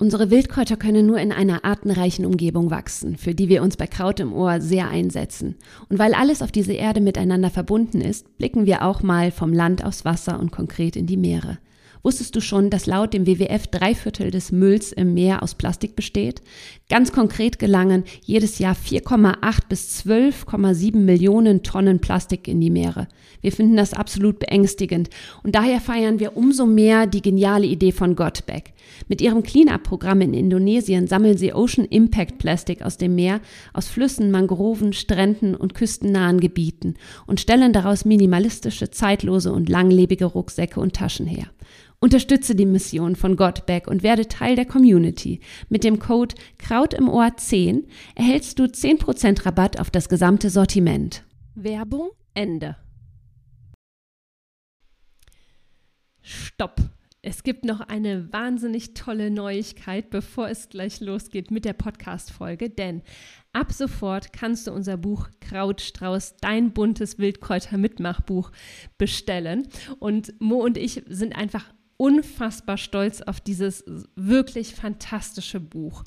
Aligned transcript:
Unsere 0.00 0.30
Wildkräuter 0.30 0.78
können 0.78 1.04
nur 1.04 1.18
in 1.18 1.30
einer 1.30 1.62
artenreichen 1.66 2.24
Umgebung 2.24 2.70
wachsen, 2.70 3.18
für 3.18 3.34
die 3.34 3.50
wir 3.50 3.62
uns 3.62 3.76
bei 3.76 3.86
Kraut 3.86 4.18
im 4.18 4.32
Ohr 4.32 4.62
sehr 4.62 4.88
einsetzen. 4.88 5.56
Und 5.90 5.98
weil 5.98 6.14
alles 6.14 6.40
auf 6.40 6.50
dieser 6.50 6.72
Erde 6.72 7.02
miteinander 7.02 7.50
verbunden 7.50 8.00
ist, 8.00 8.38
blicken 8.38 8.64
wir 8.64 8.82
auch 8.82 9.02
mal 9.02 9.30
vom 9.30 9.52
Land 9.52 9.84
aufs 9.84 10.06
Wasser 10.06 10.40
und 10.40 10.52
konkret 10.52 10.96
in 10.96 11.06
die 11.06 11.18
Meere. 11.18 11.58
Wusstest 12.02 12.34
du 12.34 12.40
schon, 12.40 12.70
dass 12.70 12.86
laut 12.86 13.12
dem 13.12 13.26
WWF 13.26 13.66
drei 13.66 13.94
Viertel 13.94 14.30
des 14.30 14.52
Mülls 14.52 14.92
im 14.92 15.12
Meer 15.12 15.42
aus 15.42 15.54
Plastik 15.54 15.96
besteht? 15.96 16.40
Ganz 16.88 17.12
konkret 17.12 17.58
gelangen 17.58 18.04
jedes 18.24 18.58
Jahr 18.58 18.74
4,8 18.74 19.68
bis 19.68 20.02
12,7 20.06 20.96
Millionen 20.96 21.62
Tonnen 21.62 22.00
Plastik 22.00 22.48
in 22.48 22.60
die 22.60 22.70
Meere. 22.70 23.06
Wir 23.42 23.52
finden 23.52 23.76
das 23.76 23.92
absolut 23.92 24.38
beängstigend 24.38 25.10
und 25.42 25.54
daher 25.54 25.80
feiern 25.80 26.20
wir 26.20 26.36
umso 26.36 26.66
mehr 26.66 27.06
die 27.06 27.22
geniale 27.22 27.66
Idee 27.66 27.92
von 27.92 28.16
Gotback. 28.16 28.72
Mit 29.08 29.20
ihrem 29.20 29.42
Cleanup-Programm 29.42 30.22
in 30.22 30.34
Indonesien 30.34 31.06
sammeln 31.06 31.36
sie 31.36 31.52
Ocean 31.52 31.84
Impact 31.84 32.38
Plastik 32.38 32.82
aus 32.82 32.96
dem 32.96 33.14
Meer, 33.14 33.40
aus 33.72 33.88
Flüssen, 33.88 34.30
Mangroven, 34.30 34.92
Stränden 34.92 35.54
und 35.54 35.74
küstennahen 35.74 36.40
Gebieten 36.40 36.94
und 37.26 37.40
stellen 37.40 37.72
daraus 37.72 38.04
minimalistische, 38.04 38.90
zeitlose 38.90 39.52
und 39.52 39.68
langlebige 39.68 40.24
Rucksäcke 40.24 40.80
und 40.80 40.94
Taschen 40.94 41.26
her. 41.26 41.46
Unterstütze 42.02 42.54
die 42.54 42.64
Mission 42.64 43.14
von 43.14 43.36
Godback 43.36 43.86
und 43.86 44.02
werde 44.02 44.26
Teil 44.26 44.56
der 44.56 44.64
Community. 44.64 45.40
Mit 45.68 45.84
dem 45.84 45.98
Code 45.98 46.34
Kraut 46.56 46.94
im 46.94 47.10
Ohr 47.10 47.36
10 47.36 47.86
erhältst 48.14 48.58
du 48.58 48.64
10% 48.64 49.44
Rabatt 49.44 49.78
auf 49.78 49.90
das 49.90 50.08
gesamte 50.08 50.48
Sortiment. 50.48 51.24
Werbung 51.54 52.10
Ende. 52.32 52.76
Stopp. 56.22 56.80
Es 57.20 57.42
gibt 57.42 57.66
noch 57.66 57.80
eine 57.80 58.32
wahnsinnig 58.32 58.94
tolle 58.94 59.30
Neuigkeit, 59.30 60.08
bevor 60.08 60.48
es 60.48 60.70
gleich 60.70 61.00
losgeht 61.00 61.50
mit 61.50 61.66
der 61.66 61.74
Podcast-Folge, 61.74 62.70
denn 62.70 63.02
ab 63.52 63.72
sofort 63.72 64.32
kannst 64.32 64.66
du 64.66 64.72
unser 64.72 64.96
Buch 64.96 65.28
Krautstrauß, 65.40 66.36
dein 66.40 66.72
buntes 66.72 67.18
Wildkräuter-Mitmachbuch 67.18 68.52
bestellen. 68.96 69.68
Und 69.98 70.32
Mo 70.40 70.64
und 70.64 70.78
ich 70.78 71.02
sind 71.08 71.36
einfach 71.36 71.66
unfassbar 72.00 72.78
stolz 72.78 73.20
auf 73.20 73.42
dieses 73.42 73.84
wirklich 74.16 74.74
fantastische 74.74 75.60
Buch. 75.60 76.02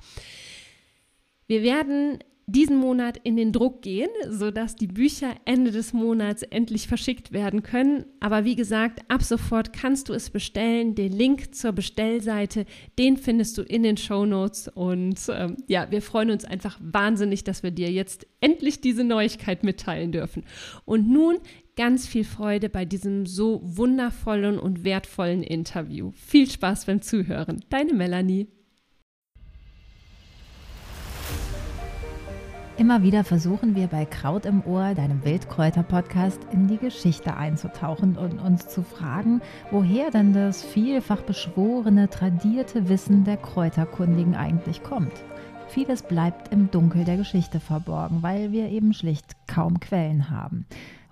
Wir 1.45 1.61
werden 1.61 2.17
diesen 2.47 2.77
Monat 2.77 3.19
in 3.23 3.37
den 3.37 3.53
Druck 3.53 3.83
gehen, 3.83 4.09
sodass 4.27 4.75
die 4.75 4.87
Bücher 4.87 5.35
Ende 5.45 5.69
des 5.69 5.93
Monats 5.93 6.41
endlich 6.41 6.87
verschickt 6.87 7.31
werden 7.31 7.61
können. 7.61 8.05
Aber 8.19 8.43
wie 8.43 8.55
gesagt, 8.55 9.01
ab 9.07 9.21
sofort 9.21 9.71
kannst 9.71 10.09
du 10.09 10.13
es 10.13 10.31
bestellen. 10.31 10.95
Den 10.95 11.13
Link 11.13 11.53
zur 11.53 11.73
Bestellseite, 11.73 12.65
den 12.97 13.15
findest 13.15 13.59
du 13.59 13.61
in 13.61 13.83
den 13.83 13.95
Show 13.95 14.25
Notes. 14.25 14.67
Und 14.67 15.19
ähm, 15.29 15.57
ja, 15.67 15.89
wir 15.91 16.01
freuen 16.01 16.31
uns 16.31 16.43
einfach 16.43 16.79
wahnsinnig, 16.81 17.43
dass 17.43 17.61
wir 17.61 17.71
dir 17.71 17.91
jetzt 17.91 18.25
endlich 18.41 18.81
diese 18.81 19.03
Neuigkeit 19.03 19.63
mitteilen 19.63 20.11
dürfen. 20.11 20.43
Und 20.85 21.07
nun 21.07 21.37
ganz 21.75 22.07
viel 22.07 22.23
Freude 22.23 22.69
bei 22.69 22.85
diesem 22.85 23.25
so 23.25 23.61
wundervollen 23.63 24.59
und 24.59 24.83
wertvollen 24.83 25.43
Interview. 25.43 26.11
Viel 26.13 26.49
Spaß 26.49 26.85
beim 26.85 27.01
Zuhören. 27.01 27.63
Deine 27.69 27.93
Melanie. 27.93 28.47
Immer 32.75 33.03
wieder 33.03 33.23
versuchen 33.23 33.75
wir 33.75 33.85
bei 33.85 34.03
Kraut 34.05 34.47
im 34.47 34.63
Ohr, 34.65 34.95
deinem 34.95 35.23
Wildkräuter-Podcast, 35.23 36.39
in 36.51 36.67
die 36.67 36.77
Geschichte 36.77 37.37
einzutauchen 37.37 38.17
und 38.17 38.39
uns 38.39 38.67
zu 38.67 38.81
fragen, 38.81 39.41
woher 39.69 40.09
denn 40.09 40.33
das 40.33 40.63
vielfach 40.63 41.21
beschworene, 41.21 42.09
tradierte 42.09 42.89
Wissen 42.89 43.25
der 43.25 43.37
Kräuterkundigen 43.37 44.35
eigentlich 44.35 44.81
kommt. 44.81 45.13
Vieles 45.67 46.01
bleibt 46.01 46.51
im 46.51 46.71
Dunkel 46.71 47.05
der 47.05 47.17
Geschichte 47.17 47.59
verborgen, 47.59 48.23
weil 48.23 48.51
wir 48.51 48.69
eben 48.69 48.93
schlicht 48.93 49.47
kaum 49.47 49.79
Quellen 49.79 50.31
haben. 50.31 50.65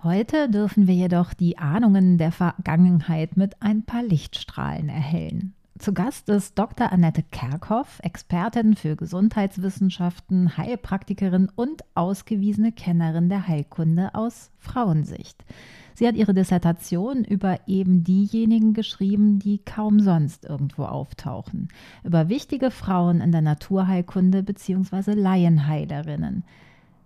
Heute 0.03 0.49
dürfen 0.49 0.87
wir 0.87 0.95
jedoch 0.95 1.35
die 1.35 1.59
Ahnungen 1.59 2.17
der 2.17 2.31
Vergangenheit 2.31 3.37
mit 3.37 3.61
ein 3.61 3.83
paar 3.83 4.01
Lichtstrahlen 4.01 4.89
erhellen. 4.89 5.53
Zu 5.77 5.93
Gast 5.93 6.27
ist 6.29 6.57
Dr. 6.57 6.91
Annette 6.91 7.21
Kerkhoff, 7.21 7.99
Expertin 8.01 8.75
für 8.75 8.95
Gesundheitswissenschaften, 8.95 10.57
Heilpraktikerin 10.57 11.49
und 11.55 11.83
ausgewiesene 11.93 12.71
Kennerin 12.71 13.29
der 13.29 13.47
Heilkunde 13.47 14.15
aus 14.15 14.49
Frauensicht. 14.57 15.45
Sie 15.93 16.07
hat 16.07 16.15
ihre 16.15 16.33
Dissertation 16.33 17.23
über 17.23 17.59
eben 17.67 18.03
diejenigen 18.03 18.73
geschrieben, 18.73 19.37
die 19.37 19.59
kaum 19.59 19.99
sonst 19.99 20.45
irgendwo 20.45 20.85
auftauchen, 20.85 21.67
über 22.03 22.27
wichtige 22.27 22.71
Frauen 22.71 23.21
in 23.21 23.31
der 23.31 23.41
Naturheilkunde 23.41 24.41
bzw. 24.41 25.13
Laienheilerinnen. 25.13 26.43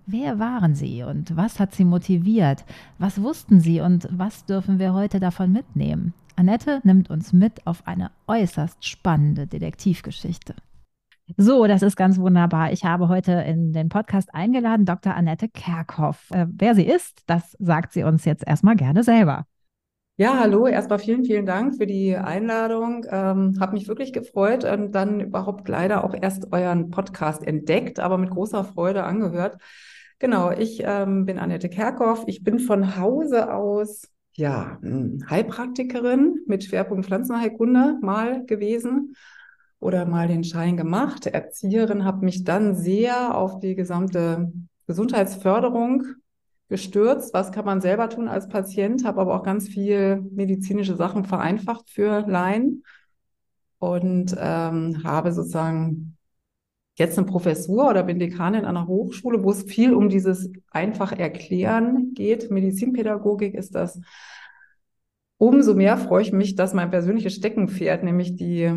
Wer 0.07 0.38
waren 0.38 0.75
sie 0.75 1.01
und 1.01 1.35
was 1.35 1.59
hat 1.59 1.73
sie 1.73 1.83
motiviert? 1.83 2.63
Was 2.99 3.23
wussten 3.23 3.59
sie 3.59 3.81
und 3.81 4.07
was 4.11 4.45
dürfen 4.45 4.77
wir 4.77 4.93
heute 4.93 5.19
davon 5.19 5.51
mitnehmen? 5.51 6.13
Annette 6.35 6.79
nimmt 6.83 7.09
uns 7.09 7.33
mit 7.33 7.66
auf 7.66 7.88
eine 7.88 8.11
äußerst 8.27 8.85
spannende 8.85 9.47
Detektivgeschichte. 9.47 10.53
So, 11.38 11.66
das 11.66 11.81
ist 11.81 11.95
ganz 11.95 12.19
wunderbar. 12.19 12.71
Ich 12.71 12.83
habe 12.83 13.07
heute 13.07 13.31
in 13.31 13.73
den 13.73 13.89
Podcast 13.89 14.31
eingeladen 14.31 14.85
Dr. 14.85 15.16
Annette 15.16 15.49
Kerkhoff. 15.49 16.29
Äh, 16.29 16.45
wer 16.51 16.75
sie 16.75 16.85
ist, 16.85 17.23
das 17.25 17.55
sagt 17.57 17.93
sie 17.93 18.03
uns 18.03 18.25
jetzt 18.25 18.45
erstmal 18.45 18.75
gerne 18.75 19.01
selber. 19.01 19.47
Ja, 20.17 20.37
hallo. 20.39 20.67
Erstmal 20.67 20.99
vielen, 20.99 21.25
vielen 21.25 21.47
Dank 21.47 21.77
für 21.77 21.87
die 21.87 22.16
Einladung. 22.16 23.07
Ähm, 23.09 23.57
habe 23.59 23.73
mich 23.73 23.87
wirklich 23.87 24.13
gefreut 24.13 24.66
und 24.66 24.91
dann 24.91 25.19
überhaupt 25.19 25.67
leider 25.67 26.03
auch 26.03 26.13
erst 26.13 26.53
euren 26.53 26.91
Podcast 26.91 27.45
entdeckt, 27.45 27.99
aber 27.99 28.19
mit 28.19 28.29
großer 28.29 28.63
Freude 28.63 29.03
angehört. 29.03 29.57
Genau, 30.19 30.51
ich 30.51 30.81
ähm, 30.83 31.25
bin 31.25 31.39
Annette 31.39 31.69
Kerkhoff. 31.69 32.23
Ich 32.27 32.43
bin 32.43 32.59
von 32.59 32.97
Hause 32.97 33.53
aus 33.53 34.09
ja 34.33 34.77
hm, 34.81 35.23
Heilpraktikerin 35.29 36.41
mit 36.47 36.63
Schwerpunkt 36.63 37.05
Pflanzenheilkunde 37.05 37.97
mal 38.01 38.45
gewesen 38.45 39.15
oder 39.79 40.05
mal 40.05 40.27
den 40.27 40.43
Schein 40.43 40.77
gemacht. 40.77 41.27
Erzieherin, 41.27 42.05
habe 42.05 42.25
mich 42.25 42.43
dann 42.43 42.75
sehr 42.75 43.37
auf 43.37 43.59
die 43.59 43.75
gesamte 43.75 44.51
Gesundheitsförderung 44.87 46.03
gestürzt. 46.69 47.33
Was 47.33 47.51
kann 47.51 47.65
man 47.65 47.81
selber 47.81 48.09
tun 48.09 48.27
als 48.27 48.47
Patient? 48.47 49.05
Habe 49.05 49.21
aber 49.21 49.35
auch 49.35 49.43
ganz 49.43 49.67
viel 49.67 50.21
medizinische 50.31 50.95
Sachen 50.95 51.25
vereinfacht 51.25 51.89
für 51.89 52.21
Laien 52.27 52.83
und 53.79 54.35
ähm, 54.39 55.03
habe 55.03 55.31
sozusagen 55.31 56.14
jetzt 56.95 57.17
eine 57.17 57.28
Professur 57.28 57.89
oder 57.89 58.03
bin 58.03 58.19
Dekanin 58.19 58.66
an 58.66 58.78
einer 58.78 58.88
Hochschule, 58.88 59.44
wo 59.44 59.51
es 59.51 59.63
viel 59.63 59.94
um 59.94 60.09
dieses 60.09 60.51
einfach 60.72 61.11
Erklären 61.11 62.13
geht. 62.13 62.50
Medizinpädagogik 62.51 63.53
ist 63.53 63.75
das. 63.75 64.00
Umso 65.38 65.73
mehr 65.73 65.97
freue 65.97 66.22
ich 66.22 66.31
mich, 66.31 66.55
dass 66.55 66.73
mein 66.73 66.91
persönliches 66.91 67.35
Steckenpferd, 67.35 68.03
nämlich 68.03 68.35
die 68.35 68.72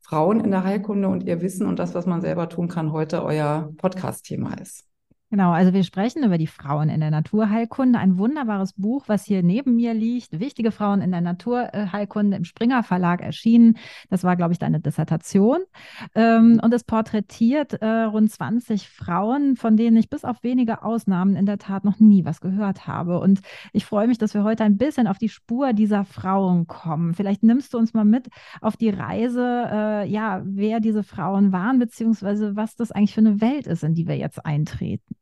Frauen 0.00 0.40
in 0.40 0.50
der 0.50 0.64
Heilkunde 0.64 1.08
und 1.08 1.24
ihr 1.24 1.40
Wissen 1.40 1.66
und 1.66 1.78
das, 1.78 1.94
was 1.94 2.04
man 2.04 2.20
selber 2.20 2.50
tun 2.50 2.68
kann, 2.68 2.92
heute 2.92 3.24
euer 3.24 3.72
Podcast-Thema 3.78 4.54
ist. 4.60 4.91
Genau, 5.32 5.52
also 5.52 5.72
wir 5.72 5.82
sprechen 5.82 6.24
über 6.24 6.36
die 6.36 6.46
Frauen 6.46 6.90
in 6.90 7.00
der 7.00 7.10
Naturheilkunde. 7.10 7.98
Ein 7.98 8.18
wunderbares 8.18 8.74
Buch, 8.74 9.04
was 9.06 9.24
hier 9.24 9.42
neben 9.42 9.76
mir 9.76 9.94
liegt. 9.94 10.38
Wichtige 10.38 10.72
Frauen 10.72 11.00
in 11.00 11.10
der 11.10 11.22
Naturheilkunde 11.22 12.36
im 12.36 12.44
Springer 12.44 12.82
Verlag 12.82 13.22
erschienen. 13.22 13.78
Das 14.10 14.24
war, 14.24 14.36
glaube 14.36 14.52
ich, 14.52 14.58
deine 14.58 14.78
Dissertation. 14.78 15.60
Ähm, 16.14 16.60
und 16.62 16.74
es 16.74 16.84
porträtiert 16.84 17.72
äh, 17.80 18.02
rund 18.02 18.30
20 18.30 18.86
Frauen, 18.90 19.56
von 19.56 19.78
denen 19.78 19.96
ich 19.96 20.10
bis 20.10 20.26
auf 20.26 20.42
wenige 20.42 20.82
Ausnahmen 20.82 21.34
in 21.34 21.46
der 21.46 21.56
Tat 21.56 21.86
noch 21.86 21.98
nie 21.98 22.26
was 22.26 22.42
gehört 22.42 22.86
habe. 22.86 23.18
Und 23.18 23.40
ich 23.72 23.86
freue 23.86 24.08
mich, 24.08 24.18
dass 24.18 24.34
wir 24.34 24.44
heute 24.44 24.64
ein 24.64 24.76
bisschen 24.76 25.06
auf 25.06 25.16
die 25.16 25.30
Spur 25.30 25.72
dieser 25.72 26.04
Frauen 26.04 26.66
kommen. 26.66 27.14
Vielleicht 27.14 27.42
nimmst 27.42 27.72
du 27.72 27.78
uns 27.78 27.94
mal 27.94 28.04
mit 28.04 28.28
auf 28.60 28.76
die 28.76 28.90
Reise, 28.90 29.66
äh, 29.72 30.06
ja, 30.10 30.42
wer 30.44 30.80
diese 30.80 31.02
Frauen 31.02 31.52
waren, 31.52 31.78
beziehungsweise 31.78 32.54
was 32.54 32.76
das 32.76 32.92
eigentlich 32.92 33.14
für 33.14 33.20
eine 33.20 33.40
Welt 33.40 33.66
ist, 33.66 33.82
in 33.82 33.94
die 33.94 34.06
wir 34.06 34.18
jetzt 34.18 34.44
eintreten. 34.44 35.14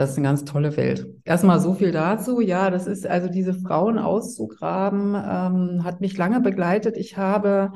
Das 0.00 0.12
ist 0.12 0.16
eine 0.16 0.28
ganz 0.28 0.46
tolle 0.46 0.78
Welt. 0.78 1.06
Erstmal 1.26 1.60
so 1.60 1.74
viel 1.74 1.92
dazu. 1.92 2.40
Ja, 2.40 2.70
das 2.70 2.86
ist 2.86 3.06
also 3.06 3.28
diese 3.28 3.52
Frauen 3.52 3.98
auszugraben, 3.98 5.14
ähm, 5.14 5.84
hat 5.84 6.00
mich 6.00 6.16
lange 6.16 6.40
begleitet. 6.40 6.96
Ich 6.96 7.18
habe 7.18 7.72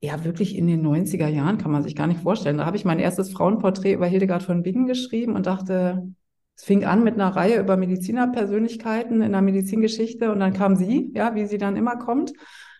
ja 0.00 0.24
wirklich 0.24 0.56
in 0.56 0.66
den 0.66 0.84
90er 0.84 1.28
Jahren, 1.28 1.58
kann 1.58 1.70
man 1.70 1.84
sich 1.84 1.94
gar 1.94 2.08
nicht 2.08 2.22
vorstellen, 2.22 2.58
da 2.58 2.66
habe 2.66 2.76
ich 2.76 2.84
mein 2.84 2.98
erstes 2.98 3.30
Frauenporträt 3.30 3.92
über 3.92 4.06
Hildegard 4.06 4.42
von 4.42 4.64
Bingen 4.64 4.86
geschrieben 4.86 5.36
und 5.36 5.46
dachte, 5.46 6.12
es 6.56 6.64
fing 6.64 6.84
an 6.84 7.04
mit 7.04 7.14
einer 7.14 7.36
Reihe 7.36 7.60
über 7.60 7.76
Medizinerpersönlichkeiten 7.76 9.22
in 9.22 9.30
der 9.30 9.40
Medizingeschichte 9.40 10.32
und 10.32 10.40
dann 10.40 10.52
kam 10.52 10.74
sie, 10.74 11.12
ja, 11.14 11.36
wie 11.36 11.46
sie 11.46 11.58
dann 11.58 11.76
immer 11.76 11.98
kommt. 11.98 12.32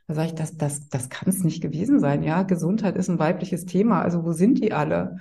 Da 0.08 0.14
sage 0.14 0.30
ich, 0.30 0.34
das, 0.34 0.56
das, 0.56 0.88
das 0.88 1.08
kann 1.08 1.28
es 1.28 1.44
nicht 1.44 1.62
gewesen 1.62 2.00
sein. 2.00 2.24
Ja, 2.24 2.42
Gesundheit 2.42 2.96
ist 2.96 3.08
ein 3.08 3.20
weibliches 3.20 3.66
Thema. 3.66 4.02
Also 4.02 4.24
wo 4.24 4.32
sind 4.32 4.58
die 4.58 4.72
alle? 4.72 5.18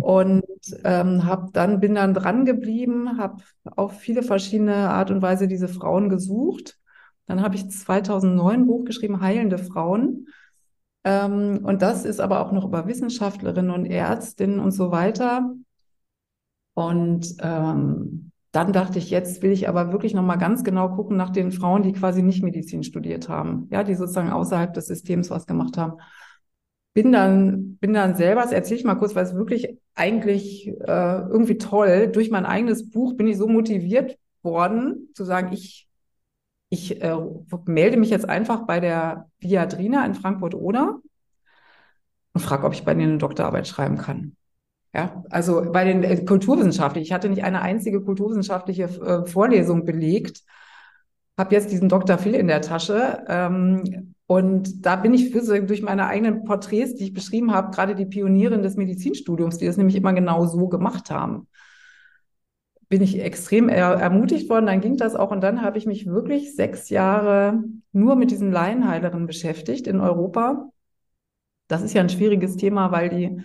Und 0.00 0.44
ähm, 0.82 1.24
hab 1.24 1.52
dann, 1.52 1.80
bin 1.80 1.94
dann 1.94 2.14
dran 2.14 2.44
geblieben, 2.44 3.18
habe 3.18 3.42
auf 3.64 3.98
viele 3.98 4.22
verschiedene 4.22 4.90
Art 4.90 5.10
und 5.10 5.22
Weise 5.22 5.46
diese 5.46 5.68
Frauen 5.68 6.08
gesucht. 6.08 6.78
Dann 7.26 7.42
habe 7.42 7.54
ich 7.54 7.70
2009 7.70 8.54
ein 8.54 8.66
Buch 8.66 8.84
geschrieben, 8.84 9.20
Heilende 9.20 9.58
Frauen. 9.58 10.26
Ähm, 11.04 11.60
und 11.62 11.82
das 11.82 12.04
ist 12.04 12.20
aber 12.20 12.40
auch 12.40 12.52
noch 12.52 12.64
über 12.64 12.86
Wissenschaftlerinnen 12.86 13.70
und 13.70 13.86
Ärztinnen 13.86 14.58
und 14.58 14.72
so 14.72 14.90
weiter. 14.90 15.54
Und 16.74 17.36
ähm, 17.40 18.32
dann 18.50 18.72
dachte 18.72 18.98
ich, 18.98 19.10
jetzt 19.10 19.42
will 19.42 19.52
ich 19.52 19.68
aber 19.68 19.92
wirklich 19.92 20.14
nochmal 20.14 20.38
ganz 20.38 20.64
genau 20.64 20.88
gucken 20.88 21.16
nach 21.16 21.30
den 21.30 21.52
Frauen, 21.52 21.82
die 21.82 21.92
quasi 21.92 22.22
nicht 22.22 22.42
Medizin 22.42 22.84
studiert 22.84 23.28
haben, 23.28 23.68
ja, 23.70 23.84
die 23.84 23.94
sozusagen 23.94 24.30
außerhalb 24.30 24.72
des 24.72 24.86
Systems 24.86 25.30
was 25.30 25.46
gemacht 25.46 25.76
haben. 25.76 25.94
Bin 26.94 27.10
dann, 27.10 27.76
bin 27.78 27.94
dann 27.94 28.14
selber, 28.14 28.42
das 28.42 28.52
erzähle 28.52 28.78
ich 28.78 28.84
mal 28.84 28.94
kurz, 28.94 29.14
weil 29.14 29.24
es 29.24 29.34
wirklich 29.34 29.76
eigentlich 29.94 30.68
äh, 30.68 31.18
irgendwie 31.20 31.58
toll, 31.58 32.08
durch 32.08 32.30
mein 32.30 32.46
eigenes 32.46 32.90
Buch 32.90 33.14
bin 33.16 33.26
ich 33.26 33.36
so 33.36 33.46
motiviert 33.46 34.18
worden, 34.42 35.10
zu 35.14 35.24
sagen, 35.24 35.52
ich, 35.52 35.88
ich 36.68 37.02
äh, 37.02 37.16
melde 37.66 37.96
mich 37.96 38.10
jetzt 38.10 38.28
einfach 38.28 38.66
bei 38.66 38.80
der 38.80 39.30
Viadrina 39.38 40.04
in 40.04 40.14
Frankfurt-Oder 40.14 41.00
und 42.32 42.40
frage, 42.40 42.66
ob 42.66 42.74
ich 42.74 42.84
bei 42.84 42.94
denen 42.94 43.10
eine 43.10 43.18
Doktorarbeit 43.18 43.68
schreiben 43.68 43.96
kann. 43.96 44.36
Ja, 44.92 45.24
also 45.30 45.72
bei 45.72 45.84
den 45.84 46.04
äh, 46.04 46.24
Kulturwissenschaften. 46.24 47.02
Ich 47.02 47.12
hatte 47.12 47.28
nicht 47.28 47.42
eine 47.42 47.62
einzige 47.62 48.00
kulturwissenschaftliche 48.02 48.84
äh, 48.84 49.26
Vorlesung 49.26 49.84
belegt, 49.84 50.42
habe 51.36 51.54
jetzt 51.54 51.70
diesen 51.72 51.88
Dr. 51.88 52.18
Phil 52.18 52.34
in 52.34 52.48
der 52.48 52.60
Tasche. 52.60 53.24
Ähm, 53.28 54.14
und 54.26 54.86
da 54.86 54.96
bin 54.96 55.12
ich 55.12 55.30
für, 55.30 55.62
durch 55.62 55.82
meine 55.82 56.06
eigenen 56.06 56.44
Porträts, 56.44 56.94
die 56.94 57.04
ich 57.04 57.12
beschrieben 57.12 57.52
habe, 57.52 57.74
gerade 57.74 57.94
die 57.94 58.06
Pionierin 58.06 58.62
des 58.62 58.76
Medizinstudiums, 58.76 59.58
die 59.58 59.66
das 59.66 59.76
nämlich 59.76 59.96
immer 59.96 60.12
genau 60.12 60.46
so 60.46 60.68
gemacht 60.68 61.10
haben, 61.10 61.48
bin 62.88 63.02
ich 63.02 63.20
extrem 63.20 63.68
er 63.68 63.94
ermutigt 63.94 64.48
worden. 64.48 64.66
Dann 64.66 64.80
ging 64.80 64.96
das 64.96 65.16
auch. 65.16 65.30
Und 65.30 65.42
dann 65.42 65.62
habe 65.62 65.78
ich 65.78 65.86
mich 65.86 66.06
wirklich 66.06 66.54
sechs 66.54 66.88
Jahre 66.90 67.62
nur 67.92 68.16
mit 68.16 68.30
diesen 68.30 68.52
Laienheilerinnen 68.52 69.26
beschäftigt 69.26 69.86
in 69.86 70.00
Europa. 70.00 70.70
Das 71.68 71.82
ist 71.82 71.94
ja 71.94 72.02
ein 72.02 72.08
schwieriges 72.10 72.56
Thema, 72.56 72.92
weil 72.92 73.08
die 73.08 73.42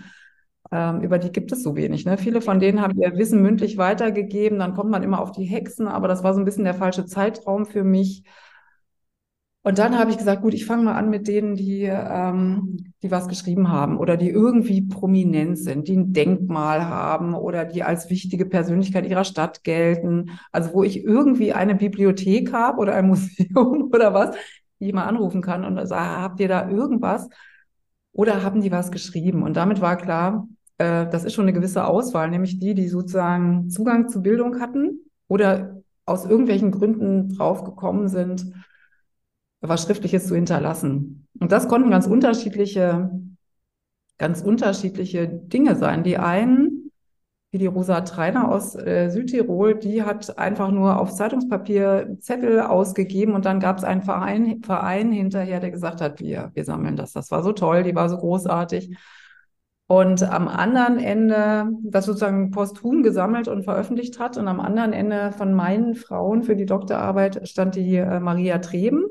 ähm, 0.72 1.02
über 1.02 1.18
die 1.20 1.32
gibt 1.32 1.52
es 1.52 1.64
so 1.64 1.76
wenig. 1.76 2.06
Ne? 2.06 2.18
Viele 2.18 2.42
von 2.42 2.60
denen 2.60 2.82
haben 2.82 3.00
ihr 3.00 3.18
Wissen 3.18 3.42
mündlich 3.42 3.78
weitergegeben, 3.78 4.60
dann 4.60 4.76
kommt 4.76 4.92
man 4.92 5.04
immer 5.04 5.22
auf 5.22 5.32
die 5.32 5.46
Hexen, 5.46 5.88
aber 5.88 6.08
das 6.08 6.24
war 6.24 6.34
so 6.34 6.40
ein 6.40 6.46
bisschen 6.46 6.66
der 6.66 6.76
falsche 6.76 7.06
Zeitraum 7.06 7.66
für 7.66 7.84
mich. 7.84 8.24
Und 9.62 9.78
dann 9.78 10.00
habe 10.00 10.10
ich 10.10 10.18
gesagt, 10.18 10.42
gut, 10.42 10.54
ich 10.54 10.66
fange 10.66 10.84
mal 10.84 10.96
an 10.96 11.10
mit 11.10 11.28
denen, 11.28 11.56
die, 11.56 11.84
ähm, 11.84 12.94
die 13.04 13.12
was 13.12 13.28
geschrieben 13.28 13.70
haben 13.70 13.98
oder 13.98 14.16
die 14.16 14.30
irgendwie 14.30 14.82
prominent 14.82 15.58
sind, 15.58 15.88
die 15.90 15.98
ein 15.98 16.14
Denkmal 16.14 16.86
haben 16.88 17.34
oder 17.34 17.66
die 17.66 17.84
als 17.84 18.10
wichtige 18.10 18.46
Persönlichkeit 18.46 19.06
ihrer 19.06 19.26
Stadt 19.26 19.64
gelten. 19.66 20.32
Also 20.54 20.74
wo 20.74 20.84
ich 20.84 21.04
irgendwie 21.04 21.52
eine 21.54 21.76
Bibliothek 21.76 22.54
habe 22.54 22.80
oder 22.80 22.96
ein 22.96 23.08
Museum 23.10 23.90
oder 23.94 24.14
was, 24.14 24.36
die 24.80 24.88
ich 24.88 24.94
mal 24.94 25.06
anrufen 25.06 25.42
kann 25.42 25.66
und 25.66 25.86
sage, 25.88 26.22
habt 26.22 26.40
ihr 26.40 26.48
da 26.48 26.70
irgendwas? 26.70 27.28
Oder 28.14 28.44
haben 28.44 28.62
die 28.62 28.72
was 28.72 28.92
geschrieben? 28.92 29.44
Und 29.44 29.56
damit 29.58 29.82
war 29.82 29.98
klar, 29.98 30.48
äh, 30.80 31.08
das 31.10 31.26
ist 31.26 31.34
schon 31.34 31.44
eine 31.44 31.54
gewisse 31.54 31.86
Auswahl, 31.86 32.30
nämlich 32.30 32.60
die, 32.60 32.74
die 32.74 32.88
sozusagen 32.88 33.70
Zugang 33.70 34.10
zu 34.10 34.24
Bildung 34.24 34.60
hatten 34.60 35.02
oder 35.28 35.82
aus 36.06 36.26
irgendwelchen 36.26 36.72
Gründen 36.72 37.36
draufgekommen 37.36 38.08
sind, 38.08 38.52
was 39.62 39.84
Schriftliches 39.84 40.28
zu 40.28 40.36
hinterlassen. 40.36 41.28
Und 41.40 41.52
das 41.52 41.68
konnten 41.68 41.92
ganz 41.92 42.08
unterschiedliche, 42.08 43.12
ganz 44.18 44.42
unterschiedliche 44.42 45.28
Dinge 45.28 45.76
sein. 45.76 46.04
Die 46.04 46.18
einen, 46.18 46.92
wie 47.52 47.58
die 47.58 47.68
Rosa 47.68 48.02
Treiner 48.02 48.50
aus 48.50 48.76
äh, 48.76 49.10
Südtirol, 49.10 49.76
die 49.76 50.04
hat 50.04 50.38
einfach 50.38 50.72
nur 50.72 51.00
auf 51.00 51.14
Zeitungspapier 51.14 52.18
Zettel 52.22 52.62
ausgegeben 52.62 53.34
und 53.34 53.44
dann 53.44 53.60
gab 53.60 53.80
es 53.80 53.84
einen 53.84 54.02
Verein, 54.02 54.62
Verein 54.64 55.12
hinterher, 55.12 55.60
der 55.60 55.72
gesagt 55.72 56.00
hat, 56.00 56.22
wir, 56.22 56.52
wir 56.54 56.64
sammeln 56.64 56.96
das. 56.96 57.12
Das 57.12 57.32
war 57.32 57.44
so 57.44 57.52
toll, 57.52 57.84
die 57.84 57.96
war 57.96 58.08
so 58.08 58.18
großartig. 58.18 58.96
Und 59.92 60.22
am 60.22 60.48
anderen 60.48 61.00
Ende, 61.00 61.72
das 61.82 62.06
sozusagen 62.06 62.52
posthum 62.52 63.02
gesammelt 63.02 63.48
und 63.48 63.64
veröffentlicht 63.64 64.20
hat. 64.20 64.38
Und 64.38 64.48
am 64.48 64.60
anderen 64.60 64.94
Ende 64.94 65.32
von 65.32 65.52
meinen 65.52 65.96
Frauen 65.96 66.44
für 66.44 66.56
die 66.56 66.68
Doktorarbeit 66.68 67.50
stand 67.50 67.74
die 67.74 67.96
äh, 67.96 68.20
Maria 68.20 68.60
Treben, 68.60 69.06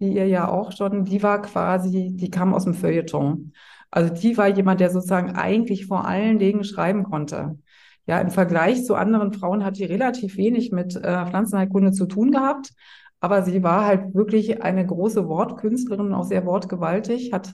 die 0.00 0.14
ihr 0.14 0.26
ja 0.26 0.48
auch 0.48 0.72
schon, 0.72 1.04
die 1.04 1.22
war 1.22 1.42
quasi, 1.42 2.12
die 2.14 2.30
kam 2.30 2.54
aus 2.54 2.64
dem 2.64 2.72
Feuilleton. 2.72 3.52
Also 3.90 4.14
die 4.14 4.38
war 4.38 4.48
jemand, 4.48 4.80
der 4.80 4.88
sozusagen 4.88 5.32
eigentlich 5.36 5.84
vor 5.84 6.06
allen 6.06 6.38
Dingen 6.38 6.64
schreiben 6.64 7.04
konnte. 7.04 7.58
Ja, 8.06 8.18
im 8.18 8.30
Vergleich 8.30 8.86
zu 8.86 8.94
anderen 8.94 9.34
Frauen 9.34 9.62
hat 9.66 9.76
die 9.76 9.84
relativ 9.84 10.38
wenig 10.38 10.72
mit 10.72 10.96
äh, 10.96 11.26
Pflanzenheilkunde 11.26 11.92
zu 11.92 12.06
tun 12.06 12.30
gehabt. 12.30 12.72
Aber 13.20 13.42
sie 13.42 13.62
war 13.62 13.84
halt 13.84 14.14
wirklich 14.14 14.62
eine 14.62 14.86
große 14.86 15.28
Wortkünstlerin, 15.28 16.14
auch 16.14 16.24
sehr 16.24 16.46
wortgewaltig, 16.46 17.34
hat 17.34 17.52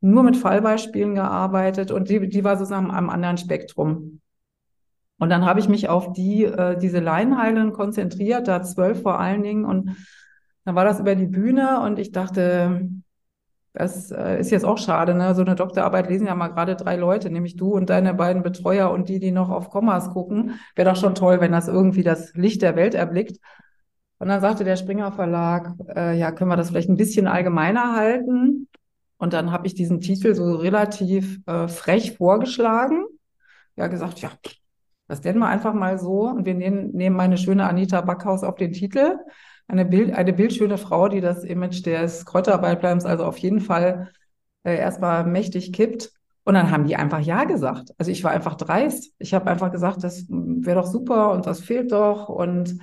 nur 0.00 0.22
mit 0.22 0.36
Fallbeispielen 0.36 1.14
gearbeitet 1.14 1.90
und 1.90 2.08
die, 2.08 2.28
die 2.28 2.44
war 2.44 2.56
sozusagen 2.56 2.90
am 2.90 3.10
anderen 3.10 3.38
Spektrum. 3.38 4.20
Und 5.18 5.30
dann 5.30 5.44
habe 5.44 5.60
ich 5.60 5.68
mich 5.68 5.88
auf 5.88 6.12
die, 6.12 6.44
äh, 6.44 6.78
diese 6.78 7.00
Laienheilen 7.00 7.72
konzentriert, 7.72 8.46
da 8.46 8.62
zwölf 8.62 9.02
vor 9.02 9.18
allen 9.18 9.42
Dingen. 9.42 9.64
Und 9.64 9.96
dann 10.64 10.76
war 10.76 10.84
das 10.84 11.00
über 11.00 11.16
die 11.16 11.26
Bühne 11.26 11.80
und 11.80 11.98
ich 11.98 12.12
dachte, 12.12 12.88
das 13.72 14.10
äh, 14.10 14.40
ist 14.40 14.50
jetzt 14.50 14.64
auch 14.64 14.78
schade, 14.78 15.14
ne? 15.14 15.34
So 15.34 15.42
eine 15.42 15.54
Doktorarbeit 15.54 16.08
lesen 16.08 16.26
ja 16.26 16.34
mal 16.34 16.48
gerade 16.48 16.76
drei 16.76 16.96
Leute, 16.96 17.30
nämlich 17.30 17.56
du 17.56 17.72
und 17.72 17.90
deine 17.90 18.14
beiden 18.14 18.42
Betreuer 18.42 18.90
und 18.90 19.08
die, 19.08 19.18
die 19.18 19.30
noch 19.30 19.50
auf 19.50 19.70
Kommas 19.70 20.10
gucken. 20.10 20.58
Wäre 20.74 20.90
doch 20.90 20.96
schon 20.96 21.14
toll, 21.14 21.40
wenn 21.40 21.52
das 21.52 21.68
irgendwie 21.68 22.02
das 22.02 22.34
Licht 22.34 22.62
der 22.62 22.76
Welt 22.76 22.94
erblickt. 22.94 23.38
Und 24.18 24.28
dann 24.28 24.40
sagte 24.40 24.64
der 24.64 24.76
Springer 24.76 25.12
Verlag, 25.12 25.74
äh, 25.94 26.18
ja, 26.18 26.32
können 26.32 26.50
wir 26.50 26.56
das 26.56 26.70
vielleicht 26.70 26.88
ein 26.88 26.96
bisschen 26.96 27.26
allgemeiner 27.28 27.94
halten? 27.94 28.67
Und 29.18 29.32
dann 29.32 29.52
habe 29.52 29.66
ich 29.66 29.74
diesen 29.74 30.00
Titel 30.00 30.34
so 30.34 30.54
relativ 30.54 31.40
äh, 31.46 31.68
frech 31.68 32.16
vorgeschlagen. 32.16 33.04
Ja, 33.76 33.88
gesagt, 33.88 34.20
ja, 34.20 34.30
das 35.08 35.22
nennen 35.24 35.40
wir 35.40 35.48
einfach 35.48 35.74
mal 35.74 35.98
so. 35.98 36.28
Und 36.28 36.46
wir 36.46 36.54
nehmen, 36.54 36.92
nehmen 36.92 37.16
meine 37.16 37.36
schöne 37.36 37.68
Anita 37.68 38.00
Backhaus 38.00 38.44
auf 38.44 38.54
den 38.54 38.72
Titel. 38.72 39.16
Eine, 39.66 39.84
Bild, 39.84 40.14
eine 40.14 40.32
bildschöne 40.32 40.78
Frau, 40.78 41.08
die 41.08 41.20
das 41.20 41.44
Image 41.44 41.84
des 41.84 42.24
Kräuterarbeitbleibens 42.24 43.04
also 43.04 43.24
auf 43.24 43.38
jeden 43.38 43.60
Fall 43.60 44.10
äh, 44.62 44.76
erstmal 44.76 45.24
mächtig 45.24 45.72
kippt. 45.72 46.10
Und 46.44 46.54
dann 46.54 46.70
haben 46.70 46.86
die 46.86 46.96
einfach 46.96 47.20
Ja 47.20 47.44
gesagt. 47.44 47.90
Also 47.98 48.10
ich 48.10 48.24
war 48.24 48.30
einfach 48.30 48.54
dreist. 48.54 49.12
Ich 49.18 49.34
habe 49.34 49.50
einfach 49.50 49.70
gesagt, 49.70 50.02
das 50.04 50.26
wäre 50.28 50.80
doch 50.80 50.86
super 50.86 51.32
und 51.32 51.44
das 51.44 51.60
fehlt 51.60 51.92
doch. 51.92 52.28
Und 52.28 52.78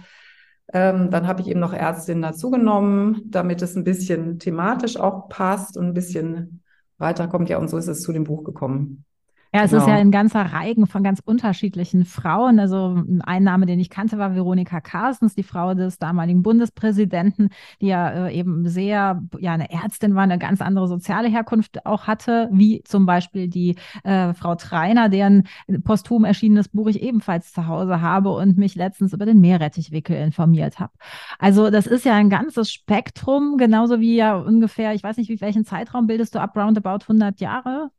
ähm, 0.74 1.12
dann 1.12 1.28
habe 1.28 1.42
ich 1.42 1.48
eben 1.48 1.60
noch 1.60 1.74
Ärztinnen 1.74 2.24
dazugenommen, 2.24 3.22
damit 3.26 3.62
es 3.62 3.76
ein 3.76 3.84
bisschen 3.84 4.40
thematisch 4.40 4.98
auch 4.98 5.30
passt 5.30 5.78
und 5.78 5.86
ein 5.88 5.94
bisschen 5.94 6.64
weiterkommt. 6.98 7.50
Ja, 7.50 7.58
und 7.58 7.70
so 7.70 7.78
ist 7.78 7.88
es 7.88 8.02
zu 8.02 8.12
dem 8.12 8.24
Buch 8.24 8.44
gekommen. 8.44 9.06
Ja, 9.56 9.64
es 9.64 9.72
genau. 9.72 9.84
ist 9.84 9.88
ja 9.88 9.96
ein 9.96 10.12
ganzer 10.12 10.42
Reigen 10.42 10.86
von 10.86 11.02
ganz 11.02 11.22
unterschiedlichen 11.24 12.04
Frauen. 12.04 12.60
Also 12.60 13.02
ein 13.24 13.44
Name, 13.44 13.66
den 13.66 13.80
ich 13.80 13.90
kannte, 13.90 14.18
war 14.18 14.36
Veronika 14.36 14.82
Carstens, 14.82 15.34
die 15.34 15.44
Frau 15.44 15.74
des 15.74 15.98
damaligen 15.98 16.44
Bundespräsidenten, 16.44 17.50
die 17.80 17.88
ja 17.88 18.28
äh, 18.28 18.38
eben 18.38 18.68
sehr, 18.68 19.22
ja, 19.40 19.54
eine 19.54 19.72
Ärztin 19.72 20.14
war, 20.14 20.24
eine 20.24 20.40
ganz 20.40 20.62
andere 20.62 20.90
soziale 20.90 21.30
Herkunft 21.30 21.86
auch 21.86 22.06
hatte, 22.06 22.50
wie 22.52 22.82
zum 22.84 23.06
Beispiel 23.06 23.48
die 23.48 23.78
äh, 24.04 24.34
Frau 24.34 24.56
Treiner, 24.56 25.08
deren 25.08 25.48
posthum 25.86 26.26
erschienenes 26.26 26.68
Buch 26.68 26.88
ich 26.88 27.02
ebenfalls 27.02 27.54
zu 27.54 27.66
Hause 27.66 28.02
habe 28.02 28.32
und 28.32 28.58
mich 28.58 28.76
letztens 28.76 29.14
über 29.14 29.26
den 29.26 29.40
Meerrettichwickel 29.40 30.18
informiert 30.18 30.82
habe. 30.82 30.92
Also 31.40 31.70
das 31.70 31.88
ist 31.88 32.04
ja 32.04 32.16
ein 32.16 32.30
ganzes 32.30 32.74
Spektrum, 32.74 33.56
genauso 33.58 34.02
wie 34.02 34.18
ja 34.18 34.36
ungefähr, 34.36 34.94
ich 34.94 35.04
weiß 35.04 35.16
nicht, 35.16 35.30
wie 35.30 35.40
welchen 35.40 35.64
Zeitraum 35.64 36.08
bildest 36.08 36.36
du 36.36 36.40
ab 36.42 36.58
roundabout 36.58 37.06
100 37.08 37.40
Jahre? 37.40 37.92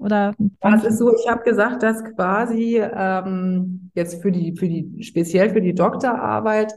Oder 0.00 0.34
das 0.60 0.84
ist 0.84 0.98
so, 0.98 1.14
ich 1.14 1.28
habe 1.28 1.42
gesagt, 1.42 1.82
dass 1.82 2.02
quasi 2.02 2.80
ähm, 2.80 3.90
jetzt 3.94 4.22
für 4.22 4.32
die, 4.32 4.56
für 4.56 4.66
die, 4.66 5.02
speziell 5.02 5.50
für 5.50 5.60
die 5.60 5.74
Doktorarbeit, 5.74 6.72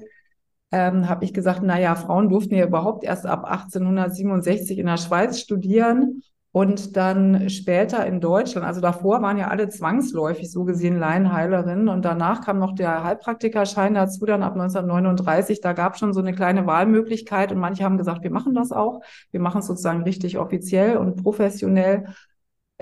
ähm, 0.72 1.08
habe 1.08 1.24
ich 1.24 1.34
gesagt, 1.34 1.64
naja, 1.64 1.96
Frauen 1.96 2.30
durften 2.30 2.56
ja 2.56 2.66
überhaupt 2.66 3.04
erst 3.04 3.26
ab 3.26 3.46
1867 3.46 4.78
in 4.78 4.88
der 4.88 4.98
Schweiz 4.98 5.40
studieren 5.40 6.22
und 6.52 6.98
dann 6.98 7.50
später 7.50 8.06
in 8.06 8.20
Deutschland. 8.20 8.68
Also 8.68 8.82
davor 8.82 9.22
waren 9.22 9.38
ja 9.38 9.48
alle 9.48 9.70
zwangsläufig 9.70 10.52
so 10.52 10.66
gesehen 10.66 11.00
Laienheilerinnen 11.00 11.88
und 11.88 12.04
danach 12.04 12.42
kam 12.42 12.60
noch 12.60 12.76
der 12.76 13.06
Heilpraktikerschein 13.06 13.94
dazu, 13.94 14.26
dann 14.26 14.44
ab 14.44 14.54
1939. 14.54 15.62
Da 15.62 15.74
gab 15.74 15.94
es 15.94 16.00
schon 16.00 16.14
so 16.14 16.20
eine 16.20 16.34
kleine 16.34 16.68
Wahlmöglichkeit 16.68 17.52
und 17.54 17.60
manche 17.60 17.84
haben 17.86 17.98
gesagt, 17.98 18.24
wir 18.24 18.32
machen 18.32 18.54
das 18.54 18.72
auch. 18.72 19.02
Wir 19.32 19.40
machen 19.40 19.60
es 19.60 19.68
sozusagen 19.68 20.04
richtig 20.04 20.38
offiziell 20.38 20.98
und 20.98 21.24
professionell. 21.24 22.06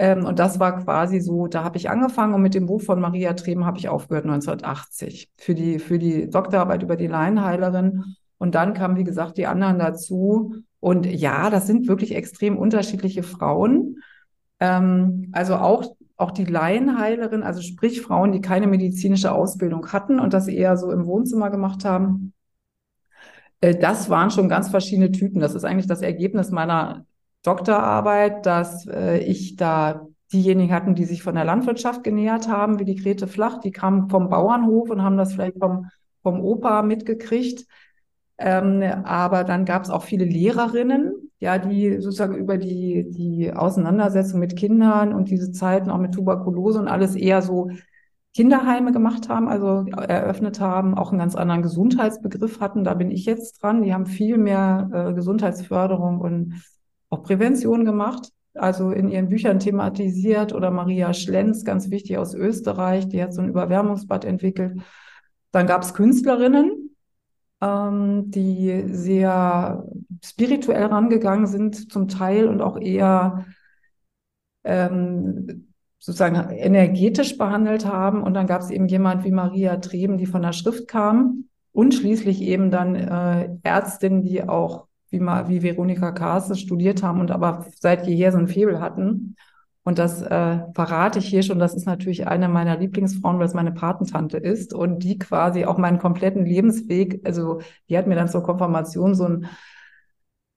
Ähm, 0.01 0.25
und 0.25 0.39
das 0.39 0.59
war 0.59 0.83
quasi 0.83 1.19
so, 1.19 1.45
da 1.45 1.63
habe 1.63 1.77
ich 1.77 1.91
angefangen 1.91 2.33
und 2.33 2.41
mit 2.41 2.55
dem 2.55 2.65
Buch 2.65 2.81
von 2.81 2.99
Maria 2.99 3.33
Treben 3.33 3.67
habe 3.67 3.77
ich 3.77 3.87
aufgehört 3.87 4.25
1980 4.25 5.29
für 5.37 5.53
die, 5.53 5.77
für 5.77 5.99
die 5.99 6.27
Doktorarbeit 6.27 6.81
über 6.81 6.95
die 6.95 7.05
Laienheilerin. 7.05 8.15
Und 8.39 8.55
dann 8.55 8.73
kamen, 8.73 8.97
wie 8.97 9.03
gesagt, 9.03 9.37
die 9.37 9.45
anderen 9.45 9.77
dazu. 9.77 10.55
Und 10.79 11.05
ja, 11.05 11.51
das 11.51 11.67
sind 11.67 11.87
wirklich 11.87 12.15
extrem 12.15 12.57
unterschiedliche 12.57 13.21
Frauen. 13.21 13.97
Ähm, 14.59 15.29
also 15.33 15.57
auch, 15.57 15.95
auch 16.17 16.31
die 16.31 16.45
Laienheilerin, 16.45 17.43
also 17.43 17.61
sprich 17.61 18.01
Frauen, 18.01 18.31
die 18.31 18.41
keine 18.41 18.65
medizinische 18.65 19.31
Ausbildung 19.31 19.85
hatten 19.93 20.19
und 20.19 20.33
das 20.33 20.47
eher 20.47 20.77
so 20.77 20.91
im 20.91 21.05
Wohnzimmer 21.05 21.51
gemacht 21.51 21.85
haben. 21.85 22.33
Äh, 23.59 23.75
das 23.75 24.09
waren 24.09 24.31
schon 24.31 24.49
ganz 24.49 24.69
verschiedene 24.69 25.11
Typen. 25.11 25.41
Das 25.41 25.53
ist 25.53 25.63
eigentlich 25.63 25.85
das 25.85 26.01
Ergebnis 26.01 26.49
meiner 26.49 27.05
Doktorarbeit, 27.43 28.45
dass 28.45 28.87
äh, 28.87 29.17
ich 29.19 29.55
da 29.55 30.07
diejenigen 30.31 30.73
hatten, 30.73 30.95
die 30.95 31.05
sich 31.05 31.23
von 31.23 31.35
der 31.35 31.45
Landwirtschaft 31.45 32.03
genähert 32.03 32.47
haben, 32.47 32.79
wie 32.79 32.85
die 32.85 32.95
Grete 32.95 33.27
Flach, 33.27 33.59
die 33.59 33.71
kamen 33.71 34.09
vom 34.09 34.29
Bauernhof 34.29 34.89
und 34.89 35.03
haben 35.03 35.17
das 35.17 35.33
vielleicht 35.33 35.59
vom, 35.59 35.89
vom 36.23 36.39
Opa 36.39 36.83
mitgekriegt. 36.83 37.65
Ähm, 38.37 38.81
aber 39.03 39.43
dann 39.43 39.65
gab 39.65 39.83
es 39.83 39.89
auch 39.89 40.03
viele 40.03 40.25
Lehrerinnen, 40.25 41.31
ja, 41.39 41.57
die 41.57 41.99
sozusagen 41.99 42.35
über 42.35 42.57
die, 42.57 43.09
die 43.09 43.53
Auseinandersetzung 43.53 44.39
mit 44.39 44.55
Kindern 44.55 45.13
und 45.13 45.29
diese 45.29 45.51
Zeiten 45.51 45.91
auch 45.91 45.99
mit 45.99 46.13
Tuberkulose 46.13 46.79
und 46.79 46.87
alles 46.87 47.15
eher 47.15 47.41
so 47.41 47.69
Kinderheime 48.33 48.93
gemacht 48.93 49.27
haben, 49.27 49.49
also 49.49 49.85
eröffnet 49.91 50.59
haben, 50.61 50.97
auch 50.97 51.09
einen 51.09 51.19
ganz 51.19 51.35
anderen 51.35 51.61
Gesundheitsbegriff 51.61 52.61
hatten. 52.61 52.83
Da 52.83 52.93
bin 52.93 53.11
ich 53.11 53.25
jetzt 53.25 53.61
dran. 53.61 53.81
Die 53.83 53.93
haben 53.93 54.05
viel 54.05 54.37
mehr 54.37 54.89
äh, 54.93 55.13
Gesundheitsförderung 55.13 56.21
und 56.21 56.63
auch 57.11 57.23
Prävention 57.23 57.85
gemacht. 57.85 58.29
Also 58.53 58.91
in 58.91 59.07
ihren 59.07 59.29
Büchern 59.29 59.59
thematisiert 59.59 60.53
oder 60.53 60.71
Maria 60.71 61.13
Schlenz, 61.13 61.63
ganz 61.63 61.89
wichtig 61.89 62.17
aus 62.17 62.33
Österreich, 62.33 63.07
die 63.07 63.21
hat 63.23 63.33
so 63.33 63.41
ein 63.41 63.49
Überwärmungsbad 63.49 64.25
entwickelt. 64.25 64.81
Dann 65.51 65.67
gab 65.67 65.83
es 65.83 65.93
Künstlerinnen, 65.93 66.95
ähm, 67.61 68.31
die 68.31 68.85
sehr 68.87 69.87
spirituell 70.23 70.85
rangegangen 70.85 71.47
sind 71.47 71.91
zum 71.91 72.07
Teil 72.09 72.47
und 72.47 72.61
auch 72.61 72.77
eher 72.77 73.45
ähm, 74.63 75.69
sozusagen 75.97 76.35
energetisch 76.51 77.37
behandelt 77.37 77.85
haben. 77.85 78.21
Und 78.21 78.33
dann 78.33 78.47
gab 78.47 78.61
es 78.61 78.69
eben 78.69 78.87
jemand 78.87 79.23
wie 79.23 79.31
Maria 79.31 79.77
Treben, 79.77 80.17
die 80.17 80.25
von 80.25 80.41
der 80.41 80.53
Schrift 80.53 80.87
kam 80.89 81.45
und 81.71 81.93
schließlich 81.93 82.41
eben 82.41 82.69
dann 82.69 82.95
äh, 82.95 83.49
Ärztinnen, 83.63 84.23
die 84.23 84.43
auch 84.43 84.87
wie, 85.11 85.19
mal, 85.19 85.47
wie 85.47 85.61
Veronika 85.61 86.11
Karse 86.11 86.55
studiert 86.55 87.03
haben 87.03 87.19
und 87.19 87.31
aber 87.31 87.65
seit 87.75 88.07
jeher 88.07 88.31
so 88.31 88.39
ein 88.39 88.47
Febel 88.47 88.79
hatten. 88.81 89.35
Und 89.83 89.97
das 89.99 90.21
äh, 90.21 90.59
verrate 90.73 91.19
ich 91.19 91.25
hier 91.25 91.43
schon. 91.43 91.59
Das 91.59 91.73
ist 91.73 91.85
natürlich 91.85 92.27
eine 92.27 92.47
meiner 92.47 92.77
Lieblingsfrauen, 92.77 93.39
weil 93.39 93.47
es 93.47 93.53
meine 93.53 93.71
Patentante 93.71 94.37
ist 94.37 94.73
und 94.73 94.99
die 95.03 95.17
quasi 95.17 95.65
auch 95.65 95.77
meinen 95.77 95.97
kompletten 95.99 96.45
Lebensweg, 96.45 97.21
also 97.25 97.61
die 97.89 97.97
hat 97.97 98.07
mir 98.07 98.15
dann 98.15 98.29
zur 98.29 98.43
Konfirmation 98.43 99.15
so 99.15 99.25
ein 99.27 99.47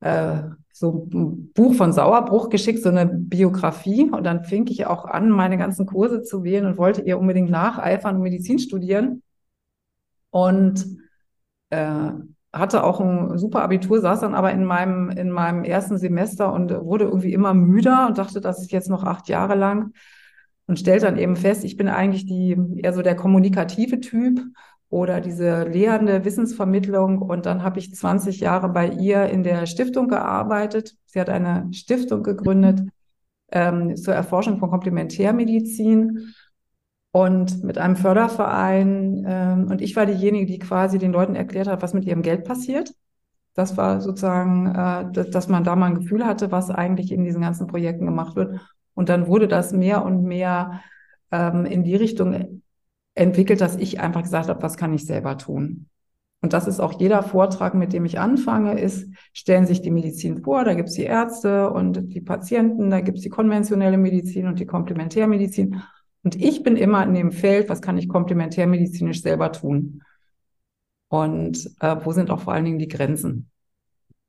äh, 0.00 0.42
so 0.70 1.08
ein 1.12 1.52
Buch 1.52 1.74
von 1.74 1.92
Sauerbruch 1.92 2.50
geschickt, 2.50 2.82
so 2.82 2.88
eine 2.88 3.06
Biografie. 3.06 4.10
Und 4.10 4.24
dann 4.24 4.44
fing 4.44 4.66
ich 4.68 4.86
auch 4.86 5.04
an, 5.04 5.30
meine 5.30 5.56
ganzen 5.56 5.86
Kurse 5.86 6.22
zu 6.22 6.44
wählen 6.44 6.66
und 6.66 6.78
wollte 6.78 7.02
ihr 7.02 7.18
unbedingt 7.18 7.48
nacheifern 7.50 8.16
und 8.16 8.22
Medizin 8.22 8.58
studieren. 8.58 9.22
Und 10.30 10.84
äh, 11.70 12.10
hatte 12.54 12.84
auch 12.84 13.00
ein 13.00 13.38
super 13.38 13.62
Abitur, 13.62 14.00
saß 14.00 14.20
dann 14.20 14.34
aber 14.34 14.52
in 14.52 14.64
meinem, 14.64 15.10
in 15.10 15.30
meinem 15.30 15.64
ersten 15.64 15.98
Semester 15.98 16.52
und 16.52 16.70
wurde 16.84 17.04
irgendwie 17.04 17.32
immer 17.32 17.54
müder 17.54 18.06
und 18.06 18.18
dachte, 18.18 18.40
das 18.40 18.60
ist 18.60 18.72
jetzt 18.72 18.88
noch 18.88 19.04
acht 19.04 19.28
Jahre 19.28 19.54
lang. 19.54 19.92
Und 20.66 20.78
stellte 20.78 21.06
dann 21.06 21.18
eben 21.18 21.36
fest, 21.36 21.64
ich 21.64 21.76
bin 21.76 21.88
eigentlich 21.88 22.24
die 22.24 22.56
eher 22.76 22.94
so 22.94 23.02
der 23.02 23.16
kommunikative 23.16 24.00
Typ 24.00 24.40
oder 24.88 25.20
diese 25.20 25.64
lehrende 25.64 26.24
Wissensvermittlung. 26.24 27.20
Und 27.20 27.44
dann 27.44 27.62
habe 27.62 27.78
ich 27.80 27.94
20 27.94 28.40
Jahre 28.40 28.68
bei 28.70 28.88
ihr 28.88 29.26
in 29.26 29.42
der 29.42 29.66
Stiftung 29.66 30.08
gearbeitet. 30.08 30.94
Sie 31.06 31.20
hat 31.20 31.28
eine 31.28 31.68
Stiftung 31.72 32.22
gegründet 32.22 32.80
ähm, 33.52 33.96
zur 33.96 34.14
Erforschung 34.14 34.58
von 34.58 34.70
Komplementärmedizin 34.70 36.34
und 37.14 37.62
mit 37.62 37.78
einem 37.78 37.94
Förderverein. 37.94 39.24
Ähm, 39.24 39.68
und 39.70 39.80
ich 39.80 39.94
war 39.94 40.04
diejenige, 40.04 40.46
die 40.46 40.58
quasi 40.58 40.98
den 40.98 41.12
Leuten 41.12 41.36
erklärt 41.36 41.68
hat, 41.68 41.80
was 41.80 41.94
mit 41.94 42.04
ihrem 42.04 42.22
Geld 42.22 42.42
passiert. 42.42 42.92
Das 43.54 43.76
war 43.76 44.00
sozusagen, 44.00 44.66
äh, 44.74 45.12
dass, 45.12 45.30
dass 45.30 45.48
man 45.48 45.62
da 45.62 45.76
mal 45.76 45.86
ein 45.86 45.94
Gefühl 45.94 46.26
hatte, 46.26 46.50
was 46.50 46.70
eigentlich 46.70 47.12
in 47.12 47.22
diesen 47.22 47.42
ganzen 47.42 47.68
Projekten 47.68 48.04
gemacht 48.06 48.34
wird. 48.34 48.58
Und 48.94 49.10
dann 49.10 49.28
wurde 49.28 49.46
das 49.46 49.72
mehr 49.72 50.04
und 50.04 50.24
mehr 50.24 50.80
ähm, 51.30 51.66
in 51.66 51.84
die 51.84 51.94
Richtung 51.94 52.62
entwickelt, 53.14 53.60
dass 53.60 53.76
ich 53.76 54.00
einfach 54.00 54.24
gesagt 54.24 54.48
habe, 54.48 54.62
was 54.62 54.76
kann 54.76 54.92
ich 54.92 55.06
selber 55.06 55.38
tun? 55.38 55.86
Und 56.40 56.52
das 56.52 56.66
ist 56.66 56.80
auch 56.80 56.98
jeder 56.98 57.22
Vortrag, 57.22 57.74
mit 57.74 57.92
dem 57.92 58.04
ich 58.06 58.18
anfange, 58.18 58.80
ist, 58.80 59.08
stellen 59.32 59.66
sich 59.66 59.82
die 59.82 59.92
Medizin 59.92 60.42
vor, 60.42 60.64
da 60.64 60.74
gibt 60.74 60.88
es 60.88 60.96
die 60.96 61.04
Ärzte 61.04 61.70
und 61.70 62.12
die 62.12 62.20
Patienten, 62.20 62.90
da 62.90 63.00
gibt 63.00 63.18
es 63.18 63.22
die 63.22 63.30
konventionelle 63.30 63.98
Medizin 63.98 64.48
und 64.48 64.58
die 64.58 64.66
Komplementärmedizin. 64.66 65.80
Und 66.24 66.40
ich 66.40 66.62
bin 66.62 66.76
immer 66.76 67.04
in 67.04 67.14
dem 67.14 67.32
Feld, 67.32 67.68
was 67.68 67.82
kann 67.82 67.98
ich 67.98 68.08
komplementärmedizinisch 68.08 69.22
selber 69.22 69.52
tun? 69.52 70.02
Und 71.08 71.70
äh, 71.80 71.96
wo 72.02 72.12
sind 72.12 72.30
auch 72.30 72.40
vor 72.40 72.54
allen 72.54 72.64
Dingen 72.64 72.78
die 72.78 72.88
Grenzen? 72.88 73.50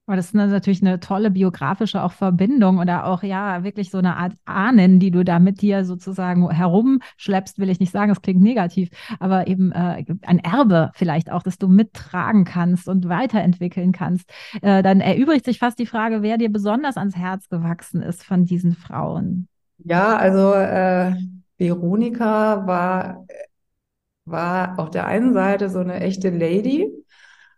Aber 0.07 0.17
das 0.17 0.27
ist 0.27 0.33
natürlich 0.35 0.81
eine 0.81 0.99
tolle 0.99 1.31
biografische 1.31 2.03
auch 2.03 2.11
Verbindung 2.11 2.77
oder 2.77 3.05
auch 3.07 3.23
ja 3.23 3.63
wirklich 3.63 3.89
so 3.89 3.97
eine 3.97 4.17
Art 4.17 4.33
Ahnen, 4.45 4.99
die 4.99 5.09
du 5.09 5.25
da 5.25 5.39
mit 5.39 5.61
dir 5.61 5.83
sozusagen 5.83 6.47
herumschleppst, 6.47 7.57
will 7.57 7.71
ich 7.71 7.79
nicht 7.79 7.91
sagen, 7.91 8.11
es 8.11 8.21
klingt 8.21 8.41
negativ, 8.41 8.89
aber 9.19 9.47
eben 9.47 9.71
äh, 9.71 10.05
ein 10.21 10.39
Erbe 10.39 10.91
vielleicht 10.93 11.31
auch, 11.31 11.41
dass 11.41 11.57
du 11.57 11.67
mittragen 11.67 12.45
kannst 12.45 12.87
und 12.87 13.09
weiterentwickeln 13.09 13.93
kannst. 13.93 14.29
Äh, 14.61 14.83
dann 14.83 15.01
erübrigt 15.01 15.45
sich 15.45 15.57
fast 15.57 15.79
die 15.79 15.87
Frage, 15.87 16.21
wer 16.21 16.37
dir 16.37 16.51
besonders 16.51 16.97
ans 16.97 17.15
Herz 17.15 17.49
gewachsen 17.49 18.03
ist 18.03 18.23
von 18.23 18.45
diesen 18.45 18.73
Frauen. 18.73 19.47
Ja, 19.79 20.15
also 20.17 20.53
äh, 20.53 21.15
Veronika 21.57 22.67
war, 22.67 23.25
war 24.25 24.79
auf 24.79 24.89
der 24.89 25.07
einen 25.07 25.33
Seite 25.33 25.69
so 25.69 25.79
eine 25.79 25.99
echte 26.01 26.29
Lady 26.29 26.91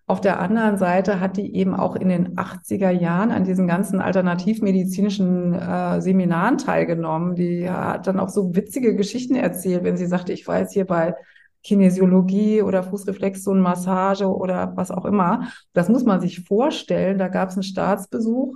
auf 0.09 0.21
der 0.21 0.39
anderen 0.39 0.77
Seite 0.77 1.19
hat 1.19 1.35
die 1.35 1.53
eben 1.53 1.75
auch 1.75 1.97
in 1.97 2.07
den 2.07 2.37
80er 2.37 2.91
Jahren 2.91 3.29
an 3.29 3.43
diesen 3.43 3.67
ganzen 3.67 3.99
alternativmedizinischen 3.99 5.53
äh, 5.53 5.99
Seminaren 5.99 6.57
teilgenommen. 6.57 7.35
Die 7.35 7.69
hat 7.69 8.07
dann 8.07 8.17
auch 8.17 8.29
so 8.29 8.55
witzige 8.55 8.95
Geschichten 8.95 9.35
erzählt, 9.35 9.83
wenn 9.83 9.97
sie 9.97 10.05
sagte, 10.05 10.31
ich 10.31 10.47
war 10.47 10.59
jetzt 10.59 10.71
hier 10.71 10.85
bei 10.85 11.13
Kinesiologie 11.61 12.61
oder 12.61 12.83
Fußreflexzonenmassage 12.83 14.27
oder 14.33 14.71
was 14.77 14.91
auch 14.91 15.03
immer. 15.03 15.49
Das 15.73 15.89
muss 15.89 16.05
man 16.05 16.21
sich 16.21 16.45
vorstellen. 16.45 17.17
Da 17.17 17.27
gab 17.27 17.49
es 17.49 17.55
einen 17.55 17.63
Staatsbesuch 17.63 18.55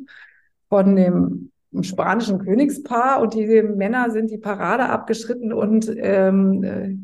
von 0.70 0.96
dem 0.96 1.51
spanischen 1.82 2.40
Königspaar 2.40 3.22
und 3.22 3.34
die 3.34 3.46
Männer 3.64 4.12
sind 4.12 4.30
die 4.30 4.38
Parade 4.38 4.90
abgeschritten 4.90 5.54
und 5.54 5.92
ähm, 5.98 6.64
äh, 6.64 6.96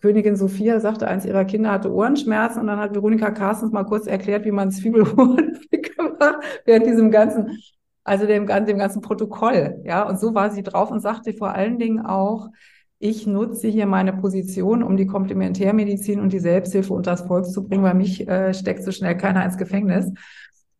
Königin 0.00 0.36
Sophia 0.36 0.78
sagte, 0.80 1.08
eins 1.08 1.24
ihrer 1.24 1.44
Kinder 1.44 1.70
hatte 1.70 1.92
Ohrenschmerzen 1.92 2.60
und 2.60 2.66
dann 2.66 2.78
hat 2.78 2.94
Veronika 2.94 3.30
Carstens 3.30 3.72
mal 3.72 3.84
kurz 3.84 4.06
erklärt, 4.06 4.44
wie 4.44 4.52
man 4.52 4.70
Zwiebelhuhn 4.70 5.36
gemacht 5.70 6.36
während 6.64 6.86
diesem 6.86 7.10
ganzen, 7.10 7.58
also 8.04 8.26
dem, 8.26 8.46
dem 8.46 8.78
ganzen 8.78 9.00
Protokoll. 9.00 9.80
Ja, 9.84 10.06
und 10.08 10.20
so 10.20 10.34
war 10.34 10.50
sie 10.50 10.62
drauf 10.62 10.90
und 10.90 11.00
sagte 11.00 11.32
vor 11.32 11.54
allen 11.54 11.78
Dingen 11.78 12.04
auch, 12.04 12.48
ich 12.98 13.26
nutze 13.26 13.68
hier 13.68 13.86
meine 13.86 14.12
Position, 14.14 14.82
um 14.82 14.96
die 14.96 15.06
Komplementärmedizin 15.06 16.20
und 16.20 16.32
die 16.32 16.38
Selbsthilfe 16.38 16.94
unter 16.94 17.12
das 17.12 17.22
Volk 17.22 17.46
zu 17.46 17.66
bringen, 17.66 17.84
weil 17.84 17.94
mich 17.94 18.26
äh, 18.26 18.54
steckt 18.54 18.82
so 18.82 18.90
schnell 18.90 19.16
keiner 19.16 19.44
ins 19.44 19.58
Gefängnis. 19.58 20.10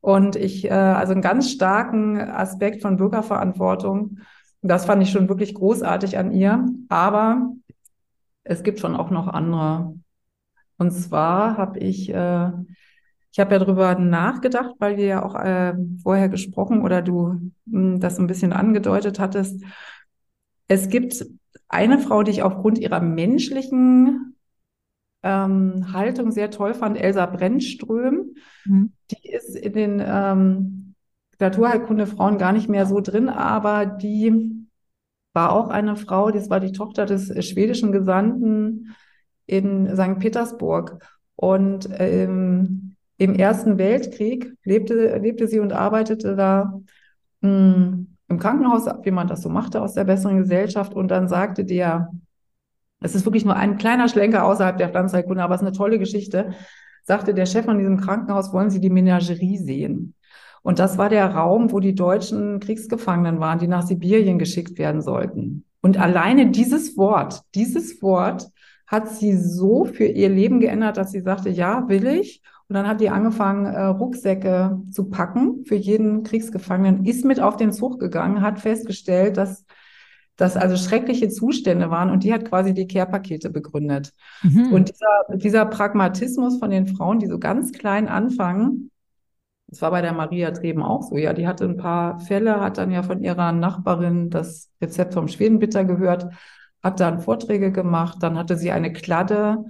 Und 0.07 0.37
ich, 0.37 0.67
äh, 0.67 0.71
also 0.71 1.15
einen 1.15 1.21
ganz 1.21 1.51
starken 1.51 2.17
Aspekt 2.21 2.81
von 2.81 2.97
Bürgerverantwortung. 2.97 4.21
Das 4.63 4.85
fand 4.85 5.03
ich 5.03 5.11
schon 5.11 5.29
wirklich 5.29 5.53
großartig 5.53 6.17
an 6.17 6.31
ihr. 6.31 6.65
Aber 6.89 7.51
es 8.45 8.63
gibt 8.63 8.79
schon 8.79 8.95
auch 8.95 9.11
noch 9.11 9.27
andere. 9.27 9.97
Und 10.79 10.93
zwar 10.93 11.59
habe 11.59 11.81
ich, 11.81 12.09
äh, 12.11 12.51
ich 13.33 13.41
habe 13.41 13.53
ja 13.53 13.59
darüber 13.59 13.97
nachgedacht, 13.97 14.77
weil 14.79 14.97
wir 14.97 15.07
ja 15.07 15.25
auch 15.25 15.35
äh, 15.35 15.75
vorher 16.05 16.29
gesprochen 16.29 16.83
oder 16.83 17.03
du 17.03 17.51
mh, 17.65 17.95
hm, 17.95 18.01
das 18.01 18.21
ein 18.21 18.29
bisschen 18.29 18.53
angedeutet 18.53 19.19
hattest. 19.19 19.65
Es 20.69 20.89
gibt 20.89 21.27
eine 21.67 21.99
Frau, 21.99 22.23
die 22.23 22.31
ich 22.31 22.45
aufgrund 22.45 22.79
ihrer 22.79 23.01
menschlichen 23.01 24.37
ähm, 25.25 25.93
Haltung 25.93 26.31
sehr 26.31 26.53
toll 26.53 26.75
fand, 26.75 26.97
Elsa 26.97 27.27
Brennström. 27.27 28.37
Mhm. 28.67 28.93
Die 29.11 29.31
ist 29.31 29.55
in 29.57 29.73
den 29.73 30.03
ähm, 30.05 30.95
Naturheilkunde 31.39 32.07
Frauen 32.07 32.39
gar 32.39 32.53
nicht 32.53 32.69
mehr 32.69 32.87
so 32.87 33.01
drin, 33.01 33.29
aber 33.29 33.87
die 33.87 34.67
war 35.33 35.53
auch 35.53 35.69
eine 35.69 35.97
Frau, 35.97 36.31
das 36.31 36.49
war 36.49 36.61
die 36.61 36.73
Tochter 36.73 37.05
des 37.05 37.45
schwedischen 37.47 37.93
Gesandten 37.93 38.97
in 39.45 39.95
St. 39.95 40.19
Petersburg. 40.19 40.99
Und 41.37 41.89
ähm, 41.99 42.97
im 43.19 43.35
Ersten 43.35 43.79
Weltkrieg 43.79 44.55
lebte, 44.65 45.19
lebte 45.19 45.47
sie 45.47 45.61
und 45.61 45.73
arbeitete 45.73 46.37
da 46.37 46.81
mh, 47.43 47.75
hm, 47.75 48.17
im 48.29 48.39
Krankenhaus, 48.39 48.87
wie 49.03 49.11
man 49.11 49.29
das 49.29 49.43
so 49.43 49.49
machte 49.49 49.81
aus 49.81 49.95
der 49.95 50.05
besseren 50.05 50.39
Gesellschaft. 50.39 50.95
Und 50.95 51.09
dann 51.09 51.29
sagte 51.29 51.65
der, 51.65 52.11
es 53.01 53.15
ist 53.15 53.25
wirklich 53.25 53.45
nur 53.45 53.57
ein 53.57 53.77
kleiner 53.77 54.09
Schlenker 54.09 54.45
außerhalb 54.45 54.79
der 54.79 54.89
Pflanzenheilkunde, 54.89 55.43
aber 55.43 55.55
es 55.55 55.61
ist 55.61 55.67
eine 55.67 55.77
tolle 55.77 55.99
Geschichte, 55.99 56.55
sagte 57.07 57.35
der 57.35 57.47
Chef 57.47 57.65
von 57.65 57.79
diesem 57.79 57.99
Krankenhaus, 57.99 58.53
wollen 58.53 58.71
Sie 58.71 58.81
die 58.81 58.91
Menagerie 58.91 59.59
sehen? 59.59 60.15
Und 60.63 60.81
das 60.81 60.99
war 60.99 61.09
der 61.09 61.33
Raum, 61.33 61.71
wo 61.71 61.79
die 61.79 61.95
deutschen 61.95 62.59
Kriegsgefangenen 62.59 63.39
waren, 63.39 63.61
die 63.61 63.69
nach 63.69 63.87
Sibirien 63.87 64.39
geschickt 64.39 64.79
werden 64.79 65.01
sollten. 65.01 65.65
Und 65.81 65.99
alleine 65.99 66.51
dieses 66.51 66.97
Wort, 66.97 67.43
dieses 67.55 68.03
Wort 68.03 68.51
hat 68.89 69.09
sie 69.09 69.37
so 69.37 69.85
für 69.85 70.07
ihr 70.07 70.29
Leben 70.29 70.59
geändert, 70.59 70.97
dass 70.97 71.13
sie 71.13 71.21
sagte, 71.21 71.51
ja, 71.51 71.89
will 71.89 72.07
ich. 72.09 72.43
Und 72.69 72.75
dann 72.75 72.89
hat 72.89 73.01
die 73.01 73.11
angefangen, 73.11 73.67
äh, 73.67 73.81
Rucksäcke 73.85 74.81
zu 74.91 75.09
packen 75.09 75.65
für 75.67 75.77
jeden 75.77 76.25
Kriegsgefangenen, 76.25 77.05
ist 77.05 77.25
mit 77.25 77.39
auf 77.39 77.57
den 77.57 77.73
Zug 77.73 78.01
gegangen, 78.01 78.43
hat 78.43 78.59
festgestellt, 78.59 79.37
dass 79.37 79.65
das 80.37 80.57
also 80.57 80.77
schreckliche 80.77 81.29
Zustände 81.29 81.91
waren 81.91 82.11
und 82.11 82.23
die 82.23 82.33
hat 82.33 82.45
quasi 82.45 82.75
die 82.75 82.87
Care-Pakete 82.87 83.51
begründet. 83.51 84.13
Mhm. 84.43 84.73
Und 84.73 84.91
dieser, 84.91 85.37
dieser 85.37 85.67
Pragmatismus 85.67 86.59
von 86.59 86.71
den 86.71 86.87
Frauen, 86.87 87.19
die 87.19 87.27
so 87.27 87.39
ganz 87.39 87.73
klein 87.73 88.07
anfangen, 88.07 88.91
das 89.69 89.83
war 89.83 89.91
bei 89.91 90.03
der 90.03 90.13
Maria 90.13 90.53
Treben 90.53 90.83
auch 90.83 91.03
so. 91.03 91.17
Ja, 91.17 91.33
die 91.33 91.49
hatte 91.49 91.65
ein 91.65 91.77
paar 91.77 92.21
Fälle, 92.21 92.61
hat 92.61 92.79
dann 92.79 92.93
ja 92.93 93.03
von 93.03 93.23
ihrer 93.23 93.51
Nachbarin 93.53 94.31
das 94.31 94.71
Rezept 94.81 95.15
vom 95.15 95.27
Schwedenbitter 95.27 95.85
gehört, 95.85 96.27
hat 96.83 97.01
dann 97.01 97.21
Vorträge 97.21 97.73
gemacht, 97.73 98.19
dann 98.21 98.39
hatte 98.39 98.57
sie 98.57 98.71
eine 98.71 98.93
Kladde 98.93 99.65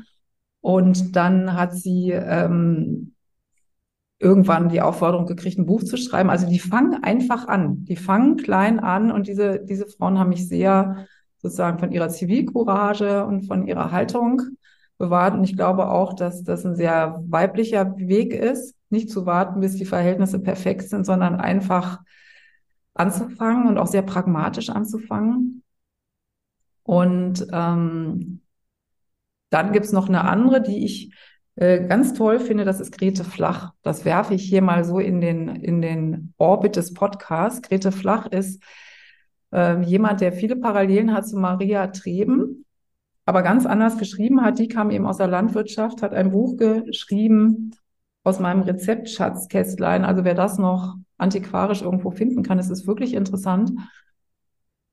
und 0.61 1.16
dann 1.16 1.54
hat 1.54 1.75
sie 1.75 2.11
ähm, 2.11 3.14
irgendwann 4.18 4.68
die 4.68 4.80
Aufforderung 4.80 5.26
gekriegt, 5.26 5.58
ein 5.58 5.66
Buch 5.66 5.82
zu 5.82 5.96
schreiben. 5.96 6.30
Also 6.30 6.49
die 6.49 6.58
fangen 6.58 7.02
einfach 7.02 7.49
an. 7.49 7.85
Die 7.85 7.96
fangen 7.96 8.37
klein 8.37 8.80
an 8.80 9.11
und 9.11 9.26
diese, 9.26 9.61
diese 9.64 9.87
Frauen 9.87 10.18
haben 10.18 10.30
mich 10.30 10.49
sehr 10.49 11.06
sozusagen 11.38 11.78
von 11.78 11.92
ihrer 11.92 12.08
Zivilcourage 12.08 13.25
und 13.26 13.46
von 13.46 13.66
ihrer 13.66 13.92
Haltung 13.92 14.42
bewahrt. 14.99 15.35
Und 15.35 15.44
ich 15.44 15.56
glaube 15.56 15.88
auch, 15.90 16.14
dass 16.14 16.42
das 16.42 16.64
ein 16.64 16.76
sehr 16.76 17.23
weiblicher 17.28 17.96
Weg 17.99 18.32
ist, 18.32 18.75
nicht 18.88 19.11
zu 19.11 19.26
warten, 19.26 19.61
bis 19.61 19.76
die 19.76 19.85
Verhältnisse 19.85 20.38
perfekt 20.38 20.88
sind, 20.88 21.04
sondern 21.04 21.37
einfach 21.37 22.00
anzufangen 22.94 23.66
und 23.68 23.78
auch 23.78 23.87
sehr 23.87 24.02
pragmatisch 24.02 24.70
anzufangen. 24.70 25.62
Und 26.82 27.46
ähm, 27.52 28.40
dann 29.50 29.73
gibt's 29.73 29.92
noch 29.92 30.08
eine 30.08 30.25
andere, 30.25 30.62
die 30.62 30.85
ich 30.85 31.12
äh, 31.56 31.86
ganz 31.86 32.12
toll 32.12 32.38
finde, 32.38 32.64
das 32.64 32.80
ist 32.80 32.96
Grete 32.96 33.25
Flach. 33.25 33.72
Das 33.82 34.04
werfe 34.04 34.34
ich 34.34 34.42
hier 34.42 34.62
mal 34.62 34.84
so 34.84 34.98
in 34.98 35.20
den, 35.20 35.48
in 35.48 35.80
den 35.80 36.34
Orbit 36.36 36.76
des 36.76 36.92
Podcasts. 36.92 37.62
Grete 37.62 37.92
Flach 37.92 38.26
ist 38.26 38.62
äh, 39.52 39.80
jemand, 39.82 40.20
der 40.20 40.32
viele 40.32 40.56
Parallelen 40.56 41.14
hat 41.14 41.26
zu 41.26 41.38
Maria 41.38 41.86
Treben, 41.88 42.66
aber 43.25 43.42
ganz 43.42 43.64
anders 43.64 43.96
geschrieben 43.96 44.42
hat. 44.42 44.58
Die 44.58 44.68
kam 44.68 44.90
eben 44.90 45.06
aus 45.06 45.16
der 45.16 45.28
Landwirtschaft, 45.28 46.02
hat 46.02 46.12
ein 46.12 46.30
Buch 46.30 46.56
geschrieben 46.58 47.72
aus 48.22 48.38
meinem 48.38 48.62
Rezeptschatzkästlein. 48.62 50.04
Also 50.04 50.25
wer 50.25 50.34
das 50.34 50.58
noch 50.58 50.96
antiquarisch 51.16 51.80
irgendwo 51.80 52.10
finden 52.10 52.42
kann, 52.42 52.58
es 52.58 52.68
ist 52.68 52.86
wirklich 52.86 53.14
interessant. 53.14 53.72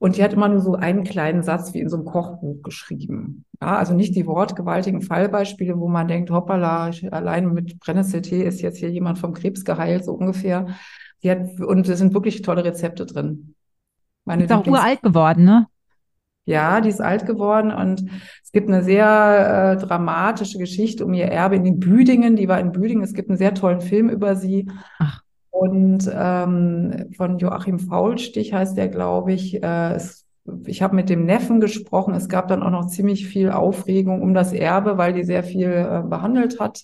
Und 0.04 0.18
die 0.18 0.24
hat 0.24 0.34
immer 0.34 0.50
nur 0.50 0.60
so 0.60 0.76
einen 0.76 1.06
kleinen 1.06 1.44
Satz 1.44 1.74
wie 1.74 1.80
in 1.80 1.88
so 1.88 1.96
einem 1.96 2.04
Kochbuch 2.04 2.62
geschrieben. 2.62 3.46
Ja, 3.62 3.78
also 3.78 3.94
nicht 3.94 4.18
die 4.18 4.28
wortgewaltigen 4.28 5.02
Fallbeispiele, 5.02 5.80
wo 5.80 5.88
man 5.88 6.10
denkt, 6.10 6.30
hoppala, 6.30 6.92
allein 7.12 7.54
mit 7.54 7.80
Brennnesseltee 7.80 8.44
ist 8.44 8.62
jetzt 8.62 8.80
hier 8.80 8.92
jemand 8.92 9.18
vom 9.18 9.34
Krebs 9.34 9.64
geheilt, 9.64 10.04
so 10.04 10.12
ungefähr. 10.12 10.68
Die 11.24 11.32
hat, 11.32 11.58
und 11.62 11.88
es 11.88 12.00
sind 12.00 12.14
wirklich 12.14 12.42
tolle 12.42 12.66
Rezepte 12.66 13.06
drin. 13.06 13.56
Meine 14.26 14.44
ist 14.44 14.52
auch 14.52 14.68
uralt 14.68 15.02
geworden, 15.02 15.46
ne? 15.46 15.68
Ja, 16.44 16.82
die 16.82 16.90
ist 16.90 17.00
alt 17.00 17.26
geworden 17.26 17.72
und 17.72 18.04
es 18.44 18.52
gibt 18.52 18.68
eine 18.68 18.84
sehr 18.84 19.78
äh, 19.80 19.86
dramatische 19.86 20.58
Geschichte 20.58 21.06
um 21.06 21.14
ihr 21.14 21.28
Erbe 21.28 21.56
in 21.56 21.64
den 21.64 21.80
Büdingen. 21.80 22.36
Die 22.36 22.50
war 22.50 22.60
in 22.60 22.74
Büdingen. 22.74 23.06
Es 23.06 23.14
gibt 23.14 23.30
einen 23.30 23.38
sehr 23.38 23.54
tollen 23.54 23.80
Film 23.80 24.10
über 24.10 24.36
sie. 24.36 24.70
Ach. 25.00 25.23
Und 25.54 26.10
ähm, 26.12 27.12
von 27.16 27.38
Joachim 27.38 27.78
Faulstich 27.78 28.54
heißt 28.54 28.76
der, 28.76 28.90
glaube 28.90 29.34
ich. 29.34 29.62
Äh, 29.62 29.94
es, 29.94 30.26
ich 30.66 30.82
habe 30.82 30.96
mit 30.96 31.10
dem 31.10 31.26
Neffen 31.26 31.60
gesprochen. 31.60 32.16
Es 32.16 32.28
gab 32.28 32.48
dann 32.48 32.64
auch 32.64 32.72
noch 32.72 32.88
ziemlich 32.88 33.28
viel 33.28 33.52
Aufregung 33.52 34.24
um 34.24 34.34
das 34.34 34.52
Erbe, 34.52 34.98
weil 34.98 35.14
die 35.14 35.24
sehr 35.24 35.44
viel 35.44 35.70
äh, 35.70 36.02
behandelt 36.10 36.60
hat 36.60 36.84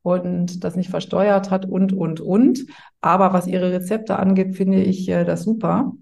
und 0.00 0.64
das 0.64 0.76
nicht 0.76 0.88
versteuert 0.88 1.50
hat 1.50 1.66
und, 1.66 1.92
und, 1.92 2.20
und. 2.20 2.64
Aber 3.02 3.34
was 3.34 3.46
ihre 3.46 3.70
Rezepte 3.70 4.18
angeht, 4.18 4.56
finde 4.56 4.80
ich 4.80 5.06
äh, 5.10 5.24
das 5.24 5.42
super. 5.42 5.92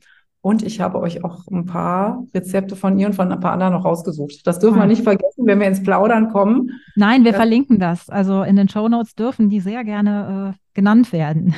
Und 0.40 0.62
ich 0.62 0.80
habe 0.80 1.00
euch 1.00 1.24
auch 1.24 1.48
ein 1.48 1.66
paar 1.66 2.24
Rezepte 2.32 2.76
von 2.76 2.96
ihr 2.96 3.08
und 3.08 3.14
von 3.14 3.32
ein 3.32 3.40
paar 3.40 3.52
anderen 3.52 3.72
noch 3.72 3.84
rausgesucht. 3.84 4.46
Das 4.46 4.60
dürfen 4.60 4.78
ah. 4.78 4.82
wir 4.82 4.86
nicht 4.86 5.02
vergessen, 5.02 5.46
wenn 5.46 5.58
wir 5.58 5.66
ins 5.66 5.82
Plaudern 5.82 6.28
kommen. 6.28 6.70
Nein, 6.94 7.24
wir 7.24 7.32
ja. 7.32 7.36
verlinken 7.36 7.80
das. 7.80 8.08
Also 8.08 8.44
in 8.44 8.54
den 8.54 8.68
Show 8.68 8.88
Notes 8.88 9.16
dürfen 9.16 9.50
die 9.50 9.58
sehr 9.58 9.82
gerne 9.82 10.54
äh, 10.54 10.63
genannt 10.74 11.12
werden. 11.12 11.54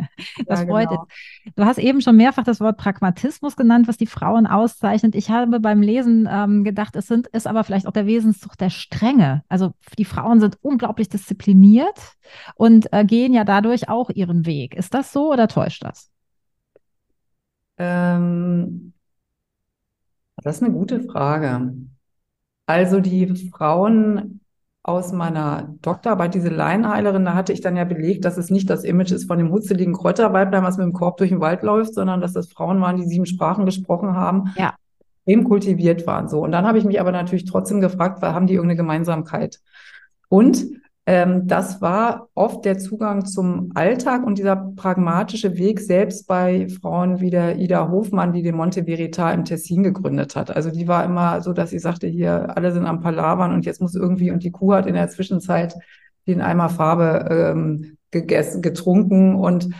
das 0.46 0.60
ja, 0.60 0.66
freut 0.66 0.88
genau. 0.88 1.06
Du 1.56 1.64
hast 1.64 1.78
eben 1.78 2.00
schon 2.00 2.16
mehrfach 2.16 2.44
das 2.44 2.60
Wort 2.60 2.78
Pragmatismus 2.78 3.56
genannt, 3.56 3.88
was 3.88 3.96
die 3.96 4.06
Frauen 4.06 4.46
auszeichnet. 4.46 5.14
Ich 5.14 5.30
habe 5.30 5.60
beim 5.60 5.82
Lesen 5.82 6.28
ähm, 6.30 6.64
gedacht, 6.64 6.96
es 6.96 7.06
sind, 7.06 7.26
ist 7.28 7.46
aber 7.46 7.64
vielleicht 7.64 7.86
auch 7.86 7.92
der 7.92 8.06
Wesenszug 8.06 8.56
der 8.56 8.70
Strenge. 8.70 9.42
Also 9.48 9.72
die 9.98 10.04
Frauen 10.04 10.40
sind 10.40 10.58
unglaublich 10.62 11.08
diszipliniert 11.08 12.16
und 12.54 12.92
äh, 12.92 13.04
gehen 13.04 13.34
ja 13.34 13.44
dadurch 13.44 13.88
auch 13.88 14.10
ihren 14.10 14.46
Weg. 14.46 14.74
Ist 14.74 14.94
das 14.94 15.12
so 15.12 15.32
oder 15.32 15.48
täuscht 15.48 15.84
das? 15.84 16.10
Ähm, 17.78 18.92
das 20.36 20.56
ist 20.56 20.62
eine 20.62 20.72
gute 20.72 21.02
Frage. 21.02 21.74
Also 22.66 23.00
die 23.00 23.26
Frauen 23.50 24.39
aus 24.90 25.12
meiner 25.12 25.74
Doktorarbeit, 25.82 26.34
diese 26.34 26.48
Laienheilerin, 26.48 27.24
da 27.24 27.34
hatte 27.34 27.52
ich 27.52 27.60
dann 27.60 27.76
ja 27.76 27.84
belegt, 27.84 28.24
dass 28.24 28.36
es 28.36 28.50
nicht 28.50 28.68
das 28.68 28.84
Image 28.84 29.12
ist 29.12 29.26
von 29.26 29.38
dem 29.38 29.50
hutzeligen 29.50 29.94
Kräuterweiblein, 29.94 30.62
was 30.62 30.76
mit 30.76 30.84
dem 30.84 30.92
Korb 30.92 31.16
durch 31.16 31.30
den 31.30 31.40
Wald 31.40 31.62
läuft, 31.62 31.94
sondern 31.94 32.20
dass 32.20 32.32
das 32.32 32.48
Frauen 32.48 32.80
waren, 32.80 32.96
die 32.96 33.06
sieben 33.06 33.26
Sprachen 33.26 33.64
gesprochen 33.64 34.14
haben, 34.14 34.52
ja. 34.56 34.74
eben 35.26 35.44
kultiviert 35.44 36.06
waren. 36.06 36.28
So. 36.28 36.40
Und 36.40 36.52
dann 36.52 36.66
habe 36.66 36.78
ich 36.78 36.84
mich 36.84 37.00
aber 37.00 37.12
natürlich 37.12 37.44
trotzdem 37.44 37.80
gefragt, 37.80 38.20
weil 38.20 38.34
haben 38.34 38.46
die 38.46 38.54
irgendeine 38.54 38.76
Gemeinsamkeit? 38.76 39.60
Und 40.28 40.66
ähm, 41.06 41.46
das 41.46 41.80
war 41.80 42.28
oft 42.34 42.64
der 42.64 42.78
Zugang 42.78 43.24
zum 43.24 43.72
Alltag 43.74 44.24
und 44.24 44.38
dieser 44.38 44.56
pragmatische 44.56 45.56
Weg 45.56 45.80
selbst 45.80 46.26
bei 46.26 46.68
Frauen 46.68 47.20
wie 47.20 47.30
der 47.30 47.56
Ida 47.58 47.90
Hofmann, 47.90 48.32
die 48.32 48.42
den 48.42 48.56
Monte 48.56 48.84
Verita 48.84 49.32
im 49.32 49.44
Tessin 49.44 49.82
gegründet 49.82 50.36
hat. 50.36 50.54
Also 50.54 50.70
die 50.70 50.88
war 50.88 51.04
immer 51.04 51.40
so, 51.40 51.52
dass 51.52 51.70
sie 51.70 51.78
sagte, 51.78 52.06
hier 52.06 52.56
alle 52.56 52.72
sind 52.72 52.86
am 52.86 53.00
Palavern 53.00 53.52
und 53.52 53.64
jetzt 53.64 53.80
muss 53.80 53.94
irgendwie, 53.94 54.30
und 54.30 54.44
die 54.44 54.50
Kuh 54.50 54.74
hat 54.74 54.86
in 54.86 54.94
der 54.94 55.08
Zwischenzeit 55.08 55.74
den 56.26 56.40
Eimer 56.42 56.68
Farbe 56.68 57.28
ähm, 57.30 57.96
gegessen, 58.10 58.62
getrunken. 58.62 59.34
Und 59.34 59.70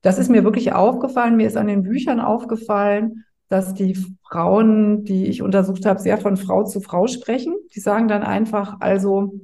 das 0.00 0.18
ist 0.18 0.30
mir 0.30 0.42
wirklich 0.42 0.72
aufgefallen. 0.72 1.36
Mir 1.36 1.46
ist 1.46 1.56
an 1.56 1.66
den 1.66 1.82
Büchern 1.82 2.18
aufgefallen, 2.18 3.24
dass 3.48 3.74
die 3.74 3.96
Frauen, 4.26 5.04
die 5.04 5.26
ich 5.26 5.42
untersucht 5.42 5.84
habe, 5.84 6.00
sehr 6.00 6.18
von 6.18 6.38
Frau 6.38 6.64
zu 6.64 6.80
Frau 6.80 7.06
sprechen. 7.06 7.54
Die 7.74 7.80
sagen 7.80 8.08
dann 8.08 8.22
einfach, 8.22 8.78
also 8.80 9.34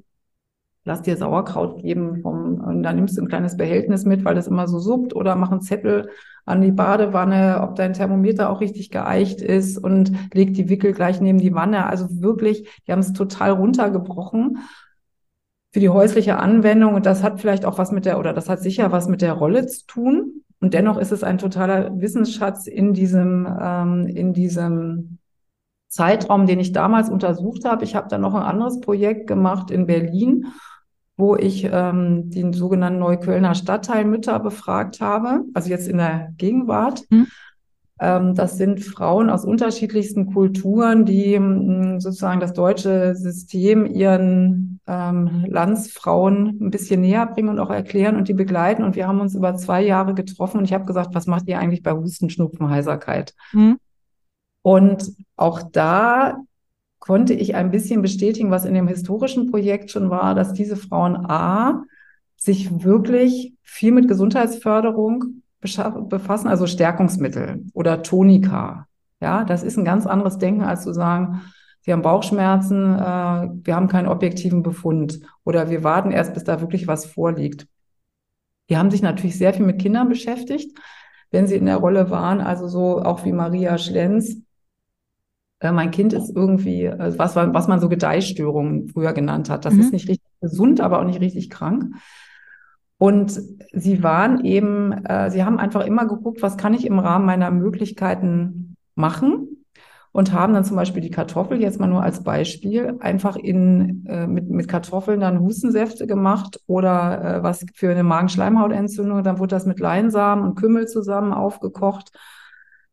lass 0.85 1.03
dir 1.03 1.17
Sauerkraut 1.17 1.83
geben 1.83 2.23
vom, 2.23 2.61
und 2.61 2.83
dann 2.83 2.97
nimmst 2.97 3.17
du 3.17 3.23
ein 3.23 3.29
kleines 3.29 3.57
Behältnis 3.57 4.05
mit, 4.05 4.25
weil 4.25 4.35
das 4.35 4.47
immer 4.47 4.69
so 4.69 4.79
suppt 4.79 5.15
oder 5.15 5.37
mach 5.37 5.51
einen 5.51 5.61
Zettel 5.61 6.09
an 6.47 6.63
die 6.63 6.73
Badewanne, 6.73 7.61
ob 7.63 7.77
dein 7.77 7.93
Thermometer 7.93 8.49
auch 8.51 8.61
richtig 8.61 8.91
geeicht 8.91 9.43
ist 9.43 9.77
und 9.77 10.13
leg 10.33 10.55
die 10.55 10.69
Wickel 10.69 10.93
gleich 10.93 11.21
neben 11.21 11.39
die 11.39 11.55
Wanne. 11.55 11.87
Also 11.87 12.07
wirklich, 12.23 12.69
die 12.87 12.93
haben 12.93 13.01
es 13.01 13.13
total 13.13 13.51
runtergebrochen 13.51 14.59
für 15.73 15.81
die 15.81 15.91
häusliche 15.91 16.39
Anwendung 16.39 16.95
und 16.95 17.05
das 17.05 17.23
hat 17.23 17.41
vielleicht 17.41 17.67
auch 17.67 17.77
was 17.77 17.93
mit 17.93 18.07
der, 18.07 18.19
oder 18.19 18.33
das 18.33 18.49
hat 18.49 18.61
sicher 18.61 18.91
was 18.91 19.09
mit 19.09 19.21
der 19.21 19.35
Rolle 19.35 19.67
zu 19.67 19.87
tun. 19.87 20.43
Und 20.61 20.75
dennoch 20.75 20.99
ist 20.99 21.13
es 21.13 21.23
ein 21.23 21.39
totaler 21.39 22.01
Wissensschatz 22.01 22.67
in 22.67 22.95
diesem, 22.95 23.47
ähm, 23.61 24.07
in 24.07 24.33
diesem 24.33 25.18
Zeitraum, 25.89 26.47
den 26.47 26.61
ich 26.61 26.73
damals 26.73 27.11
untersucht 27.11 27.65
habe. 27.65 27.85
Ich 27.85 27.95
habe 27.97 28.09
dann 28.09 28.21
noch 28.21 28.35
ein 28.35 28.43
anderes 28.43 28.81
Projekt 28.81 29.27
gemacht 29.27 29.71
in 29.71 29.87
Berlin 29.87 30.47
wo 31.19 31.35
ich 31.35 31.69
ähm, 31.71 32.31
die 32.31 32.53
sogenannten 32.53 33.01
Neuköllner 33.01 33.57
Stadtteilmütter 33.57 34.39
befragt 34.39 35.01
habe, 35.01 35.45
also 35.53 35.69
jetzt 35.69 35.89
in 35.89 35.99
der 35.99 36.33
Gegenwart. 36.39 37.03
Mhm. 37.11 37.27
Ähm, 38.01 38.35
das 38.37 38.57
sind 38.57 38.85
Frauen 38.85 39.29
aus 39.29 39.45
unterschiedlichsten 39.45 40.33
Kulturen, 40.33 41.05
die 41.05 41.35
ähm, 41.35 41.99
sozusagen 41.99 42.39
das 42.39 42.53
deutsche 42.53 43.17
System 43.17 43.85
ihren 43.85 44.79
ähm, 44.87 45.45
Landsfrauen 45.49 46.59
ein 46.61 46.71
bisschen 46.71 47.01
näher 47.01 47.27
bringen 47.27 47.49
und 47.49 47.59
auch 47.59 47.71
erklären 47.71 48.15
und 48.15 48.29
die 48.29 48.35
begleiten. 48.35 48.85
Und 48.85 48.95
wir 48.95 49.09
haben 49.09 49.21
uns 49.21 49.35
über 49.35 49.57
zwei 49.57 49.83
Jahre 49.83 50.15
getroffen 50.15 50.59
und 50.59 50.65
ich 50.65 50.73
habe 50.73 50.85
gesagt, 50.85 51.17
was 51.17 51.27
macht 51.27 51.49
ihr 51.49 51.59
eigentlich 51.59 51.83
bei 51.83 51.93
Husten, 51.93 52.31
Schnupfen, 52.31 52.71
Heiserkeit? 52.71 53.35
Mhm. 53.53 53.79
Und 54.63 55.13
auch 55.37 55.63
da 55.63 56.39
konnte 56.99 57.33
ich 57.33 57.55
ein 57.55 57.71
bisschen 57.71 58.03
bestätigen, 58.03 58.51
was 58.51 58.65
in 58.65 58.75
dem 58.75 58.89
historischen 58.89 59.51
Projekt 59.51 59.91
schon 59.91 60.11
war, 60.11 60.35
dass 60.35 60.53
diese 60.53 60.77
Frauen 60.77 61.17
A, 61.17 61.85
sich 62.37 62.85
wirklich 62.85 63.55
viel 63.63 63.93
mit 63.93 64.07
Gesundheitsförderung 64.07 65.43
befassen, 65.61 66.49
also 66.49 66.67
Stärkungsmittel 66.67 67.65
oder 67.73 68.03
Tonika. 68.03 68.87
Ja, 69.21 69.45
das 69.45 69.65
ist 69.65 69.77
ein 69.77 69.85
ganz 69.85 70.07
anderes 70.07 70.39
Denken, 70.39 70.63
als 70.63 70.85
zu 70.85 70.93
sagen, 70.93 71.41
Sie 71.89 71.93
haben 71.93 72.03
Bauchschmerzen, 72.03 72.97
äh, 72.97 73.49
wir 73.65 73.75
haben 73.75 73.89
keinen 73.89 74.09
objektiven 74.09 74.63
Befund 74.63 75.21
oder 75.45 75.71
wir 75.71 75.85
warten 75.85 76.11
erst, 76.11 76.35
bis 76.35 76.45
da 76.45 76.61
wirklich 76.61 76.87
was 76.87 77.07
vorliegt. 77.07 77.67
Die 78.69 78.77
haben 78.77 78.91
sich 78.91 79.01
natürlich 79.01 79.39
sehr 79.39 79.55
viel 79.55 79.65
mit 79.65 79.81
Kindern 79.81 80.11
beschäftigt, 80.11 80.79
wenn 81.31 81.47
sie 81.47 81.57
in 81.57 81.65
der 81.65 81.79
Rolle 81.79 82.11
waren, 82.11 82.43
also 82.43 82.69
so 82.69 83.03
auch 83.03 83.25
wie 83.25 83.33
Maria 83.33 83.79
Schlenz, 83.79 84.37
äh, 85.61 85.73
mein 85.73 85.91
Kind 85.91 86.13
ist 86.13 86.35
irgendwie, 86.35 86.85
äh, 86.85 87.19
was, 87.19 87.37
was 87.37 87.69
man 87.69 87.81
so 87.81 87.89
Gedeihstörungen 87.89 88.89
früher 88.89 89.13
genannt 89.13 89.51
hat. 89.51 89.65
Das 89.65 89.75
mhm. 89.75 89.81
ist 89.81 89.93
nicht 89.93 90.09
richtig 90.09 90.31
gesund, 90.41 90.81
aber 90.81 91.01
auch 91.01 91.05
nicht 91.05 91.21
richtig 91.21 91.51
krank. 91.51 91.95
Und 92.99 93.41
sie 93.73 94.03
waren 94.03 94.45
eben, 94.45 94.93
äh, 95.05 95.31
sie 95.31 95.45
haben 95.45 95.59
einfach 95.59 95.87
immer 95.87 96.07
geguckt, 96.07 96.43
was 96.43 96.57
kann 96.57 96.75
ich 96.75 96.85
im 96.87 96.99
Rahmen 96.99 97.27
meiner 97.27 97.51
Möglichkeiten 97.51 98.77
machen 98.97 99.65
und 100.11 100.33
haben 100.33 100.53
dann 100.53 100.65
zum 100.65 100.77
Beispiel 100.77 101.01
die 101.01 101.11
Kartoffel, 101.11 101.61
jetzt 101.61 101.79
mal 101.79 101.87
nur 101.87 102.03
als 102.03 102.25
Beispiel, 102.25 102.97
einfach 102.99 103.37
in, 103.37 104.05
äh, 104.07 104.27
mit, 104.27 104.51
mit 104.51 104.67
Kartoffeln 104.67 105.21
dann 105.21 105.41
Hustensäfte 105.41 106.09
gemacht 106.09 106.61
oder 106.67 107.37
äh, 107.37 107.43
was 107.45 107.65
für 107.75 107.91
eine 107.91 108.03
Magenschleimhautentzündung, 108.03 109.23
dann 109.23 109.39
wurde 109.39 109.55
das 109.55 109.67
mit 109.67 109.79
Leinsamen 109.79 110.45
und 110.45 110.57
Kümmel 110.57 110.89
zusammen 110.89 111.33
aufgekocht. 111.33 112.11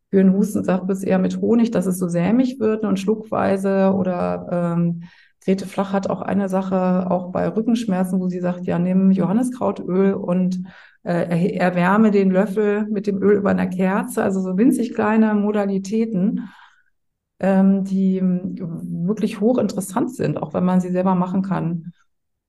Für 0.09 0.19
einen 0.19 0.33
Hustensaft 0.33 0.87
bis 0.87 1.03
eher 1.03 1.19
mit 1.19 1.41
Honig, 1.41 1.71
dass 1.71 1.85
es 1.85 1.97
so 1.97 2.07
sämig 2.07 2.59
wird 2.59 2.83
und 2.83 2.99
schluckweise 2.99 3.93
oder 3.93 4.75
ähm, 4.77 5.03
Grete 5.45 5.67
Flach 5.67 5.93
hat 5.93 6.09
auch 6.09 6.21
eine 6.21 6.49
Sache, 6.49 7.11
auch 7.11 7.31
bei 7.31 7.47
Rückenschmerzen, 7.47 8.19
wo 8.19 8.29
sie 8.29 8.39
sagt, 8.39 8.65
ja, 8.65 8.79
nimm 8.79 9.11
Johanniskrautöl 9.11 10.15
und 10.15 10.63
äh, 11.03 11.55
erwärme 11.55 12.09
den 12.09 12.31
Löffel 12.31 12.87
mit 12.89 13.05
dem 13.05 13.21
Öl 13.21 13.37
über 13.37 13.51
einer 13.51 13.67
Kerze, 13.67 14.23
also 14.23 14.41
so 14.41 14.57
winzig 14.57 14.95
kleine 14.95 15.35
Modalitäten, 15.35 16.49
ähm, 17.39 17.83
die 17.83 18.21
wirklich 18.23 19.39
hochinteressant 19.39 20.15
sind, 20.15 20.41
auch 20.41 20.55
wenn 20.55 20.65
man 20.65 20.81
sie 20.81 20.89
selber 20.89 21.13
machen 21.13 21.43
kann. 21.43 21.93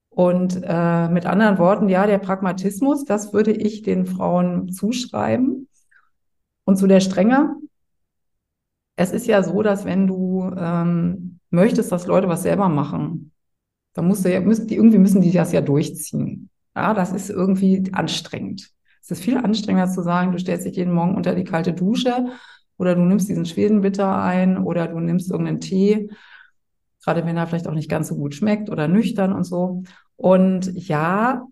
Und 0.08 0.62
äh, 0.64 1.08
mit 1.10 1.26
anderen 1.26 1.58
Worten, 1.58 1.90
ja, 1.90 2.06
der 2.06 2.16
Pragmatismus, 2.16 3.04
das 3.04 3.34
würde 3.34 3.52
ich 3.52 3.82
den 3.82 4.06
Frauen 4.06 4.70
zuschreiben. 4.70 5.68
Und 6.66 6.76
zu 6.76 6.88
der 6.88 7.00
Strenge, 7.00 7.56
es 8.96 9.12
ist 9.12 9.26
ja 9.26 9.42
so, 9.42 9.62
dass 9.62 9.84
wenn 9.84 10.06
du 10.06 10.50
ähm, 10.58 11.38
möchtest, 11.50 11.92
dass 11.92 12.06
Leute 12.06 12.28
was 12.28 12.42
selber 12.42 12.68
machen, 12.68 13.32
dann 13.94 14.08
musst 14.08 14.24
du 14.24 14.32
ja, 14.32 14.40
müssen 14.40 14.66
die, 14.66 14.74
irgendwie 14.76 14.98
müssen 14.98 15.20
die 15.20 15.32
das 15.32 15.52
ja 15.52 15.60
durchziehen. 15.60 16.50
Ja, 16.74 16.92
das 16.92 17.12
ist 17.12 17.30
irgendwie 17.30 17.88
anstrengend. 17.92 18.70
Es 19.00 19.12
ist 19.12 19.22
viel 19.22 19.36
anstrengender 19.38 19.90
zu 19.90 20.02
sagen, 20.02 20.32
du 20.32 20.38
stellst 20.38 20.66
dich 20.66 20.76
jeden 20.76 20.92
Morgen 20.92 21.14
unter 21.14 21.34
die 21.34 21.44
kalte 21.44 21.72
Dusche 21.72 22.26
oder 22.78 22.96
du 22.96 23.02
nimmst 23.02 23.28
diesen 23.28 23.46
Schwedenbitter 23.46 24.20
ein 24.20 24.58
oder 24.58 24.88
du 24.88 24.98
nimmst 24.98 25.30
irgendeinen 25.30 25.60
Tee, 25.60 26.10
gerade 27.04 27.24
wenn 27.24 27.36
er 27.36 27.46
vielleicht 27.46 27.68
auch 27.68 27.74
nicht 27.74 27.88
ganz 27.88 28.08
so 28.08 28.16
gut 28.16 28.34
schmeckt 28.34 28.68
oder 28.70 28.88
nüchtern 28.88 29.32
und 29.32 29.44
so. 29.44 29.84
Und 30.16 30.72
ja, 30.74 31.46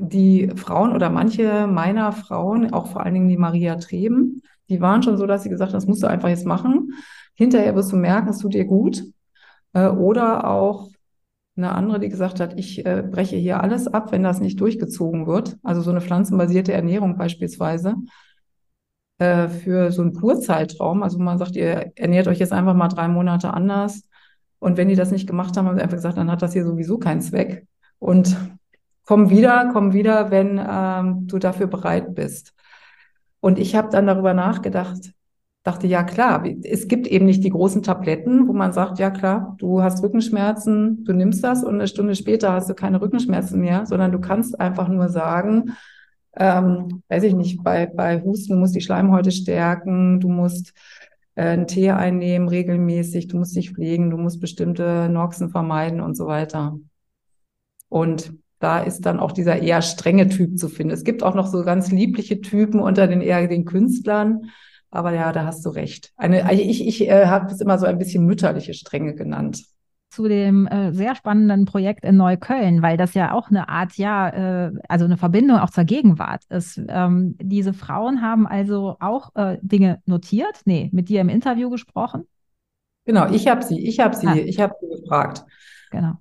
die 0.00 0.50
Frauen 0.56 0.92
oder 0.92 1.10
manche 1.10 1.66
meiner 1.66 2.12
Frauen, 2.12 2.72
auch 2.72 2.88
vor 2.88 3.02
allen 3.02 3.14
Dingen 3.14 3.28
die 3.28 3.36
Maria 3.36 3.76
Treben, 3.76 4.42
die 4.68 4.80
waren 4.80 5.02
schon 5.02 5.16
so, 5.16 5.26
dass 5.26 5.42
sie 5.42 5.48
gesagt 5.50 5.72
haben, 5.72 5.76
das 5.76 5.86
musst 5.86 6.02
du 6.02 6.06
einfach 6.06 6.28
jetzt 6.28 6.46
machen. 6.46 6.92
Hinterher 7.34 7.74
wirst 7.74 7.92
du 7.92 7.96
merken, 7.96 8.28
es 8.28 8.38
tut 8.38 8.54
dir 8.54 8.64
gut. 8.64 9.04
Äh, 9.72 9.88
oder 9.88 10.48
auch 10.48 10.90
eine 11.56 11.72
andere, 11.72 12.00
die 12.00 12.08
gesagt 12.08 12.40
hat, 12.40 12.58
ich 12.58 12.84
äh, 12.84 13.04
breche 13.08 13.36
hier 13.36 13.62
alles 13.62 13.86
ab, 13.86 14.10
wenn 14.12 14.22
das 14.22 14.40
nicht 14.40 14.60
durchgezogen 14.60 15.26
wird. 15.26 15.56
Also 15.62 15.82
so 15.82 15.90
eine 15.90 16.00
pflanzenbasierte 16.00 16.72
Ernährung 16.72 17.16
beispielsweise 17.16 17.94
äh, 19.18 19.48
für 19.48 19.92
so 19.92 20.02
einen 20.02 20.14
Kurzeitraum. 20.14 21.02
Also 21.02 21.18
man 21.18 21.38
sagt, 21.38 21.56
ihr 21.56 21.92
ernährt 21.96 22.28
euch 22.28 22.38
jetzt 22.38 22.52
einfach 22.52 22.74
mal 22.74 22.88
drei 22.88 23.08
Monate 23.08 23.54
anders. 23.54 24.02
Und 24.58 24.76
wenn 24.76 24.88
die 24.88 24.96
das 24.96 25.10
nicht 25.10 25.26
gemacht 25.26 25.56
haben, 25.56 25.68
haben 25.68 25.76
sie 25.76 25.82
einfach 25.82 25.96
gesagt, 25.96 26.16
dann 26.16 26.30
hat 26.30 26.42
das 26.42 26.54
hier 26.54 26.64
sowieso 26.64 26.98
keinen 26.98 27.20
Zweck. 27.20 27.66
Und 27.98 28.36
komm 29.04 29.30
wieder, 29.30 29.70
komm 29.72 29.92
wieder, 29.92 30.30
wenn 30.30 30.60
ähm, 30.66 31.26
du 31.26 31.38
dafür 31.38 31.66
bereit 31.66 32.14
bist. 32.14 32.54
Und 33.40 33.58
ich 33.58 33.76
habe 33.76 33.90
dann 33.90 34.06
darüber 34.06 34.34
nachgedacht, 34.34 35.12
dachte, 35.64 35.86
ja 35.86 36.02
klar, 36.02 36.44
es 36.62 36.88
gibt 36.88 37.06
eben 37.06 37.24
nicht 37.24 37.42
die 37.42 37.50
großen 37.50 37.82
Tabletten, 37.82 38.46
wo 38.48 38.52
man 38.52 38.72
sagt, 38.72 38.98
ja 38.98 39.10
klar, 39.10 39.56
du 39.58 39.82
hast 39.82 40.02
Rückenschmerzen, 40.02 41.04
du 41.04 41.12
nimmst 41.14 41.42
das 41.42 41.64
und 41.64 41.74
eine 41.74 41.88
Stunde 41.88 42.14
später 42.14 42.52
hast 42.52 42.68
du 42.68 42.74
keine 42.74 43.00
Rückenschmerzen 43.00 43.60
mehr, 43.60 43.86
sondern 43.86 44.12
du 44.12 44.20
kannst 44.20 44.60
einfach 44.60 44.88
nur 44.88 45.08
sagen, 45.08 45.74
ähm, 46.36 47.02
weiß 47.08 47.22
ich 47.22 47.34
nicht, 47.34 47.62
bei, 47.62 47.86
bei 47.86 48.20
Husten, 48.22 48.54
du 48.54 48.58
musst 48.58 48.74
die 48.74 48.82
Schleimhäute 48.82 49.30
stärken, 49.30 50.20
du 50.20 50.28
musst 50.28 50.74
äh, 51.34 51.44
einen 51.44 51.66
Tee 51.66 51.90
einnehmen 51.92 52.48
regelmäßig, 52.48 53.28
du 53.28 53.38
musst 53.38 53.56
dich 53.56 53.72
pflegen, 53.72 54.10
du 54.10 54.18
musst 54.18 54.40
bestimmte 54.40 55.08
Noxen 55.08 55.48
vermeiden 55.48 56.00
und 56.00 56.14
so 56.14 56.26
weiter. 56.26 56.78
Und 57.88 58.34
da 58.58 58.80
ist 58.80 59.02
dann 59.02 59.20
auch 59.20 59.32
dieser 59.32 59.60
eher 59.60 59.82
strenge 59.82 60.28
Typ 60.28 60.58
zu 60.58 60.68
finden. 60.68 60.92
Es 60.92 61.04
gibt 61.04 61.22
auch 61.22 61.34
noch 61.34 61.46
so 61.46 61.64
ganz 61.64 61.90
liebliche 61.90 62.40
Typen 62.40 62.80
unter 62.80 63.06
den 63.06 63.20
eher 63.20 63.46
den 63.46 63.64
Künstlern, 63.64 64.50
aber 64.90 65.12
ja, 65.12 65.32
da 65.32 65.44
hast 65.44 65.64
du 65.66 65.70
recht. 65.70 66.12
Eine, 66.16 66.46
also 66.46 66.62
ich 66.62 66.86
ich 66.86 67.08
äh, 67.08 67.26
habe 67.26 67.52
es 67.52 67.60
immer 67.60 67.78
so 67.78 67.86
ein 67.86 67.98
bisschen 67.98 68.24
mütterliche 68.24 68.74
Strenge 68.74 69.14
genannt. 69.14 69.64
Zu 70.10 70.28
dem 70.28 70.68
äh, 70.68 70.92
sehr 70.92 71.16
spannenden 71.16 71.64
Projekt 71.64 72.04
in 72.04 72.16
Neukölln, 72.16 72.82
weil 72.82 72.96
das 72.96 73.14
ja 73.14 73.32
auch 73.32 73.48
eine 73.50 73.68
Art, 73.68 73.96
ja, 73.96 74.28
äh, 74.28 74.72
also 74.88 75.04
eine 75.04 75.16
Verbindung 75.16 75.58
auch 75.58 75.70
zur 75.70 75.82
Gegenwart 75.82 76.44
ist. 76.50 76.80
Ähm, 76.88 77.36
diese 77.42 77.72
Frauen 77.72 78.22
haben 78.22 78.46
also 78.46 78.96
auch 79.00 79.34
äh, 79.34 79.58
Dinge 79.60 80.00
notiert, 80.06 80.60
nee, 80.64 80.88
mit 80.92 81.08
dir 81.08 81.20
im 81.20 81.28
Interview 81.28 81.68
gesprochen. 81.68 82.28
Genau, 83.04 83.28
ich 83.28 83.48
habe 83.48 83.62
sie, 83.62 83.84
ich 83.84 83.98
habe 83.98 84.14
sie, 84.14 84.28
ah. 84.28 84.36
ich 84.36 84.60
habe 84.60 84.74
sie 84.80 85.00
gefragt. 85.00 85.44
Genau 85.90 86.14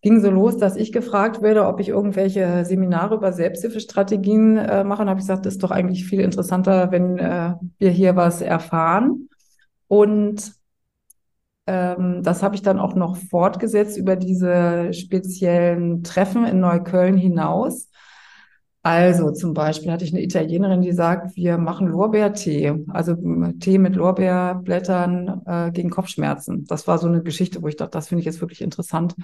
ging 0.00 0.20
so 0.20 0.30
los, 0.30 0.56
dass 0.56 0.76
ich 0.76 0.92
gefragt 0.92 1.42
werde, 1.42 1.66
ob 1.66 1.80
ich 1.80 1.88
irgendwelche 1.88 2.64
Seminare 2.64 3.16
über 3.16 3.32
Selbsthilfestrategien 3.32 4.56
äh, 4.56 4.84
mache. 4.84 5.02
Und 5.02 5.08
habe 5.10 5.20
ich 5.20 5.26
gesagt, 5.26 5.46
das 5.46 5.54
ist 5.54 5.62
doch 5.62 5.70
eigentlich 5.70 6.04
viel 6.06 6.20
interessanter, 6.20 6.92
wenn 6.92 7.18
äh, 7.18 7.54
wir 7.78 7.90
hier 7.90 8.16
was 8.16 8.40
erfahren. 8.40 9.28
Und 9.88 10.52
ähm, 11.66 12.22
das 12.22 12.42
habe 12.42 12.54
ich 12.54 12.62
dann 12.62 12.78
auch 12.78 12.94
noch 12.94 13.16
fortgesetzt 13.16 13.98
über 13.98 14.16
diese 14.16 14.92
speziellen 14.92 16.02
Treffen 16.04 16.46
in 16.46 16.60
Neukölln 16.60 17.16
hinaus. 17.16 17.90
Also 18.82 19.32
zum 19.32 19.52
Beispiel 19.52 19.90
hatte 19.90 20.04
ich 20.04 20.12
eine 20.12 20.22
Italienerin, 20.22 20.80
die 20.80 20.92
sagt, 20.92 21.36
wir 21.36 21.58
machen 21.58 21.88
Lorbeertee, 21.88 22.86
also 22.88 23.16
Tee 23.60 23.76
mit 23.76 23.96
Lorbeerblättern 23.96 25.42
äh, 25.44 25.70
gegen 25.72 25.90
Kopfschmerzen. 25.90 26.64
Das 26.66 26.86
war 26.86 26.98
so 26.98 27.08
eine 27.08 27.22
Geschichte, 27.22 27.60
wo 27.60 27.68
ich 27.68 27.76
dachte, 27.76 27.90
das 27.90 28.08
finde 28.08 28.20
ich 28.20 28.26
jetzt 28.26 28.40
wirklich 28.40 28.62
interessant 28.62 29.14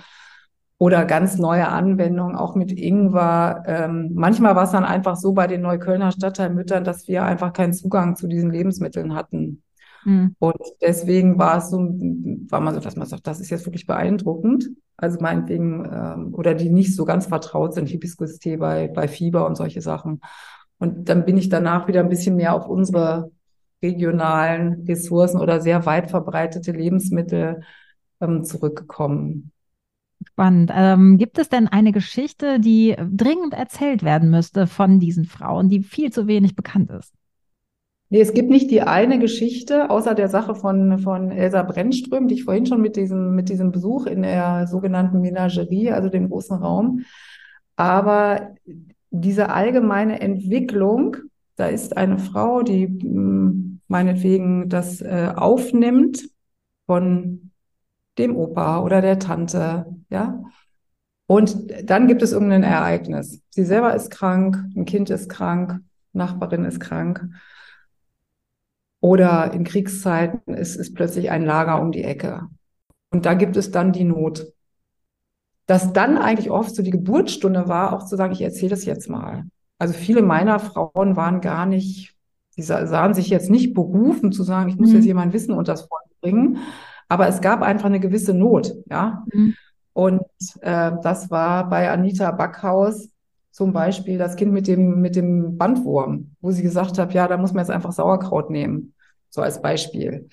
oder 0.85 1.07
ganz 1.07 1.39
neue 1.39 1.69
Anwendungen, 1.69 2.37
auch 2.37 2.55
mit 2.55 2.71
Ingwer. 2.71 3.63
Ähm, 3.67 4.11
manchmal 4.13 4.55
war 4.55 4.65
es 4.65 4.73
dann 4.73 4.85
einfach 4.85 5.17
so 5.17 5.33
bei 5.33 5.47
den 5.47 5.63
Neuköllner 5.63 6.13
Stadtteilmüttern, 6.13 6.85
dass 6.85 7.09
wir 7.09 7.23
einfach 7.25 7.55
keinen 7.55 7.73
Zugang 7.73 8.17
zu 8.17 8.27
diesen 8.27 8.51
Lebensmitteln 8.51 9.15
hatten. 9.15 9.63
Mhm. 10.05 10.37
Und 10.39 10.61
deswegen 10.83 11.39
war 11.39 11.57
es 11.57 11.71
so, 11.71 11.79
war 11.79 12.61
man 12.61 12.75
so, 12.75 12.81
dass 12.81 12.97
man 12.97 13.07
sagt, 13.07 13.27
das 13.27 13.41
ist 13.41 13.49
jetzt 13.49 13.65
wirklich 13.65 13.87
beeindruckend. 13.87 14.73
Also 14.99 15.19
meinetwegen, 15.23 15.89
ähm, 15.91 16.35
oder 16.35 16.53
die 16.53 16.69
nicht 16.69 16.95
so 16.95 17.07
ganz 17.07 17.29
vertraut 17.29 17.73
sind, 17.73 17.89
Hibiskus-Tee 17.89 18.59
bei, 18.59 18.89
bei 18.89 19.09
Fieber 19.09 19.47
und 19.47 19.57
solche 19.57 19.81
Sachen. 19.81 20.21
Und 20.77 21.09
dann 21.09 21.25
bin 21.25 21.39
ich 21.39 21.49
danach 21.49 21.89
wieder 21.89 22.01
ein 22.01 22.11
bisschen 22.11 22.37
mehr 22.37 22.55
auf 22.55 22.69
unsere 22.69 23.31
regionalen 23.83 24.85
Ressourcen 24.87 25.41
oder 25.41 25.63
sehr 25.63 25.87
weit 25.87 26.11
verbreitete 26.11 26.73
Lebensmittel 26.73 27.63
ähm, 28.21 28.45
zurückgekommen. 28.45 29.51
Spannend. 30.25 30.71
Ähm, 30.75 31.19
gibt 31.19 31.39
es 31.39 31.49
denn 31.49 31.69
eine 31.69 31.93
Geschichte, 31.93 32.59
die 32.59 32.97
dringend 32.99 33.55
erzählt 33.55 34.03
werden 34.03 34.31
müsste 34.31 34.67
von 34.67 34.99
diesen 34.99 35.25
Frauen, 35.25 35.69
die 35.69 35.83
viel 35.83 36.13
zu 36.13 36.27
wenig 36.27 36.57
bekannt 36.57 36.91
ist? 36.91 37.13
Nee, 38.11 38.21
es 38.21 38.33
gibt 38.33 38.51
nicht 38.51 38.71
die 38.71 38.83
eine 38.83 39.19
Geschichte, 39.19 39.91
außer 39.91 40.15
der 40.15 40.29
Sache 40.29 40.55
von, 40.55 40.99
von 40.99 41.31
Elsa 41.31 41.63
Brennström, 41.63 42.29
die 42.29 42.35
ich 42.35 42.45
vorhin 42.45 42.67
schon 42.67 42.81
mit 42.81 42.97
diesem, 42.97 43.35
mit 43.35 43.49
diesem 43.49 43.73
Besuch 43.73 44.07
in 44.07 44.23
der 44.23 44.67
sogenannten 44.67 45.21
Menagerie, 45.21 45.91
also 45.91 46.09
dem 46.09 46.29
großen 46.29 46.57
Raum. 46.57 47.01
Aber 47.77 48.55
diese 49.11 49.51
allgemeine 49.51 50.21
Entwicklung, 50.21 51.17
da 51.57 51.67
ist 51.67 51.97
eine 51.97 52.19
Frau, 52.19 52.63
die 52.63 52.87
hm, 52.87 53.81
meinetwegen 53.89 54.69
das 54.69 55.01
äh, 55.01 55.33
aufnimmt 55.35 56.29
von 56.87 57.51
dem 58.19 58.37
Opa 58.37 58.81
oder 58.81 59.01
der 59.01 59.19
Tante, 59.19 59.87
ja. 60.09 60.43
Und 61.27 61.73
dann 61.85 62.07
gibt 62.07 62.23
es 62.23 62.33
irgendein 62.33 62.63
Ereignis. 62.63 63.41
Sie 63.51 63.65
selber 63.65 63.95
ist 63.95 64.11
krank, 64.11 64.63
ein 64.77 64.85
Kind 64.85 65.11
ist 65.11 65.29
krank, 65.29 65.81
Nachbarin 66.13 66.65
ist 66.65 66.81
krank. 66.81 67.27
Oder 69.01 69.53
in 69.53 69.65
Kriegszeiten 69.65 70.55
ist, 70.55 70.77
ist 70.77 70.95
plötzlich 70.95 71.31
ein 71.31 71.45
Lager 71.45 71.81
um 71.81 71.93
die 71.93 72.05
Ecke. 72.05 72.49
Und 73.11 73.27
da 73.27 73.35
gibt 73.35 73.57
es 73.57 73.71
dann 73.71 73.93
die 73.93 74.05
Not. 74.05 74.53
Dass 75.67 75.93
dann 75.93 76.19
eigentlich 76.19 76.51
oft 76.51 76.75
so 76.75 76.83
die 76.83 76.91
Geburtsstunde 76.91 77.69
war, 77.69 77.95
auch 77.95 78.05
zu 78.05 78.17
sagen, 78.17 78.33
ich 78.33 78.43
erzähle 78.43 78.71
das 78.71 78.85
jetzt 78.85 79.09
mal. 79.09 79.45
Also 79.79 79.95
viele 79.95 80.23
meiner 80.23 80.59
Frauen 80.59 81.17
waren 81.17 81.41
gar 81.41 81.67
nicht, 81.67 82.15
sie 82.51 82.63
sahen 82.63 83.15
sich 83.15 83.29
jetzt 83.29 83.51
nicht 83.51 83.75
berufen 83.75 84.33
zu 84.33 84.43
sagen, 84.43 84.69
ich 84.69 84.77
muss 84.77 84.91
mhm. 84.91 85.01
jetzt 85.01 85.15
mein 85.15 85.33
Wissen 85.33 85.55
unters 85.55 85.83
Volk 85.83 86.03
bringen, 86.21 86.59
aber 87.15 87.29
es 87.29 87.41
gab 87.41 87.63
einfach 87.63 87.87
eine 87.87 88.01
gewisse 88.01 88.35
Not, 88.35 88.75
ja. 88.91 89.25
Mhm. 89.33 89.55
Und 89.93 90.25
äh, 90.63 90.91
das 91.01 91.31
war 91.31 91.69
bei 91.69 91.89
Anita 91.89 92.33
Backhaus 92.33 93.09
zum 93.53 93.73
Beispiel 93.73 94.19
das 94.19 94.35
Kind 94.35 94.53
mit 94.53 94.67
dem, 94.67 95.01
mit 95.01 95.15
dem 95.15 95.57
Bandwurm, 95.57 96.33
wo 96.41 96.51
sie 96.51 96.65
gesagt 96.65 96.99
hat, 96.99 97.15
ja, 97.15 97.29
da 97.29 97.37
muss 97.37 97.53
man 97.53 97.63
jetzt 97.63 97.71
einfach 97.71 97.93
Sauerkraut 97.93 98.51
nehmen, 98.51 98.95
so 99.31 99.43
als 99.43 99.63
Beispiel. 99.63 100.29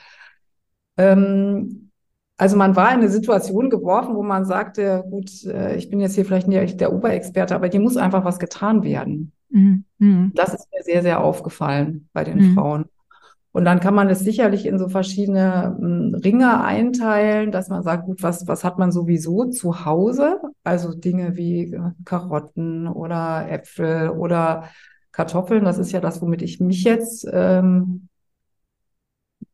Ähm, 0.97 1.91
also 2.35 2.57
man 2.57 2.75
war 2.75 2.89
in 2.89 3.01
eine 3.01 3.09
Situation 3.09 3.69
geworfen, 3.69 4.15
wo 4.15 4.23
man 4.23 4.45
sagte, 4.45 5.03
gut, 5.07 5.45
äh, 5.45 5.75
ich 5.75 5.87
bin 5.91 5.99
jetzt 5.99 6.15
hier 6.15 6.25
vielleicht 6.25 6.47
nicht 6.47 6.81
der 6.81 6.91
Oberexperte, 6.91 7.53
aber 7.53 7.67
hier 7.67 7.79
muss 7.79 7.95
einfach 7.95 8.25
was 8.25 8.39
getan 8.39 8.81
werden. 8.81 9.33
Mhm. 9.49 9.85
mhm. 9.99 10.31
Das 10.33 10.55
ist 10.55 10.67
mir 10.73 10.81
sehr, 10.81 11.03
sehr 11.03 11.23
aufgefallen 11.23 12.09
bei 12.11 12.23
den 12.23 12.39
mhm. 12.39 12.53
Frauen. 12.55 12.85
Und 13.53 13.65
dann 13.65 13.81
kann 13.81 13.93
man 13.93 14.09
es 14.09 14.19
sicherlich 14.19 14.65
in 14.65 14.79
so 14.79 14.87
verschiedene 14.87 15.75
hm, 15.77 16.15
Ringe 16.23 16.63
einteilen, 16.63 17.51
dass 17.51 17.67
man 17.67 17.83
sagt, 17.83 18.05
gut, 18.05 18.23
was, 18.23 18.47
was 18.47 18.63
hat 18.63 18.79
man 18.79 18.91
sowieso 18.91 19.45
zu 19.49 19.85
Hause? 19.85 20.39
Also 20.63 20.93
Dinge 20.93 21.35
wie 21.35 21.73
äh, 21.73 21.91
Karotten 22.05 22.87
oder 22.87 23.49
Äpfel 23.49 24.09
oder 24.09 24.69
Kartoffeln. 25.11 25.65
Das 25.65 25.77
ist 25.77 25.91
ja 25.91 25.99
das, 25.99 26.21
womit 26.21 26.41
ich 26.41 26.61
mich 26.61 26.83
jetzt 26.85 27.27
ähm, 27.31 28.07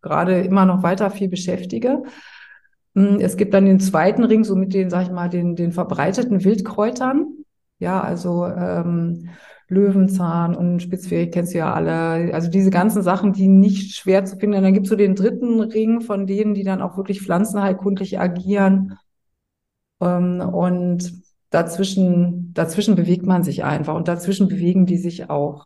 gerade 0.02 0.42
immer 0.42 0.66
noch 0.66 0.84
weiter 0.84 1.10
viel 1.10 1.30
beschäftige. 1.30 2.04
Hm, 2.96 3.20
es 3.20 3.36
gibt 3.36 3.56
dann 3.56 3.66
den 3.66 3.80
zweiten 3.80 4.24
Ring, 4.24 4.44
so 4.44 4.56
mit 4.56 4.76
den, 4.76 4.92
sag 4.92 5.04
ich 5.04 5.12
mal, 5.12 5.30
den, 5.30 5.56
den 5.56 5.72
verbreiteten 5.72 6.44
Wildkräutern. 6.44 7.28
Ja, 7.80 8.02
also 8.02 8.46
ähm, 8.46 9.30
Löwenzahn 9.70 10.56
und 10.56 10.82
Spitzwegerich 10.82 11.32
kennst 11.32 11.54
du 11.54 11.60
ja 11.60 11.74
alle. 11.74 12.34
Also 12.34 12.50
diese 12.50 12.70
ganzen 12.70 13.02
Sachen, 13.02 13.34
die 13.34 13.48
nicht 13.48 13.96
schwer 13.96 14.24
zu 14.26 14.38
finden. 14.38 14.58
Und 14.58 14.64
dann 14.64 14.74
gibt 14.74 14.86
es 14.86 14.90
so 14.90 14.96
den 14.96 15.16
dritten 15.16 15.60
Ring 15.60 16.02
von 16.02 16.26
denen, 16.26 16.54
die 16.54 16.64
dann 16.64 16.82
auch 16.82 16.98
wirklich 16.98 17.22
pflanzenheilkundlich 17.22 18.20
agieren. 18.20 18.98
Ähm, 20.02 20.40
und 20.40 21.14
dazwischen, 21.50 22.54
dazwischen 22.54 22.96
bewegt 22.96 23.26
man 23.26 23.44
sich 23.44 23.64
einfach 23.64 23.96
und 23.96 24.08
dazwischen 24.08 24.48
bewegen 24.48 24.86
die 24.86 24.98
sich 24.98 25.30
auch. 25.30 25.66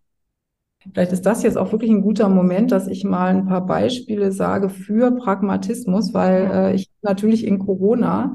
Vielleicht 0.94 1.12
ist 1.12 1.28
das 1.28 1.44
jetzt 1.44 1.58
auch 1.58 1.72
wirklich 1.72 1.92
ein 1.92 2.02
guter 2.02 2.28
Moment, 2.28 2.72
dass 2.72 2.88
ich 2.88 3.04
mal 3.04 3.28
ein 3.28 3.46
paar 3.46 3.66
Beispiele 3.66 4.32
sage 4.32 4.70
für 4.70 5.12
Pragmatismus, 5.12 6.14
weil 6.14 6.50
äh, 6.52 6.74
ich 6.74 6.90
natürlich 7.04 7.46
in 7.46 7.60
Corona 7.60 8.34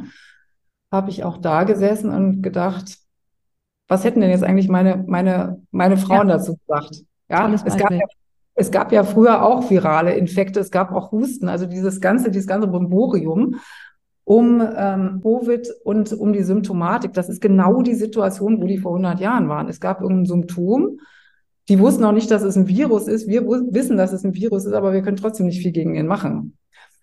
habe 0.92 1.10
ich 1.10 1.24
auch 1.24 1.38
da 1.38 1.64
gesessen 1.64 2.10
und 2.10 2.42
gedacht, 2.42 2.98
was 3.88 4.04
hätten 4.04 4.20
denn 4.20 4.30
jetzt 4.30 4.44
eigentlich 4.44 4.68
meine, 4.68 5.04
meine, 5.06 5.62
meine 5.70 5.96
Frauen 5.96 6.28
ja. 6.28 6.36
dazu 6.36 6.56
gesagt? 6.56 7.02
Ja, 7.28 7.52
es 7.52 7.76
gab 7.76 7.90
ja, 7.90 8.00
es 8.54 8.70
gab 8.70 8.92
ja 8.92 9.04
früher 9.04 9.42
auch 9.42 9.70
virale 9.70 10.14
Infekte, 10.14 10.60
es 10.60 10.70
gab 10.70 10.92
auch 10.92 11.12
Husten, 11.12 11.48
also 11.48 11.66
dieses 11.66 12.00
ganze, 12.00 12.30
dieses 12.30 12.46
ganze 12.46 12.68
Brimborium 12.68 13.56
um 14.24 14.60
ähm, 14.76 15.20
Covid 15.22 15.68
und 15.84 16.12
um 16.12 16.32
die 16.32 16.42
Symptomatik. 16.42 17.12
Das 17.12 17.28
ist 17.28 17.40
genau 17.40 17.82
die 17.82 17.94
Situation, 17.94 18.60
wo 18.60 18.66
die 18.66 18.78
vor 18.78 18.92
100 18.92 19.20
Jahren 19.20 19.48
waren. 19.48 19.68
Es 19.68 19.78
gab 19.78 20.00
irgendein 20.00 20.26
Symptom, 20.26 20.98
die 21.68 21.78
wussten 21.78 22.04
auch 22.04 22.12
nicht, 22.12 22.30
dass 22.30 22.42
es 22.42 22.56
ein 22.56 22.66
Virus 22.66 23.06
ist. 23.06 23.28
Wir 23.28 23.46
wissen, 23.46 23.96
dass 23.96 24.12
es 24.12 24.24
ein 24.24 24.34
Virus 24.34 24.64
ist, 24.64 24.72
aber 24.72 24.92
wir 24.92 25.02
können 25.02 25.16
trotzdem 25.16 25.46
nicht 25.46 25.62
viel 25.62 25.70
gegen 25.70 25.94
ihn 25.94 26.08
machen. 26.08 26.56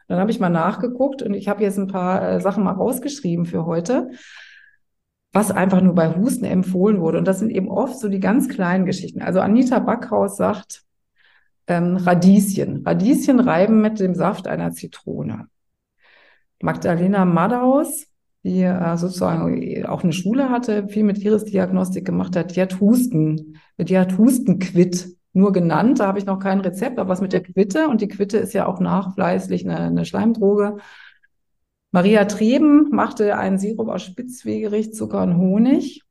Dann 0.09 0.19
habe 0.19 0.31
ich 0.31 0.39
mal 0.39 0.49
nachgeguckt 0.49 1.21
und 1.21 1.33
ich 1.33 1.47
habe 1.47 1.63
jetzt 1.63 1.77
ein 1.77 1.87
paar 1.87 2.29
äh, 2.29 2.41
Sachen 2.41 2.63
mal 2.63 2.73
rausgeschrieben 2.73 3.45
für 3.45 3.65
heute 3.65 4.09
was 5.33 5.51
einfach 5.51 5.81
nur 5.81 5.95
bei 5.95 6.15
Husten 6.15 6.45
empfohlen 6.45 7.01
wurde. 7.01 7.17
Und 7.17 7.27
das 7.27 7.39
sind 7.39 7.49
eben 7.49 7.67
oft 7.67 7.99
so 7.99 8.07
die 8.07 8.19
ganz 8.19 8.47
kleinen 8.47 8.85
Geschichten. 8.85 9.21
Also 9.21 9.41
Anita 9.41 9.79
Backhaus 9.79 10.37
sagt, 10.37 10.83
ähm, 11.67 11.97
Radieschen. 11.97 12.85
Radieschen 12.85 13.39
reiben 13.39 13.81
mit 13.81 13.99
dem 13.99 14.13
Saft 14.15 14.47
einer 14.47 14.71
Zitrone. 14.71 15.47
Magdalena 16.61 17.25
Madaus, 17.25 18.05
die 18.43 18.61
äh, 18.61 18.95
sozusagen 18.97 19.85
auch 19.85 20.03
eine 20.03 20.13
Schule 20.13 20.49
hatte, 20.49 20.87
viel 20.87 21.03
mit 21.03 21.17
Iris-Diagnostik 21.17 22.05
gemacht 22.05 22.35
hat, 22.35 22.55
die 22.55 22.61
hat 22.61 22.79
Husten, 22.79 23.57
die 23.77 23.97
hat 23.97 24.17
Hustenquit 24.17 25.15
nur 25.33 25.51
genannt. 25.51 25.99
Da 25.99 26.07
habe 26.07 26.19
ich 26.19 26.25
noch 26.25 26.39
kein 26.39 26.61
Rezept, 26.61 26.99
aber 26.99 27.09
was 27.09 27.21
mit 27.21 27.33
der 27.33 27.41
Quitte. 27.41 27.87
Und 27.87 28.01
die 28.01 28.07
Quitte 28.07 28.37
ist 28.37 28.53
ja 28.53 28.67
auch 28.67 28.79
nachweislich 28.79 29.65
eine, 29.65 29.79
eine 29.79 30.05
Schleimdroge. 30.05 30.77
Maria 31.93 32.25
Treben 32.25 32.89
machte 32.89 33.37
einen 33.37 33.59
Sirup 33.59 33.87
aus 33.87 34.01
Spitzwegerich, 34.01 34.95
Zucker 34.95 35.21
und 35.21 35.37
Honig 35.37 36.01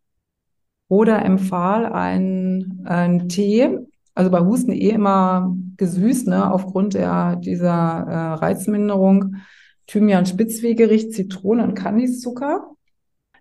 oder 0.86 1.24
empfahl 1.24 1.86
einen, 1.86 2.86
einen 2.86 3.28
Tee, 3.28 3.78
also 4.14 4.30
bei 4.30 4.40
Husten 4.40 4.70
eh 4.70 4.90
immer 4.90 5.56
gesüßt, 5.76 6.28
ne, 6.28 6.52
aufgrund 6.52 6.94
der, 6.94 7.34
dieser 7.34 7.72
äh, 7.72 8.32
Reizminderung. 8.34 9.36
Thymian 9.88 10.24
Spitzwegerich, 10.24 11.10
Zitrone 11.10 11.64
und 11.64 11.74
Kandiszucker. 11.74 12.68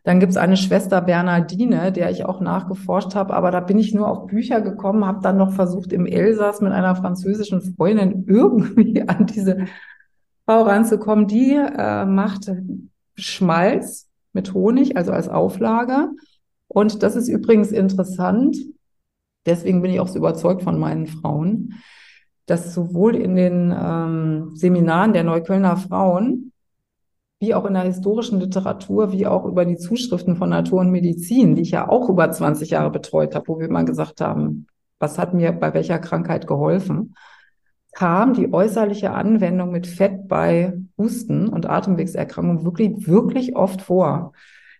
Dann 0.03 0.19
gibt's 0.19 0.35
eine 0.35 0.57
Schwester 0.57 0.99
Bernardine, 0.99 1.91
der 1.91 2.09
ich 2.09 2.25
auch 2.25 2.41
nachgeforscht 2.41 3.13
habe, 3.13 3.35
aber 3.35 3.51
da 3.51 3.59
bin 3.59 3.77
ich 3.77 3.93
nur 3.93 4.07
auf 4.07 4.25
Bücher 4.25 4.61
gekommen, 4.61 5.05
habe 5.05 5.21
dann 5.21 5.37
noch 5.37 5.51
versucht, 5.51 5.93
im 5.93 6.07
Elsass 6.07 6.59
mit 6.59 6.71
einer 6.71 6.95
französischen 6.95 7.61
Freundin 7.75 8.25
irgendwie 8.25 9.03
an 9.07 9.27
diese 9.27 9.67
Frau 10.51 10.63
ranzukommen, 10.63 11.27
die 11.27 11.53
äh, 11.53 12.03
macht 12.03 12.51
Schmalz 13.15 14.09
mit 14.33 14.53
Honig, 14.53 14.97
also 14.97 15.13
als 15.13 15.29
Auflage. 15.29 16.09
Und 16.67 17.03
das 17.03 17.15
ist 17.15 17.29
übrigens 17.29 17.71
interessant. 17.71 18.57
Deswegen 19.45 19.81
bin 19.81 19.91
ich 19.91 20.01
auch 20.01 20.09
so 20.09 20.17
überzeugt 20.17 20.61
von 20.61 20.77
meinen 20.77 21.07
Frauen, 21.07 21.75
dass 22.47 22.73
sowohl 22.73 23.15
in 23.15 23.37
den 23.37 23.73
ähm, 23.73 24.51
Seminaren 24.53 25.13
der 25.13 25.23
Neuköllner 25.23 25.77
Frauen 25.77 26.51
wie 27.39 27.55
auch 27.55 27.63
in 27.63 27.73
der 27.73 27.83
historischen 27.83 28.41
Literatur, 28.41 29.13
wie 29.13 29.27
auch 29.27 29.45
über 29.45 29.63
die 29.63 29.77
Zuschriften 29.77 30.35
von 30.35 30.49
Natur 30.49 30.81
und 30.81 30.91
Medizin, 30.91 31.55
die 31.55 31.61
ich 31.61 31.71
ja 31.71 31.87
auch 31.87 32.09
über 32.09 32.29
20 32.29 32.71
Jahre 32.71 32.91
betreut 32.91 33.35
habe, 33.35 33.47
wo 33.47 33.57
wir 33.57 33.71
mal 33.71 33.85
gesagt 33.85 34.19
haben, 34.19 34.67
was 34.99 35.17
hat 35.17 35.33
mir 35.33 35.53
bei 35.53 35.73
welcher 35.73 35.97
Krankheit 35.97 36.45
geholfen, 36.45 37.15
kam 37.91 38.33
die 38.33 38.53
äußerliche 38.53 39.11
Anwendung 39.11 39.71
mit 39.71 39.87
Fett 39.87 40.27
bei 40.27 40.73
Husten 40.97 41.47
und 41.47 41.69
Atemwegserkrankungen 41.69 42.63
wirklich, 42.63 43.07
wirklich 43.07 43.55
oft 43.55 43.81
vor. 43.81 44.33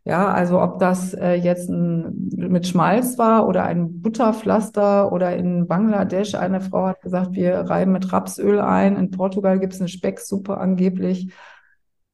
Ja, 0.04 0.32
also 0.32 0.60
ob 0.60 0.80
das 0.80 1.14
äh, 1.14 1.36
jetzt 1.36 1.70
ein, 1.70 2.30
mit 2.36 2.66
Schmalz 2.68 3.20
war 3.20 3.48
oder 3.48 3.66
ein 3.66 4.02
Butterpflaster 4.02 5.12
oder 5.12 5.36
in 5.36 5.68
Bangladesch 5.68 6.34
eine 6.34 6.60
Frau 6.60 6.88
hat 6.88 7.02
gesagt, 7.02 7.34
wir 7.34 7.54
reiben 7.56 7.92
mit 7.92 8.12
Rapsöl 8.12 8.60
ein. 8.60 8.96
In 8.98 9.12
Portugal 9.12 9.60
gibt 9.60 9.74
es 9.74 9.80
eine 9.80 9.90
Specksuppe 9.90 10.58
angeblich. 10.58 11.32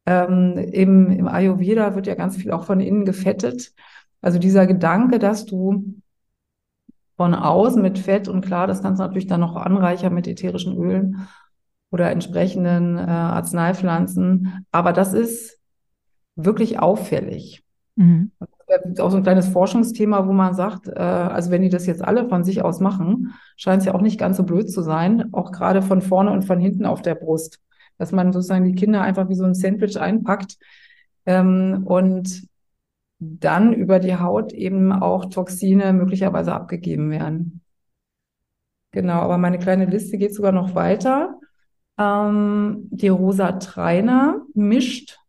Ähm, 0.05 0.57
im, 0.57 1.11
Im 1.11 1.27
Ayurveda 1.29 1.95
wird 1.95 2.07
ja 2.07 2.15
ganz 2.15 2.35
viel 2.37 2.51
auch 2.51 2.65
von 2.65 2.81
innen 2.81 3.05
gefettet. 3.05 3.71
Also 4.21 4.39
dieser 4.39 4.67
Gedanke, 4.67 5.19
dass 5.19 5.45
du 5.45 6.01
von 7.17 7.33
außen 7.33 7.81
mit 7.81 7.99
Fett 7.99 8.27
und 8.27 8.45
klar, 8.45 8.67
das 8.67 8.81
kannst 8.81 8.99
du 8.99 9.03
natürlich 9.03 9.27
dann 9.27 9.41
noch 9.41 9.55
anreichern 9.55 10.13
mit 10.13 10.27
ätherischen 10.27 10.77
Ölen 10.77 11.27
oder 11.91 12.11
entsprechenden 12.11 12.97
äh, 12.97 13.01
Arzneipflanzen. 13.01 14.65
Aber 14.71 14.93
das 14.93 15.13
ist 15.13 15.59
wirklich 16.35 16.79
auffällig. 16.79 17.63
Mhm. 17.95 18.31
Das 18.67 18.81
ist 18.85 19.01
auch 19.01 19.09
so 19.09 19.17
ein 19.17 19.23
kleines 19.23 19.47
Forschungsthema, 19.47 20.27
wo 20.27 20.33
man 20.33 20.53
sagt, 20.53 20.87
äh, 20.87 20.99
also 20.99 21.49
wenn 21.49 21.63
die 21.63 21.69
das 21.69 21.87
jetzt 21.87 22.03
alle 22.03 22.29
von 22.29 22.43
sich 22.43 22.61
aus 22.61 22.79
machen, 22.79 23.33
scheint 23.55 23.79
es 23.79 23.85
ja 23.85 23.95
auch 23.95 24.01
nicht 24.01 24.19
ganz 24.19 24.37
so 24.37 24.43
blöd 24.43 24.69
zu 24.69 24.81
sein, 24.81 25.33
auch 25.33 25.51
gerade 25.51 25.81
von 25.81 26.01
vorne 26.01 26.31
und 26.31 26.45
von 26.45 26.59
hinten 26.59 26.85
auf 26.85 27.01
der 27.01 27.15
Brust, 27.15 27.59
dass 27.97 28.11
man 28.11 28.31
sozusagen 28.31 28.65
die 28.65 28.75
Kinder 28.75 29.01
einfach 29.01 29.29
wie 29.29 29.35
so 29.35 29.45
ein 29.45 29.55
Sandwich 29.55 29.99
einpackt 29.99 30.57
ähm, 31.25 31.83
und 31.85 32.47
dann 33.19 33.73
über 33.73 33.99
die 33.99 34.15
Haut 34.17 34.53
eben 34.53 34.91
auch 34.91 35.25
Toxine 35.25 35.93
möglicherweise 35.93 36.53
abgegeben 36.53 37.09
werden. 37.09 37.61
Genau, 38.91 39.19
aber 39.19 39.37
meine 39.37 39.59
kleine 39.59 39.85
Liste 39.85 40.17
geht 40.17 40.33
sogar 40.33 40.51
noch 40.51 40.75
weiter. 40.75 41.39
Ähm, 41.97 42.87
die 42.91 43.09
Rosa 43.09 43.53
Treiner 43.53 44.45
mischt 44.53 45.19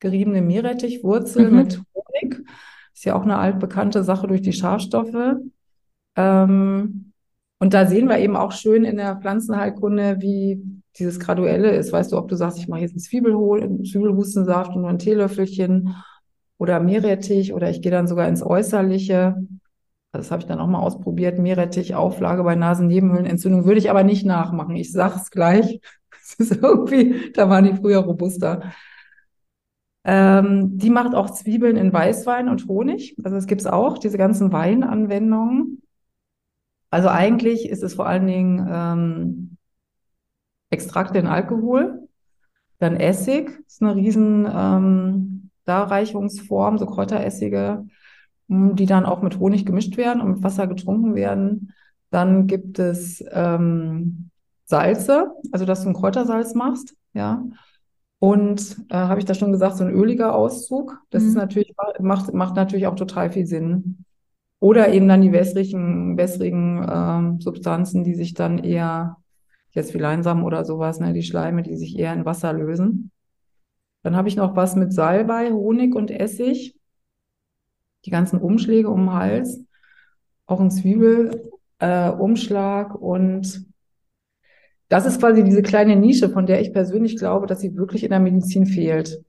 geriebene 0.00 0.42
Meerrettichwurzel 0.42 1.50
mhm. 1.50 1.56
mit 1.56 1.82
Honig. 1.94 2.44
Ist 2.94 3.04
ja 3.04 3.14
auch 3.14 3.22
eine 3.22 3.38
altbekannte 3.38 4.04
Sache 4.04 4.26
durch 4.26 4.42
die 4.42 4.52
Schafstoffe. 4.52 5.36
Ähm, 6.16 7.12
und 7.58 7.74
da 7.74 7.86
sehen 7.86 8.08
wir 8.08 8.18
eben 8.18 8.36
auch 8.36 8.52
schön 8.52 8.84
in 8.84 8.96
der 8.96 9.16
Pflanzenheilkunde, 9.16 10.16
wie 10.20 10.62
dieses 10.98 11.20
Graduelle 11.20 11.70
ist. 11.70 11.92
Weißt 11.92 12.12
du, 12.12 12.18
ob 12.18 12.28
du 12.28 12.36
sagst, 12.36 12.58
ich 12.58 12.68
mache 12.68 12.80
jetzt 12.80 12.92
einen 12.92 13.84
Zwiebelhustensaft 13.84 14.74
und 14.74 14.82
nur 14.82 14.90
ein 14.90 14.98
Teelöffelchen 14.98 15.94
oder 16.62 16.78
Meerrettich 16.78 17.52
oder 17.52 17.70
ich 17.70 17.82
gehe 17.82 17.90
dann 17.90 18.06
sogar 18.06 18.28
ins 18.28 18.40
Äußerliche. 18.40 19.34
Das 20.12 20.30
habe 20.30 20.42
ich 20.42 20.46
dann 20.46 20.60
auch 20.60 20.68
mal 20.68 20.78
ausprobiert. 20.78 21.40
Meerrettich, 21.40 21.96
Auflage 21.96 22.44
bei 22.44 22.54
Nasennebenhöhlenentzündung 22.54 23.64
würde 23.64 23.80
ich 23.80 23.90
aber 23.90 24.04
nicht 24.04 24.24
nachmachen. 24.24 24.76
Ich 24.76 24.92
sage 24.92 25.16
es 25.16 25.30
gleich. 25.30 25.80
Es 26.24 26.34
ist 26.34 26.62
irgendwie, 26.62 27.32
da 27.32 27.50
waren 27.50 27.64
die 27.64 27.74
früher 27.74 27.98
robuster. 27.98 28.72
Ähm, 30.04 30.78
die 30.78 30.88
macht 30.88 31.16
auch 31.16 31.30
Zwiebeln 31.30 31.76
in 31.76 31.92
Weißwein 31.92 32.48
und 32.48 32.68
Honig. 32.68 33.16
Also 33.24 33.36
es 33.36 33.48
gibt 33.48 33.60
es 33.60 33.66
auch, 33.66 33.98
diese 33.98 34.18
ganzen 34.18 34.52
Weinanwendungen. 34.52 35.82
Also 36.90 37.08
eigentlich 37.08 37.68
ist 37.68 37.82
es 37.82 37.94
vor 37.94 38.06
allen 38.06 38.28
Dingen 38.28 38.68
ähm, 38.70 39.56
Extrakte 40.70 41.18
in 41.18 41.26
Alkohol, 41.26 42.08
dann 42.78 42.96
Essig, 42.96 43.50
ist 43.66 43.82
eine 43.82 43.96
riesen 43.96 44.48
ähm, 44.48 45.31
Darreichungsform, 45.64 46.78
so 46.78 46.86
Kräuteressige, 46.86 47.86
hm, 48.48 48.76
die 48.76 48.86
dann 48.86 49.06
auch 49.06 49.22
mit 49.22 49.38
Honig 49.38 49.64
gemischt 49.66 49.96
werden 49.96 50.20
und 50.20 50.30
mit 50.30 50.42
Wasser 50.42 50.66
getrunken 50.66 51.14
werden. 51.14 51.72
Dann 52.10 52.46
gibt 52.46 52.78
es 52.78 53.24
ähm, 53.30 54.30
Salze, 54.64 55.32
also 55.52 55.64
dass 55.64 55.82
du 55.82 55.90
ein 55.90 55.94
Kräutersalz 55.94 56.54
machst, 56.54 56.94
ja. 57.14 57.44
Und 58.18 58.76
äh, 58.88 58.94
habe 58.94 59.18
ich 59.18 59.26
da 59.26 59.34
schon 59.34 59.50
gesagt, 59.50 59.76
so 59.76 59.84
ein 59.84 59.90
öliger 59.90 60.34
Auszug, 60.34 60.96
das 61.10 61.24
mhm. 61.24 61.28
ist 61.28 61.34
natürlich, 61.34 61.74
macht, 61.98 62.32
macht 62.32 62.54
natürlich 62.54 62.86
auch 62.86 62.94
total 62.94 63.32
viel 63.32 63.46
Sinn. 63.46 64.04
Oder 64.60 64.92
eben 64.92 65.08
dann 65.08 65.22
die 65.22 65.32
wässrigen, 65.32 66.16
wässrigen 66.16 66.86
ähm, 66.88 67.40
Substanzen, 67.40 68.04
die 68.04 68.14
sich 68.14 68.34
dann 68.34 68.58
eher, 68.58 69.16
jetzt 69.72 69.92
wie 69.92 69.98
Leinsamen 69.98 70.44
oder 70.44 70.64
sowas, 70.64 71.00
ne, 71.00 71.12
die 71.12 71.24
Schleime, 71.24 71.64
die 71.64 71.76
sich 71.76 71.98
eher 71.98 72.12
in 72.12 72.24
Wasser 72.24 72.52
lösen. 72.52 73.10
Dann 74.02 74.16
habe 74.16 74.28
ich 74.28 74.36
noch 74.36 74.56
was 74.56 74.76
mit 74.76 74.92
Salbei, 74.92 75.52
Honig 75.52 75.94
und 75.94 76.10
Essig. 76.10 76.76
Die 78.04 78.10
ganzen 78.10 78.40
Umschläge 78.40 78.90
um 78.90 79.06
den 79.06 79.12
Hals. 79.12 79.64
Auch 80.46 80.60
ein 80.60 80.70
Zwiebelumschlag. 80.70 82.90
Äh, 82.90 82.98
und 82.98 83.66
das 84.88 85.06
ist 85.06 85.20
quasi 85.20 85.44
diese 85.44 85.62
kleine 85.62 85.96
Nische, 85.96 86.28
von 86.28 86.46
der 86.46 86.60
ich 86.60 86.72
persönlich 86.72 87.16
glaube, 87.16 87.46
dass 87.46 87.60
sie 87.60 87.76
wirklich 87.76 88.04
in 88.04 88.10
der 88.10 88.20
Medizin 88.20 88.66
fehlt. 88.66 89.22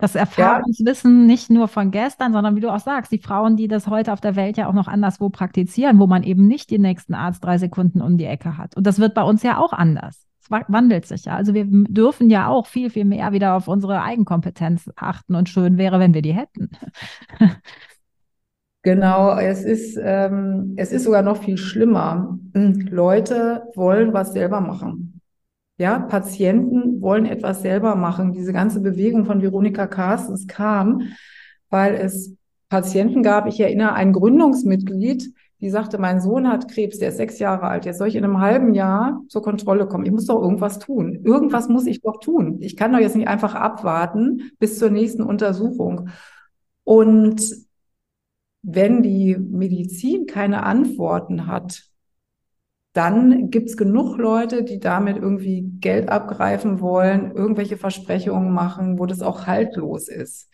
Das 0.00 0.14
Erfahrungswissen 0.14 1.20
ja. 1.20 1.26
nicht 1.26 1.50
nur 1.50 1.68
von 1.68 1.90
gestern, 1.90 2.32
sondern 2.32 2.56
wie 2.56 2.60
du 2.60 2.72
auch 2.72 2.80
sagst, 2.80 3.12
die 3.12 3.18
Frauen, 3.18 3.56
die 3.56 3.68
das 3.68 3.86
heute 3.86 4.12
auf 4.12 4.20
der 4.20 4.34
Welt 4.34 4.56
ja 4.56 4.66
auch 4.66 4.72
noch 4.72 4.88
anderswo 4.88 5.28
praktizieren, 5.28 5.98
wo 5.98 6.06
man 6.06 6.22
eben 6.22 6.46
nicht 6.46 6.70
den 6.70 6.82
nächsten 6.82 7.14
Arzt 7.14 7.44
drei 7.44 7.58
Sekunden 7.58 8.00
um 8.00 8.16
die 8.16 8.24
Ecke 8.24 8.56
hat. 8.56 8.76
Und 8.76 8.86
das 8.86 8.98
wird 8.98 9.14
bei 9.14 9.22
uns 9.22 9.42
ja 9.42 9.58
auch 9.58 9.74
anders. 9.74 10.26
Wandelt 10.50 11.06
sich 11.06 11.24
ja. 11.24 11.36
Also 11.36 11.54
wir 11.54 11.64
dürfen 11.66 12.28
ja 12.28 12.48
auch 12.48 12.66
viel, 12.66 12.90
viel 12.90 13.04
mehr 13.04 13.32
wieder 13.32 13.54
auf 13.54 13.68
unsere 13.68 14.02
Eigenkompetenz 14.02 14.90
achten 14.96 15.34
und 15.34 15.48
schön 15.48 15.78
wäre, 15.78 16.00
wenn 16.00 16.14
wir 16.14 16.22
die 16.22 16.34
hätten. 16.34 16.70
Genau, 18.82 19.36
es 19.36 19.62
ist, 19.62 19.98
ähm, 20.02 20.72
es 20.78 20.90
ist 20.90 21.04
sogar 21.04 21.20
noch 21.20 21.42
viel 21.42 21.58
schlimmer. 21.58 22.38
Leute 22.54 23.64
wollen 23.74 24.14
was 24.14 24.32
selber 24.32 24.62
machen. 24.62 25.20
Ja, 25.76 25.98
Patienten 25.98 27.00
wollen 27.02 27.26
etwas 27.26 27.60
selber 27.62 27.94
machen. 27.94 28.32
Diese 28.32 28.52
ganze 28.52 28.80
Bewegung 28.80 29.26
von 29.26 29.42
Veronika 29.42 29.86
Carstens 29.86 30.46
kam, 30.46 31.02
weil 31.68 31.94
es 31.94 32.36
Patienten 32.70 33.22
gab. 33.22 33.46
Ich 33.46 33.60
erinnere 33.60 33.92
ein 33.94 34.12
Gründungsmitglied, 34.12 35.34
die 35.60 35.70
sagte, 35.70 35.98
mein 35.98 36.20
Sohn 36.20 36.48
hat 36.48 36.70
Krebs, 36.70 36.98
der 36.98 37.10
ist 37.10 37.18
sechs 37.18 37.38
Jahre 37.38 37.64
alt. 37.64 37.84
Jetzt 37.84 37.98
soll 37.98 38.08
ich 38.08 38.16
in 38.16 38.24
einem 38.24 38.40
halben 38.40 38.74
Jahr 38.74 39.22
zur 39.28 39.42
Kontrolle 39.42 39.86
kommen. 39.86 40.06
Ich 40.06 40.12
muss 40.12 40.26
doch 40.26 40.40
irgendwas 40.40 40.78
tun. 40.78 41.20
Irgendwas 41.22 41.68
muss 41.68 41.86
ich 41.86 42.00
doch 42.00 42.18
tun. 42.18 42.58
Ich 42.60 42.76
kann 42.76 42.92
doch 42.92 42.98
jetzt 42.98 43.16
nicht 43.16 43.28
einfach 43.28 43.54
abwarten 43.54 44.50
bis 44.58 44.78
zur 44.78 44.90
nächsten 44.90 45.22
Untersuchung. 45.22 46.08
Und 46.84 47.42
wenn 48.62 49.02
die 49.02 49.36
Medizin 49.36 50.26
keine 50.26 50.62
Antworten 50.62 51.46
hat, 51.46 51.84
dann 52.92 53.50
gibt's 53.50 53.76
genug 53.76 54.16
Leute, 54.18 54.64
die 54.64 54.80
damit 54.80 55.16
irgendwie 55.16 55.62
Geld 55.78 56.08
abgreifen 56.08 56.80
wollen, 56.80 57.32
irgendwelche 57.32 57.76
Versprechungen 57.76 58.52
machen, 58.52 58.98
wo 58.98 59.06
das 59.06 59.22
auch 59.22 59.46
haltlos 59.46 60.08
ist. 60.08 60.50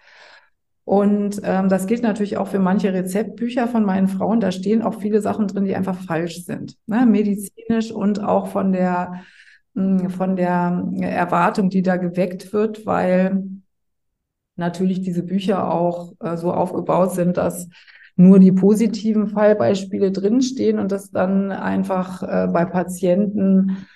Und 0.86 1.40
ähm, 1.42 1.68
das 1.68 1.88
gilt 1.88 2.04
natürlich 2.04 2.36
auch 2.36 2.46
für 2.46 2.60
manche 2.60 2.92
Rezeptbücher 2.94 3.66
von 3.66 3.84
meinen 3.84 4.06
Frauen. 4.06 4.38
Da 4.38 4.52
stehen 4.52 4.82
auch 4.82 5.00
viele 5.00 5.20
Sachen 5.20 5.48
drin, 5.48 5.64
die 5.64 5.74
einfach 5.74 5.98
falsch 5.98 6.44
sind, 6.44 6.76
ne? 6.86 7.04
medizinisch 7.04 7.90
und 7.90 8.22
auch 8.22 8.46
von 8.46 8.70
der 8.70 9.24
hm, 9.74 10.10
von 10.10 10.36
der 10.36 10.88
Erwartung, 11.00 11.70
die 11.70 11.82
da 11.82 11.96
geweckt 11.96 12.52
wird, 12.52 12.86
weil 12.86 13.44
natürlich 14.54 15.02
diese 15.02 15.24
Bücher 15.24 15.72
auch 15.74 16.12
äh, 16.20 16.36
so 16.36 16.52
aufgebaut 16.52 17.12
sind, 17.14 17.36
dass 17.36 17.68
nur 18.14 18.38
die 18.38 18.52
positiven 18.52 19.26
Fallbeispiele 19.26 20.12
drinstehen 20.12 20.78
und 20.78 20.92
das 20.92 21.10
dann 21.10 21.50
einfach 21.50 22.22
äh, 22.22 22.46
bei 22.46 22.64
Patienten 22.64 23.86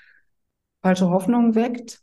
falsche 0.83 1.09
Hoffnungen 1.09 1.55
weckt. 1.55 2.03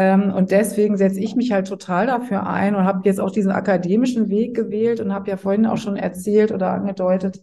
Ähm, 0.00 0.32
und 0.32 0.50
deswegen 0.50 0.96
setze 0.96 1.20
ich 1.20 1.36
mich 1.36 1.52
halt 1.52 1.68
total 1.68 2.06
dafür 2.06 2.46
ein 2.46 2.74
und 2.74 2.84
habe 2.84 3.02
jetzt 3.04 3.20
auch 3.20 3.30
diesen 3.30 3.50
akademischen 3.50 4.30
Weg 4.30 4.56
gewählt 4.56 4.98
und 4.98 5.12
habe 5.12 5.28
ja 5.28 5.36
vorhin 5.36 5.66
auch 5.66 5.76
schon 5.76 5.96
erzählt 5.96 6.52
oder 6.52 6.70
angedeutet, 6.70 7.42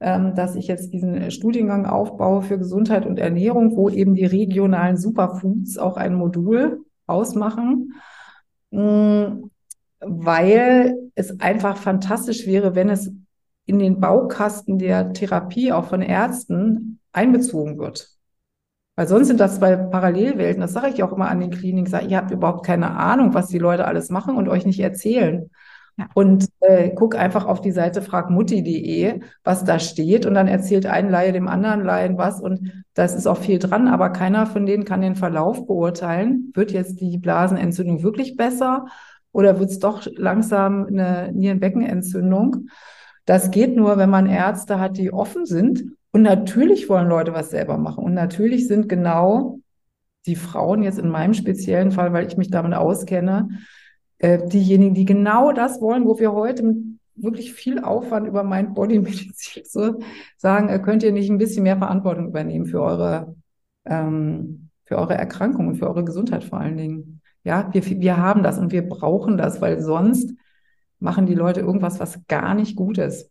ähm, 0.00 0.34
dass 0.34 0.56
ich 0.56 0.66
jetzt 0.66 0.92
diesen 0.92 1.30
Studiengang 1.30 1.86
aufbaue 1.86 2.42
für 2.42 2.58
Gesundheit 2.58 3.06
und 3.06 3.18
Ernährung, 3.18 3.78
wo 3.78 3.88
eben 3.88 4.14
die 4.14 4.26
regionalen 4.26 4.98
Superfoods 4.98 5.78
auch 5.78 5.96
ein 5.96 6.14
Modul 6.14 6.84
ausmachen. 7.06 7.94
Mm, 8.70 9.48
weil 10.00 11.10
es 11.14 11.40
einfach 11.40 11.78
fantastisch 11.78 12.46
wäre, 12.46 12.74
wenn 12.74 12.90
es 12.90 13.10
in 13.64 13.78
den 13.78 14.00
Baukasten 14.00 14.78
der 14.78 15.14
Therapie 15.14 15.72
auch 15.72 15.86
von 15.86 16.02
Ärzten 16.02 17.00
einbezogen 17.12 17.78
wird. 17.78 18.15
Weil 18.96 19.06
sonst 19.06 19.28
sind 19.28 19.40
das 19.40 19.56
zwei 19.56 19.76
Parallelwelten. 19.76 20.62
Das 20.62 20.72
sage 20.72 20.88
ich 20.88 21.02
auch 21.02 21.12
immer 21.12 21.28
an 21.28 21.40
den 21.40 21.50
Kliniken. 21.50 21.90
Sage, 21.90 22.06
ihr 22.06 22.16
habt 22.16 22.30
überhaupt 22.30 22.64
keine 22.64 22.96
Ahnung, 22.96 23.34
was 23.34 23.48
die 23.48 23.58
Leute 23.58 23.84
alles 23.86 24.08
machen 24.08 24.36
und 24.36 24.48
euch 24.48 24.64
nicht 24.64 24.80
erzählen. 24.80 25.50
Ja. 25.98 26.08
Und 26.14 26.48
äh, 26.60 26.90
guck 26.94 27.14
einfach 27.14 27.46
auf 27.46 27.60
die 27.60 27.72
Seite 27.72 28.00
fragmutti.de, 28.00 29.20
was 29.44 29.64
da 29.64 29.78
steht. 29.78 30.24
Und 30.24 30.32
dann 30.34 30.48
erzählt 30.48 30.86
ein 30.86 31.10
Laie 31.10 31.32
dem 31.32 31.46
anderen 31.46 31.84
Laien 31.84 32.16
was. 32.16 32.40
Und 32.40 32.84
da 32.94 33.04
ist 33.04 33.26
auch 33.26 33.38
viel 33.38 33.58
dran, 33.58 33.88
aber 33.88 34.10
keiner 34.10 34.46
von 34.46 34.64
denen 34.64 34.84
kann 34.84 35.02
den 35.02 35.14
Verlauf 35.14 35.66
beurteilen. 35.66 36.50
Wird 36.54 36.72
jetzt 36.72 37.00
die 37.00 37.18
Blasenentzündung 37.18 38.02
wirklich 38.02 38.36
besser 38.36 38.86
oder 39.32 39.58
wird 39.60 39.70
es 39.70 39.78
doch 39.78 40.06
langsam 40.16 40.86
eine 40.86 41.32
Nierenbeckenentzündung? 41.34 42.68
Das 43.26 43.50
geht 43.50 43.76
nur, 43.76 43.98
wenn 43.98 44.08
man 44.08 44.26
Ärzte 44.26 44.80
hat, 44.80 44.96
die 44.96 45.12
offen 45.12 45.44
sind. 45.44 45.95
Und 46.16 46.22
natürlich 46.22 46.88
wollen 46.88 47.08
Leute 47.08 47.34
was 47.34 47.50
selber 47.50 47.76
machen. 47.76 48.02
Und 48.02 48.14
natürlich 48.14 48.68
sind 48.68 48.88
genau 48.88 49.60
die 50.24 50.34
Frauen 50.34 50.82
jetzt 50.82 50.98
in 50.98 51.10
meinem 51.10 51.34
speziellen 51.34 51.90
Fall, 51.90 52.14
weil 52.14 52.26
ich 52.26 52.38
mich 52.38 52.48
damit 52.48 52.72
auskenne, 52.72 53.50
äh, 54.16 54.38
diejenigen, 54.48 54.94
die 54.94 55.04
genau 55.04 55.52
das 55.52 55.78
wollen, 55.82 56.06
wo 56.06 56.18
wir 56.18 56.32
heute 56.32 56.74
wirklich 57.16 57.52
viel 57.52 57.80
Aufwand 57.80 58.26
über 58.26 58.44
mein 58.44 58.72
Bodymedizin 58.72 59.64
so 59.66 60.00
sagen, 60.38 60.70
äh, 60.70 60.78
könnt 60.78 61.02
ihr 61.02 61.12
nicht 61.12 61.28
ein 61.28 61.36
bisschen 61.36 61.64
mehr 61.64 61.76
Verantwortung 61.76 62.28
übernehmen 62.28 62.64
für 62.64 62.80
eure, 62.80 63.36
ähm, 63.84 64.70
für 64.86 64.96
eure 64.96 65.16
Erkrankung 65.16 65.68
und 65.68 65.76
für 65.76 65.86
eure 65.86 66.06
Gesundheit 66.06 66.44
vor 66.44 66.60
allen 66.60 66.78
Dingen. 66.78 67.20
Ja, 67.44 67.68
wir, 67.74 67.84
wir 67.84 68.16
haben 68.16 68.42
das 68.42 68.56
und 68.56 68.72
wir 68.72 68.88
brauchen 68.88 69.36
das, 69.36 69.60
weil 69.60 69.82
sonst 69.82 70.32
machen 70.98 71.26
die 71.26 71.34
Leute 71.34 71.60
irgendwas, 71.60 72.00
was 72.00 72.26
gar 72.26 72.54
nicht 72.54 72.74
gut 72.74 72.96
ist. 72.96 73.30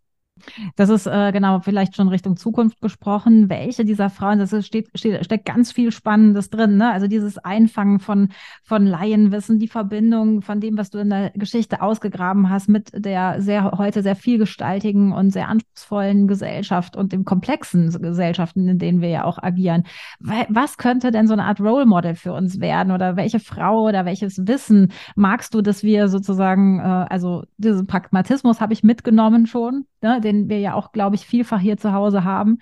Das 0.76 0.90
ist 0.90 1.08
äh, 1.08 1.32
genau 1.32 1.60
vielleicht 1.62 1.96
schon 1.96 2.10
Richtung 2.10 2.36
Zukunft 2.36 2.82
gesprochen. 2.82 3.50
Welche 3.50 3.86
dieser 3.86 4.10
Frauen, 4.10 4.40
das 4.40 4.66
steht, 4.66 4.90
steht, 4.94 5.24
steckt 5.24 5.46
ganz 5.46 5.72
viel 5.72 5.92
Spannendes 5.92 6.50
drin. 6.50 6.76
Ne? 6.76 6.92
Also 6.92 7.08
dieses 7.08 7.38
Einfangen 7.38 8.00
von, 8.00 8.30
von 8.62 8.86
Laienwissen, 8.86 9.60
die 9.60 9.70
Verbindung 9.70 10.42
von 10.42 10.60
dem, 10.60 10.78
was 10.78 10.90
du 10.90 11.00
in 11.00 11.10
der 11.10 11.30
Geschichte 11.32 11.82
ausgegraben 11.82 12.50
hast, 12.50 12.68
mit 12.68 12.92
der 12.94 13.42
sehr 13.42 13.72
heute 13.78 14.04
sehr 14.04 14.18
vielgestaltigen 14.18 15.14
und 15.14 15.32
sehr 15.32 15.48
anspruchsvollen 15.48 16.28
Gesellschaft 16.28 16.98
und 16.98 17.14
den 17.14 17.24
komplexen 17.24 17.90
Gesellschaften, 18.02 18.68
in 18.68 18.78
denen 18.78 19.02
wir 19.02 19.10
ja 19.10 19.24
auch 19.24 19.42
agieren. 19.42 19.84
Was 20.20 20.78
könnte 20.78 21.12
denn 21.12 21.28
so 21.28 21.34
eine 21.34 21.46
Art 21.46 21.62
Role 21.62 21.86
Model 21.86 22.16
für 22.16 22.34
uns 22.34 22.60
werden? 22.60 22.92
Oder 22.92 23.16
welche 23.16 23.40
Frau 23.40 23.88
oder 23.88 24.06
welches 24.06 24.46
Wissen 24.48 24.92
magst 25.16 25.54
du, 25.54 25.62
dass 25.62 25.82
wir 25.82 26.10
sozusagen, 26.10 26.80
äh, 26.80 26.84
also 26.84 27.44
diesen 27.58 27.88
Pragmatismus 27.88 28.60
habe 28.60 28.74
ich 28.74 28.84
mitgenommen 28.84 29.48
schon, 29.48 29.86
ne? 30.02 30.20
Den 30.26 30.50
wir 30.50 30.60
ja 30.60 30.74
auch, 30.74 30.92
glaube 30.92 31.16
ich, 31.16 31.26
vielfach 31.26 31.60
hier 31.60 31.78
zu 31.78 31.94
Hause 31.94 32.24
haben. 32.24 32.58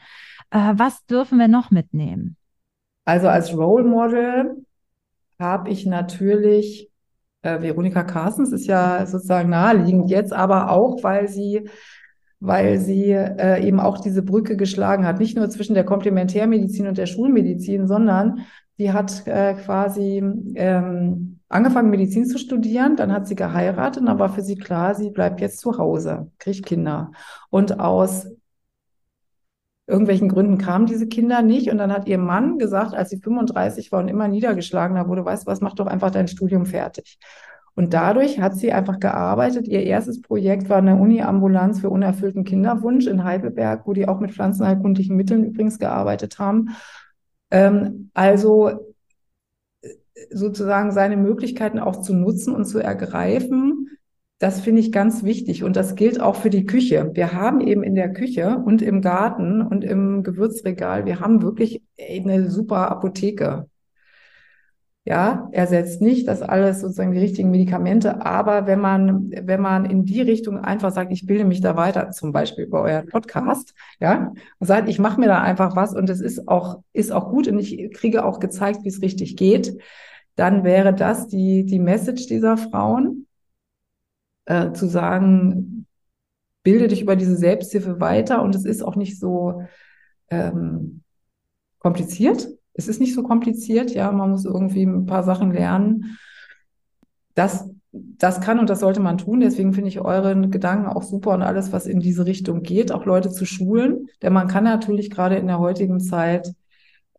Äh, 0.52 0.74
was 0.76 1.06
dürfen 1.06 1.40
wir 1.40 1.48
noch 1.48 1.72
mitnehmen? 1.72 2.38
Also 3.06 3.28
als 3.28 3.56
Role 3.56 3.84
Model 3.84 4.66
habe 5.40 5.70
ich 5.70 5.86
natürlich 5.86 6.90
äh, 7.42 7.62
Veronika 7.62 8.04
Carstens, 8.04 8.52
ist 8.52 8.68
ja 8.68 9.06
sozusagen 9.06 9.50
naheliegend 9.50 10.10
jetzt, 10.10 10.32
aber 10.32 10.70
auch, 10.72 11.04
weil 11.04 11.28
sie 11.28 11.68
weil 12.46 12.78
sie 12.78 13.12
äh, 13.12 13.66
eben 13.66 13.80
auch 13.80 14.02
diese 14.02 14.22
Brücke 14.22 14.58
geschlagen 14.58 15.06
hat, 15.06 15.18
nicht 15.18 15.38
nur 15.38 15.50
zwischen 15.50 15.76
der 15.76 15.86
Komplementärmedizin 15.86 16.88
und 16.88 16.98
der 16.98 17.06
Schulmedizin, 17.06 17.88
sondern 17.88 18.42
sie 18.78 18.92
hat 18.92 19.26
äh, 19.28 19.54
quasi 19.54 20.22
ähm, 20.56 21.33
angefangen, 21.54 21.90
Medizin 21.90 22.26
zu 22.26 22.38
studieren, 22.38 22.96
dann 22.96 23.12
hat 23.12 23.28
sie 23.28 23.36
geheiratet 23.36 24.02
und 24.02 24.08
dann 24.08 24.20
war 24.20 24.30
für 24.30 24.42
sie 24.42 24.56
klar, 24.56 24.96
sie 24.96 25.12
bleibt 25.12 25.40
jetzt 25.42 25.60
zu 25.60 25.78
Hause, 25.78 26.32
kriegt 26.40 26.66
Kinder. 26.66 27.12
Und 27.50 27.80
aus 27.80 28.28
irgendwelchen 29.86 30.30
Gründen 30.30 30.58
kamen 30.58 30.86
diese 30.86 31.08
Kinder 31.08 31.42
nicht. 31.42 31.70
Und 31.70 31.78
dann 31.78 31.92
hat 31.92 32.08
ihr 32.08 32.18
Mann 32.18 32.58
gesagt, 32.58 32.94
als 32.94 33.10
sie 33.10 33.18
35 33.18 33.92
war 33.92 34.00
und 34.00 34.08
immer 34.08 34.28
niedergeschlagener 34.28 35.08
wurde, 35.08 35.26
weißt 35.26 35.46
du 35.46 35.52
was, 35.52 35.62
mach 35.62 35.76
doch 35.76 35.88
einfach 35.88 36.12
dein 36.12 36.28
Studium 36.28 36.66
fertig. 36.66 37.20
Und 37.76 37.94
dadurch 37.94 38.40
hat 38.40 38.56
sie 38.56 38.72
einfach 38.72 39.00
gearbeitet. 39.00 39.68
Ihr 39.68 39.84
erstes 39.84 40.22
Projekt 40.22 40.70
war 40.70 40.78
eine 40.78 40.96
Uni-Ambulanz 40.96 41.82
für 41.82 41.90
unerfüllten 41.90 42.44
Kinderwunsch 42.44 43.08
in 43.08 43.24
Heidelberg, 43.24 43.88
wo 43.88 43.94
die 43.94 44.08
auch 44.08 44.20
mit 44.20 44.32
pflanzenheilkundlichen 44.32 45.16
Mitteln 45.16 45.44
übrigens 45.44 45.80
gearbeitet 45.80 46.38
haben. 46.38 46.70
Ähm, 47.50 48.12
also 48.14 48.93
sozusagen 50.34 50.92
seine 50.92 51.18
Möglichkeiten 51.18 51.80
auch 51.80 52.02
zu 52.02 52.14
nutzen 52.14 52.54
und 52.54 52.66
zu 52.66 52.80
ergreifen, 52.80 53.90
das 54.44 54.60
finde 54.60 54.82
ich 54.82 54.92
ganz 54.92 55.24
wichtig. 55.24 55.64
Und 55.64 55.78
das 55.78 55.96
gilt 55.96 56.20
auch 56.20 56.36
für 56.36 56.50
die 56.50 56.66
Küche. 56.66 57.12
Wir 57.14 57.32
haben 57.32 57.62
eben 57.62 57.82
in 57.82 57.96
der 57.96 58.12
Küche 58.12 58.62
und 58.66 58.82
im 58.82 59.02
Garten 59.02 59.62
und 59.62 59.86
im 59.86 60.22
Gewürzregal, 60.24 61.06
wir 61.06 61.22
haben 61.22 61.42
wirklich 61.42 61.82
eine 61.98 62.50
super 62.50 62.92
Apotheke. 62.92 63.68
Ja, 65.06 65.50
ersetzt 65.52 66.02
nicht 66.02 66.30
das 66.30 66.42
alles 66.42 66.80
sozusagen 66.80 67.12
die 67.12 67.20
richtigen 67.20 67.52
Medikamente, 67.52 68.26
aber 68.26 68.68
wenn 68.68 68.80
man, 68.80 69.32
wenn 69.32 69.60
man 69.60 69.84
in 69.84 70.06
die 70.06 70.22
Richtung 70.22 70.60
einfach 70.60 70.92
sagt, 70.92 71.12
ich 71.12 71.26
bilde 71.26 71.44
mich 71.44 71.60
da 71.60 71.76
weiter, 71.76 72.12
zum 72.12 72.32
Beispiel 72.32 72.66
über 72.66 72.82
euren 72.82 73.08
Podcast, 73.08 73.74
ja, 74.00 74.34
und 74.60 74.68
sagt, 74.68 74.88
ich 74.88 75.00
mache 75.00 75.20
mir 75.20 75.28
da 75.28 75.42
einfach 75.42 75.76
was 75.76 75.94
und 75.94 76.10
es 76.10 76.22
ist 76.22 76.48
auch, 76.48 76.84
ist 76.94 77.12
auch 77.12 77.32
gut 77.32 77.50
und 77.50 77.60
ich 77.60 77.92
kriege 77.94 78.24
auch 78.24 78.40
gezeigt, 78.40 78.80
wie 78.84 78.90
es 78.90 79.02
richtig 79.02 79.36
geht, 79.36 79.78
dann 80.36 80.64
wäre 80.64 80.94
das 80.94 81.28
die, 81.28 81.66
die 81.66 81.80
Message 81.80 82.28
dieser 82.28 82.58
Frauen, 82.58 83.28
äh, 84.46 84.72
zu 84.74 84.88
sagen, 84.88 85.86
bilde 86.64 86.88
dich 86.88 87.02
über 87.02 87.16
diese 87.16 87.36
Selbsthilfe 87.36 88.00
weiter 88.00 88.42
und 88.42 88.56
es 88.56 88.66
ist 88.66 88.84
auch 88.84 88.96
nicht 88.96 89.20
so 89.20 89.64
ähm, 90.30 91.02
kompliziert 91.80 92.48
es 92.74 92.88
ist 92.88 93.00
nicht 93.00 93.14
so 93.14 93.24
kompliziert, 93.24 93.92
ja, 93.92 94.12
man 94.12 94.32
muss 94.32 94.46
irgendwie 94.46 94.84
ein 94.84 95.06
paar 95.06 95.24
Sachen 95.24 95.52
lernen. 95.52 96.18
Das, 97.36 97.70
das 97.92 98.42
kann 98.42 98.60
und 98.60 98.70
das 98.70 98.80
sollte 98.80 99.00
man 99.00 99.18
tun. 99.18 99.40
Deswegen 99.40 99.74
finde 99.74 99.90
ich 99.90 100.00
euren 100.02 100.50
Gedanken 100.52 100.88
auch 100.88 101.04
super 101.04 101.32
und 101.32 101.44
alles, 101.44 101.72
was 101.72 101.86
in 101.86 102.00
diese 102.00 102.26
Richtung 102.26 102.64
geht, 102.64 102.92
auch 102.92 103.06
Leute 103.06 103.30
zu 103.30 103.46
schulen. 103.46 104.08
Denn 104.22 104.34
man 104.34 104.48
kann 104.48 104.64
natürlich 104.64 105.12
gerade 105.12 105.36
in 105.36 105.48
der 105.48 105.60
heutigen 105.60 106.00
Zeit 106.00 106.54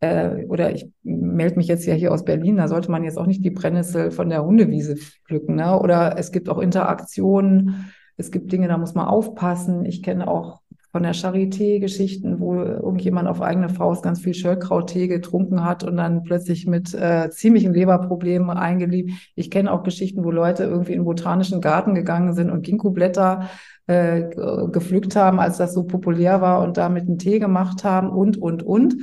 äh, 0.01 0.45
oder 0.47 0.75
ich 0.75 0.91
melde 1.35 1.57
mich 1.57 1.67
jetzt 1.67 1.87
ja 1.87 1.95
hier 1.95 2.13
aus 2.13 2.25
Berlin, 2.25 2.57
da 2.57 2.69
sollte 2.69 2.91
man 2.91 3.05
jetzt 3.05 3.19
auch 3.19 3.27
nicht 3.27 3.45
die 3.45 3.51
Brennnessel 3.51 4.11
von 4.11 4.29
der 4.29 4.45
Hundewiese 4.45 4.97
pflücken. 4.97 5.57
Ne? 5.57 5.79
Oder 5.79 6.19
es 6.19 6.33
gibt 6.33 6.49
auch 6.49 6.59
Interaktionen, 6.59 7.93
es 8.17 8.31
gibt 8.31 8.53
Dinge, 8.53 8.69
da 8.69 8.79
muss 8.79 8.95
man 8.95 9.07
aufpassen. 9.07 9.85
Ich 9.85 10.03
kenne 10.03 10.29
auch 10.29 10.61
von 10.95 11.03
der 11.03 11.13
Charité-Geschichten, 11.13 12.39
wo 12.39 12.55
irgendjemand 12.55 13.27
auf 13.27 13.43
eigene 13.43 13.69
Faust 13.69 14.05
ganz 14.05 14.21
viel 14.21 14.33
Schöllkrauttee 14.33 15.09
getrunken 15.09 15.65
hat 15.65 15.83
und 15.83 15.97
dann 15.97 16.23
plötzlich 16.23 16.69
mit 16.69 16.95
äh, 16.95 17.31
ziemlichen 17.31 17.75
Leberproblemen 17.75 18.51
eingeliebt. 18.51 19.11
Ich 19.35 19.51
kenne 19.51 19.73
auch 19.73 19.83
Geschichten, 19.83 20.23
wo 20.23 20.31
Leute 20.31 20.63
irgendwie 20.63 20.93
in 20.93 21.01
den 21.01 21.05
botanischen 21.05 21.61
Garten 21.61 21.97
gegangen 21.97 22.35
sind 22.35 22.49
und 22.49 22.63
Ginkgo-Blätter 22.63 23.49
äh, 23.89 24.23
gepflückt 24.71 25.17
haben, 25.17 25.41
als 25.41 25.57
das 25.57 25.75
so 25.75 25.83
populär 25.83 26.41
war 26.41 26.63
und 26.63 26.77
damit 26.77 27.09
einen 27.09 27.19
Tee 27.19 27.41
gemacht 27.41 27.83
haben 27.83 28.11
und, 28.11 28.37
und, 28.37 28.63
und. 28.63 28.95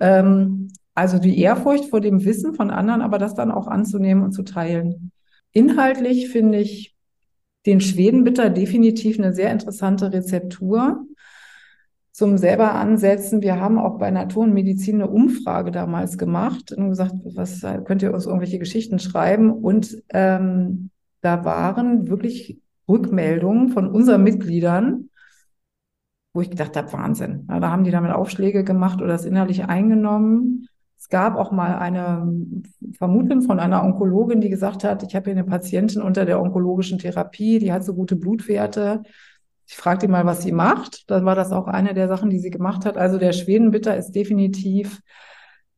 Ähm, 0.00 0.72
also 0.94 1.18
die 1.18 1.38
Ehrfurcht 1.38 1.86
vor 1.86 2.00
dem 2.00 2.24
Wissen 2.24 2.54
von 2.54 2.70
anderen, 2.70 3.02
aber 3.02 3.18
das 3.18 3.34
dann 3.34 3.50
auch 3.50 3.66
anzunehmen 3.66 4.24
und 4.24 4.32
zu 4.32 4.42
teilen. 4.42 5.12
Inhaltlich 5.52 6.28
finde 6.28 6.58
ich 6.58 6.94
den 7.66 7.80
Schwedenbitter 7.80 8.50
definitiv 8.50 9.18
eine 9.18 9.32
sehr 9.32 9.52
interessante 9.52 10.12
Rezeptur 10.12 11.06
zum 12.10 12.36
selber 12.36 12.74
ansetzen. 12.74 13.40
Wir 13.40 13.58
haben 13.58 13.78
auch 13.78 13.98
bei 13.98 14.10
Natur 14.10 14.44
und 14.44 14.52
Medizin 14.52 14.96
eine 14.96 15.10
Umfrage 15.10 15.70
damals 15.70 16.18
gemacht 16.18 16.72
und 16.72 16.90
gesagt, 16.90 17.14
was 17.34 17.60
könnt 17.84 18.02
ihr 18.02 18.12
uns 18.12 18.26
irgendwelche 18.26 18.58
Geschichten 18.58 18.98
schreiben? 18.98 19.50
Und 19.50 20.02
ähm, 20.10 20.90
da 21.22 21.44
waren 21.44 22.08
wirklich 22.08 22.60
Rückmeldungen 22.88 23.70
von 23.70 23.88
unseren 23.88 24.22
Mitgliedern, 24.24 25.08
wo 26.34 26.40
ich 26.42 26.50
gedacht 26.50 26.76
habe, 26.76 26.92
Wahnsinn. 26.92 27.46
Ja, 27.48 27.60
da 27.60 27.70
haben 27.70 27.84
die 27.84 27.90
damit 27.90 28.12
Aufschläge 28.12 28.64
gemacht 28.64 29.00
oder 29.00 29.12
das 29.12 29.24
innerlich 29.24 29.64
eingenommen. 29.64 30.68
Es 31.02 31.08
gab 31.08 31.34
auch 31.34 31.50
mal 31.50 31.78
eine 31.78 32.32
Vermutung 32.96 33.42
von 33.42 33.58
einer 33.58 33.82
Onkologin, 33.82 34.40
die 34.40 34.50
gesagt 34.50 34.84
hat, 34.84 35.02
ich 35.02 35.16
habe 35.16 35.24
hier 35.24 35.32
eine 35.32 35.42
Patientin 35.42 36.00
unter 36.00 36.24
der 36.24 36.40
onkologischen 36.40 36.98
Therapie, 36.98 37.58
die 37.58 37.72
hat 37.72 37.82
so 37.82 37.92
gute 37.92 38.14
Blutwerte. 38.14 39.02
Ich 39.66 39.74
fragte 39.74 40.06
mal, 40.06 40.24
was 40.26 40.42
sie 40.42 40.52
macht. 40.52 41.10
Dann 41.10 41.24
war 41.24 41.34
das 41.34 41.50
auch 41.50 41.66
eine 41.66 41.92
der 41.92 42.06
Sachen, 42.06 42.30
die 42.30 42.38
sie 42.38 42.50
gemacht 42.50 42.86
hat. 42.86 42.96
Also 42.96 43.18
der 43.18 43.32
Schwedenbitter 43.32 43.96
ist 43.96 44.12
definitiv 44.12 45.00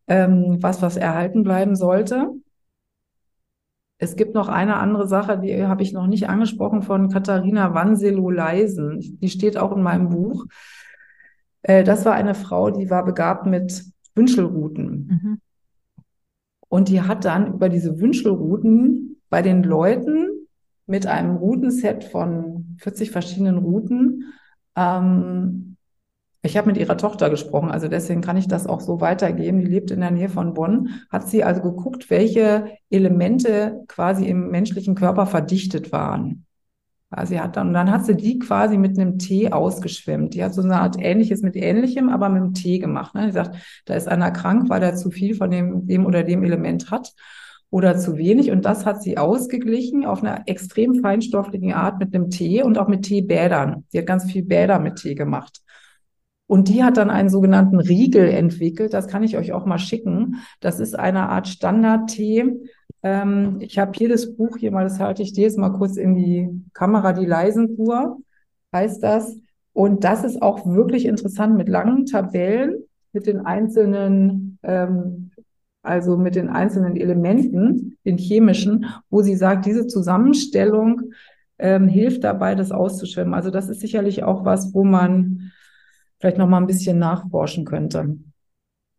ähm, 0.08 0.58
was, 0.60 0.82
was 0.82 0.98
erhalten 0.98 1.42
bleiben 1.42 1.74
sollte. 1.74 2.28
Es 3.96 4.16
gibt 4.16 4.34
noch 4.34 4.48
eine 4.48 4.76
andere 4.76 5.08
Sache, 5.08 5.38
die 5.38 5.64
habe 5.64 5.82
ich 5.82 5.94
noch 5.94 6.06
nicht 6.06 6.28
angesprochen, 6.28 6.82
von 6.82 7.08
Katharina 7.08 7.72
Wanselow-Leisen. 7.72 9.18
Die 9.22 9.30
steht 9.30 9.56
auch 9.56 9.74
in 9.74 9.82
meinem 9.82 10.10
Buch. 10.10 10.44
Äh, 11.62 11.82
das 11.82 12.04
war 12.04 12.12
eine 12.12 12.34
Frau, 12.34 12.70
die 12.70 12.90
war 12.90 13.06
begabt 13.06 13.46
mit 13.46 13.93
Wünschelrouten. 14.14 15.06
Mhm. 15.06 15.40
Und 16.68 16.88
die 16.88 17.02
hat 17.02 17.24
dann 17.24 17.54
über 17.54 17.68
diese 17.68 18.00
Wünschelrouten 18.00 19.20
bei 19.30 19.42
den 19.42 19.62
Leuten 19.62 20.28
mit 20.86 21.06
einem 21.06 21.36
Routenset 21.36 22.04
von 22.04 22.76
40 22.78 23.10
verschiedenen 23.10 23.58
Routen. 23.58 24.32
Ähm, 24.76 25.76
ich 26.42 26.58
habe 26.58 26.66
mit 26.66 26.76
ihrer 26.76 26.98
Tochter 26.98 27.30
gesprochen, 27.30 27.70
also 27.70 27.88
deswegen 27.88 28.20
kann 28.20 28.36
ich 28.36 28.48
das 28.48 28.66
auch 28.66 28.80
so 28.80 29.00
weitergeben. 29.00 29.60
Die 29.60 29.66
lebt 29.66 29.90
in 29.90 30.00
der 30.00 30.10
Nähe 30.10 30.28
von 30.28 30.52
Bonn. 30.52 30.90
Hat 31.10 31.28
sie 31.28 31.42
also 31.42 31.62
geguckt, 31.62 32.10
welche 32.10 32.66
Elemente 32.90 33.82
quasi 33.88 34.26
im 34.26 34.50
menschlichen 34.50 34.94
Körper 34.94 35.26
verdichtet 35.26 35.90
waren. 35.90 36.44
Sie 37.24 37.40
hat 37.40 37.56
dann, 37.56 37.68
und 37.68 37.74
dann 37.74 37.90
hat 37.90 38.06
sie 38.06 38.16
die 38.16 38.38
quasi 38.38 38.76
mit 38.76 38.98
einem 38.98 39.18
Tee 39.18 39.52
ausgeschwemmt. 39.52 40.34
Die 40.34 40.42
hat 40.42 40.54
so 40.54 40.62
eine 40.62 40.80
Art 40.80 40.96
Ähnliches 40.98 41.42
mit 41.42 41.56
Ähnlichem, 41.56 42.08
aber 42.08 42.28
mit 42.28 42.42
einem 42.42 42.54
Tee 42.54 42.78
gemacht. 42.78 43.14
Ne? 43.14 43.26
Die 43.26 43.32
sagt, 43.32 43.56
da 43.84 43.94
ist 43.94 44.08
einer 44.08 44.30
krank, 44.30 44.68
weil 44.68 44.82
er 44.82 44.96
zu 44.96 45.10
viel 45.10 45.34
von 45.34 45.50
dem, 45.50 45.86
dem 45.86 46.06
oder 46.06 46.24
dem 46.24 46.42
Element 46.42 46.90
hat 46.90 47.12
oder 47.70 47.96
zu 47.98 48.16
wenig. 48.16 48.50
Und 48.50 48.64
das 48.64 48.86
hat 48.86 49.02
sie 49.02 49.18
ausgeglichen 49.18 50.04
auf 50.04 50.22
einer 50.22 50.42
extrem 50.46 50.94
feinstofflichen 51.00 51.72
Art 51.72 51.98
mit 51.98 52.14
einem 52.14 52.30
Tee 52.30 52.62
und 52.62 52.78
auch 52.78 52.88
mit 52.88 53.02
Teebädern. 53.02 53.84
Sie 53.88 53.98
hat 53.98 54.06
ganz 54.06 54.30
viel 54.30 54.44
Bäder 54.44 54.78
mit 54.78 54.96
Tee 54.96 55.14
gemacht. 55.14 55.60
Und 56.46 56.68
die 56.68 56.84
hat 56.84 56.98
dann 56.98 57.10
einen 57.10 57.30
sogenannten 57.30 57.80
Riegel 57.80 58.28
entwickelt. 58.28 58.92
Das 58.92 59.08
kann 59.08 59.22
ich 59.22 59.36
euch 59.36 59.52
auch 59.52 59.66
mal 59.66 59.78
schicken. 59.78 60.36
Das 60.60 60.78
ist 60.78 60.98
eine 60.98 61.28
Art 61.28 61.48
Standardtee, 61.48 62.52
ähm, 63.04 63.58
ich 63.60 63.78
habe 63.78 64.08
das 64.08 64.34
Buch 64.34 64.56
hier 64.56 64.72
mal, 64.72 64.84
das 64.84 64.98
halte 64.98 65.22
ich 65.22 65.34
dir 65.34 65.42
jetzt 65.42 65.58
mal 65.58 65.70
kurz 65.70 65.98
in 65.98 66.14
die 66.14 66.48
Kamera, 66.72 67.12
die 67.12 67.26
Leisenkur 67.26 68.18
heißt 68.72 69.02
das. 69.02 69.36
Und 69.74 70.04
das 70.04 70.24
ist 70.24 70.40
auch 70.40 70.66
wirklich 70.66 71.04
interessant 71.04 71.56
mit 71.56 71.68
langen 71.68 72.06
Tabellen, 72.06 72.82
mit 73.12 73.26
den 73.26 73.44
einzelnen, 73.44 74.58
ähm, 74.62 75.32
also 75.82 76.16
mit 76.16 76.34
den 76.34 76.48
einzelnen 76.48 76.96
Elementen, 76.96 77.98
den 78.06 78.16
chemischen, 78.16 78.86
wo 79.10 79.20
sie 79.20 79.36
sagt, 79.36 79.66
diese 79.66 79.86
Zusammenstellung 79.86 81.12
ähm, 81.58 81.88
hilft 81.88 82.24
dabei, 82.24 82.54
das 82.54 82.72
auszuschwemmen. 82.72 83.34
Also 83.34 83.50
das 83.50 83.68
ist 83.68 83.80
sicherlich 83.80 84.22
auch 84.22 84.46
was, 84.46 84.72
wo 84.72 84.82
man 84.82 85.52
vielleicht 86.18 86.38
noch 86.38 86.48
mal 86.48 86.58
ein 86.58 86.66
bisschen 86.66 86.98
nachforschen 86.98 87.66
könnte. 87.66 88.16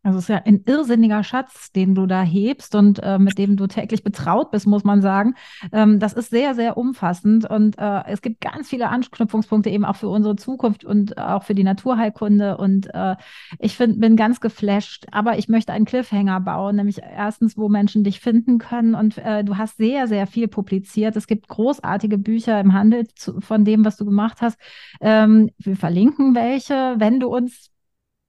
Also 0.06 0.18
es 0.18 0.26
ist 0.26 0.28
ja 0.28 0.42
ein 0.44 0.62
irrsinniger 0.66 1.24
Schatz, 1.24 1.72
den 1.72 1.96
du 1.96 2.06
da 2.06 2.22
hebst 2.22 2.76
und 2.76 3.00
äh, 3.02 3.18
mit 3.18 3.38
dem 3.38 3.56
du 3.56 3.66
täglich 3.66 4.04
betraut 4.04 4.52
bist, 4.52 4.64
muss 4.64 4.84
man 4.84 5.02
sagen. 5.02 5.34
Ähm, 5.72 5.98
das 5.98 6.12
ist 6.12 6.30
sehr, 6.30 6.54
sehr 6.54 6.76
umfassend 6.76 7.50
und 7.50 7.76
äh, 7.76 8.04
es 8.06 8.22
gibt 8.22 8.40
ganz 8.40 8.68
viele 8.68 8.88
Anknüpfungspunkte 8.88 9.68
eben 9.68 9.84
auch 9.84 9.96
für 9.96 10.08
unsere 10.08 10.36
Zukunft 10.36 10.84
und 10.84 11.18
auch 11.18 11.42
für 11.42 11.56
die 11.56 11.64
Naturheilkunde. 11.64 12.56
Und 12.56 12.94
äh, 12.94 13.16
ich 13.58 13.76
find, 13.76 14.00
bin 14.00 14.14
ganz 14.14 14.40
geflasht, 14.40 15.06
aber 15.10 15.38
ich 15.38 15.48
möchte 15.48 15.72
einen 15.72 15.86
Cliffhanger 15.86 16.38
bauen, 16.38 16.76
nämlich 16.76 17.00
erstens, 17.02 17.58
wo 17.58 17.68
Menschen 17.68 18.04
dich 18.04 18.20
finden 18.20 18.58
können. 18.58 18.94
Und 18.94 19.18
äh, 19.18 19.42
du 19.42 19.56
hast 19.56 19.76
sehr, 19.76 20.06
sehr 20.06 20.28
viel 20.28 20.46
publiziert. 20.46 21.16
Es 21.16 21.26
gibt 21.26 21.48
großartige 21.48 22.16
Bücher 22.16 22.60
im 22.60 22.74
Handel 22.74 23.08
zu, 23.16 23.40
von 23.40 23.64
dem, 23.64 23.84
was 23.84 23.96
du 23.96 24.04
gemacht 24.04 24.40
hast. 24.40 24.56
Ähm, 25.00 25.50
wir 25.58 25.74
verlinken 25.74 26.36
welche, 26.36 26.94
wenn 26.98 27.18
du 27.18 27.26
uns 27.26 27.72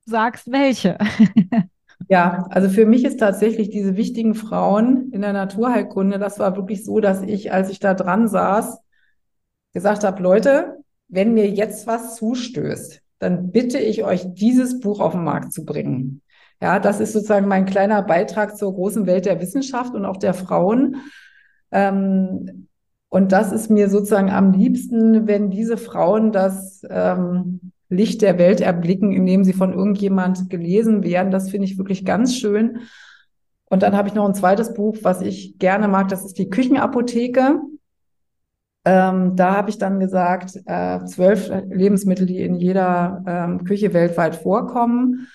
sagst, 0.07 0.51
welche. 0.51 0.97
Ja, 2.09 2.45
also 2.51 2.69
für 2.69 2.85
mich 2.85 3.03
ist 3.03 3.19
tatsächlich 3.19 3.69
diese 3.69 3.97
wichtigen 3.97 4.33
Frauen 4.33 5.11
in 5.11 5.21
der 5.21 5.33
Naturheilkunde, 5.33 6.19
das 6.19 6.39
war 6.39 6.55
wirklich 6.55 6.85
so, 6.85 7.01
dass 7.01 7.21
ich, 7.21 7.51
als 7.51 7.69
ich 7.69 7.79
da 7.79 7.93
dran 7.95 8.29
saß, 8.29 8.79
gesagt 9.73 10.03
habe, 10.03 10.23
Leute, 10.23 10.77
wenn 11.09 11.33
mir 11.33 11.49
jetzt 11.49 11.85
was 11.85 12.15
zustößt, 12.15 13.01
dann 13.19 13.51
bitte 13.51 13.79
ich 13.79 14.03
euch, 14.03 14.25
dieses 14.33 14.79
Buch 14.79 14.99
auf 14.99 15.13
den 15.13 15.23
Markt 15.23 15.51
zu 15.51 15.65
bringen. 15.65 16.21
Ja, 16.61 16.79
das 16.79 16.99
ist 16.99 17.13
sozusagen 17.13 17.47
mein 17.47 17.65
kleiner 17.65 18.01
Beitrag 18.01 18.57
zur 18.57 18.73
großen 18.73 19.05
Welt 19.05 19.25
der 19.25 19.41
Wissenschaft 19.41 19.93
und 19.93 20.05
auch 20.05 20.17
der 20.17 20.33
Frauen. 20.33 20.97
Ähm, 21.71 22.67
und 23.09 23.31
das 23.31 23.51
ist 23.51 23.69
mir 23.69 23.89
sozusagen 23.89 24.29
am 24.29 24.53
liebsten, 24.53 25.27
wenn 25.27 25.49
diese 25.49 25.77
Frauen 25.77 26.31
das 26.31 26.81
ähm, 26.89 27.71
Licht 27.89 28.21
der 28.21 28.37
Welt 28.37 28.61
erblicken, 28.61 29.13
indem 29.13 29.43
sie 29.43 29.53
von 29.53 29.73
irgendjemand 29.73 30.49
gelesen 30.49 31.03
werden. 31.03 31.31
Das 31.31 31.49
finde 31.49 31.65
ich 31.65 31.77
wirklich 31.77 32.05
ganz 32.05 32.35
schön. 32.35 32.79
Und 33.69 33.83
dann 33.83 33.95
habe 33.95 34.07
ich 34.07 34.13
noch 34.13 34.25
ein 34.25 34.33
zweites 34.33 34.73
Buch, 34.73 34.97
was 35.01 35.21
ich 35.21 35.57
gerne 35.59 35.87
mag. 35.87 36.07
Das 36.09 36.25
ist 36.25 36.37
die 36.37 36.49
Küchenapotheke. 36.49 37.61
Ähm, 38.85 39.35
da 39.35 39.55
habe 39.55 39.69
ich 39.69 39.77
dann 39.77 39.99
gesagt, 39.99 40.61
äh, 40.65 41.03
zwölf 41.05 41.51
Lebensmittel, 41.69 42.25
die 42.25 42.41
in 42.41 42.55
jeder 42.55 43.23
ähm, 43.27 43.63
Küche 43.65 43.93
weltweit 43.93 44.35
vorkommen. 44.35 45.27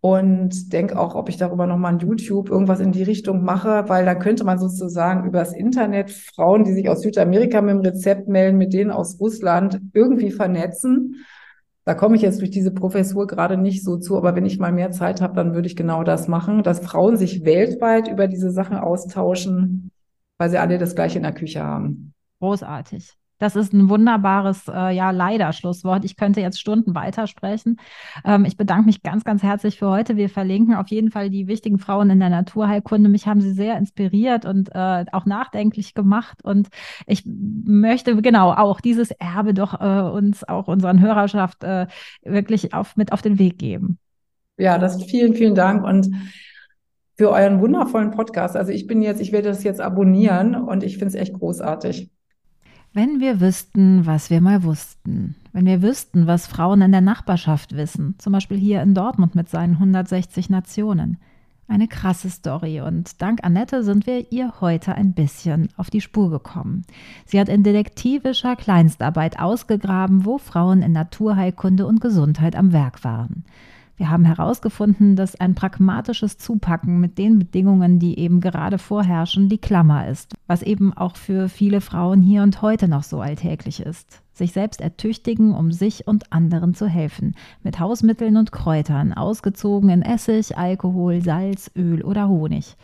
Und 0.00 0.72
denke 0.72 0.98
auch, 0.98 1.14
ob 1.14 1.28
ich 1.28 1.36
darüber 1.36 1.66
nochmal 1.66 1.94
ein 1.94 1.98
YouTube 1.98 2.50
irgendwas 2.50 2.80
in 2.80 2.92
die 2.92 3.02
Richtung 3.02 3.42
mache, 3.42 3.88
weil 3.88 4.04
da 4.04 4.14
könnte 4.14 4.44
man 4.44 4.58
sozusagen 4.58 5.26
übers 5.26 5.52
Internet 5.52 6.10
Frauen, 6.10 6.64
die 6.64 6.74
sich 6.74 6.88
aus 6.88 7.00
Südamerika 7.00 7.60
mit 7.60 7.74
dem 7.74 7.80
Rezept 7.80 8.28
melden, 8.28 8.58
mit 8.58 8.72
denen 8.72 8.90
aus 8.90 9.18
Russland 9.18 9.80
irgendwie 9.94 10.30
vernetzen 10.30 11.24
Da 11.86 11.94
komme 11.94 12.16
ich 12.16 12.22
jetzt 12.22 12.40
durch 12.40 12.50
diese 12.50 12.72
Professur 12.72 13.28
gerade 13.28 13.56
nicht 13.56 13.84
so 13.84 13.96
zu, 13.96 14.16
aber 14.16 14.34
wenn 14.34 14.44
ich 14.44 14.58
mal 14.58 14.72
mehr 14.72 14.90
Zeit 14.90 15.20
habe, 15.20 15.36
dann 15.36 15.54
würde 15.54 15.68
ich 15.68 15.76
genau 15.76 16.02
das 16.02 16.26
machen, 16.26 16.64
dass 16.64 16.84
Frauen 16.84 17.16
sich 17.16 17.44
weltweit 17.44 18.08
über 18.08 18.26
diese 18.26 18.50
Sachen 18.50 18.76
austauschen, 18.76 19.92
weil 20.36 20.50
sie 20.50 20.58
alle 20.58 20.78
das 20.78 20.96
Gleiche 20.96 21.18
in 21.18 21.22
der 21.22 21.32
Küche 21.32 21.62
haben. 21.62 22.12
Großartig. 22.40 23.12
Das 23.38 23.54
ist 23.54 23.72
ein 23.72 23.88
wunderbares, 23.88 24.66
äh, 24.68 24.94
ja, 24.94 25.10
leider 25.10 25.52
Schlusswort. 25.52 26.04
Ich 26.04 26.16
könnte 26.16 26.40
jetzt 26.40 26.58
Stunden 26.58 26.94
weitersprechen. 26.94 27.78
Ähm, 28.24 28.44
ich 28.44 28.56
bedanke 28.56 28.86
mich 28.86 29.02
ganz, 29.02 29.24
ganz 29.24 29.42
herzlich 29.42 29.78
für 29.78 29.88
heute. 29.88 30.16
Wir 30.16 30.30
verlinken 30.30 30.74
auf 30.74 30.88
jeden 30.88 31.10
Fall 31.10 31.28
die 31.28 31.46
wichtigen 31.46 31.78
Frauen 31.78 32.10
in 32.10 32.20
der 32.20 32.30
Naturheilkunde. 32.30 33.10
Mich 33.10 33.26
haben 33.26 33.40
sie 33.40 33.52
sehr 33.52 33.76
inspiriert 33.76 34.46
und 34.46 34.70
äh, 34.74 35.04
auch 35.12 35.26
nachdenklich 35.26 35.94
gemacht. 35.94 36.42
Und 36.42 36.68
ich 37.06 37.24
möchte 37.26 38.20
genau 38.22 38.52
auch 38.52 38.80
dieses 38.80 39.10
Erbe 39.10 39.52
doch 39.52 39.80
äh, 39.80 40.10
uns, 40.10 40.44
auch 40.44 40.68
unseren 40.68 41.00
Hörerschaft 41.00 41.62
äh, 41.62 41.86
wirklich 42.22 42.72
auf, 42.72 42.96
mit 42.96 43.12
auf 43.12 43.22
den 43.22 43.38
Weg 43.38 43.58
geben. 43.58 43.98
Ja, 44.58 44.78
das 44.78 45.02
vielen, 45.04 45.34
vielen 45.34 45.54
Dank. 45.54 45.84
Und 45.84 46.10
für 47.16 47.30
euren 47.30 47.60
wundervollen 47.60 48.10
Podcast. 48.10 48.56
Also 48.56 48.72
ich 48.72 48.86
bin 48.86 49.02
jetzt, 49.02 49.20
ich 49.20 49.32
werde 49.32 49.48
das 49.48 49.64
jetzt 49.64 49.80
abonnieren 49.80 50.54
und 50.54 50.82
ich 50.82 50.98
finde 50.98 51.08
es 51.08 51.14
echt 51.14 51.34
großartig. 51.34 52.10
Wenn 52.96 53.20
wir 53.20 53.42
wüssten, 53.42 54.06
was 54.06 54.30
wir 54.30 54.40
mal 54.40 54.62
wussten, 54.62 55.34
wenn 55.52 55.66
wir 55.66 55.82
wüssten, 55.82 56.26
was 56.26 56.46
Frauen 56.46 56.80
in 56.80 56.92
der 56.92 57.02
Nachbarschaft 57.02 57.76
wissen, 57.76 58.14
zum 58.16 58.32
Beispiel 58.32 58.56
hier 58.56 58.80
in 58.80 58.94
Dortmund 58.94 59.34
mit 59.34 59.50
seinen 59.50 59.74
160 59.74 60.48
Nationen. 60.48 61.18
Eine 61.68 61.88
krasse 61.88 62.30
Story 62.30 62.80
und 62.80 63.20
dank 63.20 63.40
Annette 63.44 63.84
sind 63.84 64.06
wir 64.06 64.32
ihr 64.32 64.62
heute 64.62 64.94
ein 64.94 65.12
bisschen 65.12 65.68
auf 65.76 65.90
die 65.90 66.00
Spur 66.00 66.30
gekommen. 66.30 66.86
Sie 67.26 67.38
hat 67.38 67.50
in 67.50 67.64
detektivischer 67.64 68.56
Kleinstarbeit 68.56 69.38
ausgegraben, 69.38 70.24
wo 70.24 70.38
Frauen 70.38 70.80
in 70.80 70.92
Naturheilkunde 70.92 71.86
und 71.86 72.00
Gesundheit 72.00 72.56
am 72.56 72.72
Werk 72.72 73.04
waren. 73.04 73.44
Wir 73.96 74.10
haben 74.10 74.26
herausgefunden, 74.26 75.16
dass 75.16 75.40
ein 75.40 75.54
pragmatisches 75.54 76.36
Zupacken 76.36 77.00
mit 77.00 77.16
den 77.16 77.38
Bedingungen, 77.38 77.98
die 77.98 78.18
eben 78.18 78.40
gerade 78.40 78.76
vorherrschen, 78.76 79.48
die 79.48 79.58
Klammer 79.58 80.06
ist, 80.08 80.34
was 80.46 80.62
eben 80.62 80.92
auch 80.92 81.16
für 81.16 81.48
viele 81.48 81.80
Frauen 81.80 82.20
hier 82.20 82.42
und 82.42 82.60
heute 82.60 82.88
noch 82.88 83.04
so 83.04 83.20
alltäglich 83.20 83.80
ist. 83.80 84.20
Sich 84.34 84.52
selbst 84.52 84.82
ertüchtigen, 84.82 85.54
um 85.54 85.72
sich 85.72 86.06
und 86.06 86.30
anderen 86.30 86.74
zu 86.74 86.86
helfen, 86.86 87.34
mit 87.62 87.80
Hausmitteln 87.80 88.36
und 88.36 88.52
Kräutern, 88.52 89.14
ausgezogen 89.14 89.88
in 89.88 90.02
Essig, 90.02 90.58
Alkohol, 90.58 91.22
Salz, 91.22 91.70
Öl 91.74 92.02
oder 92.02 92.28
Honig. 92.28 92.76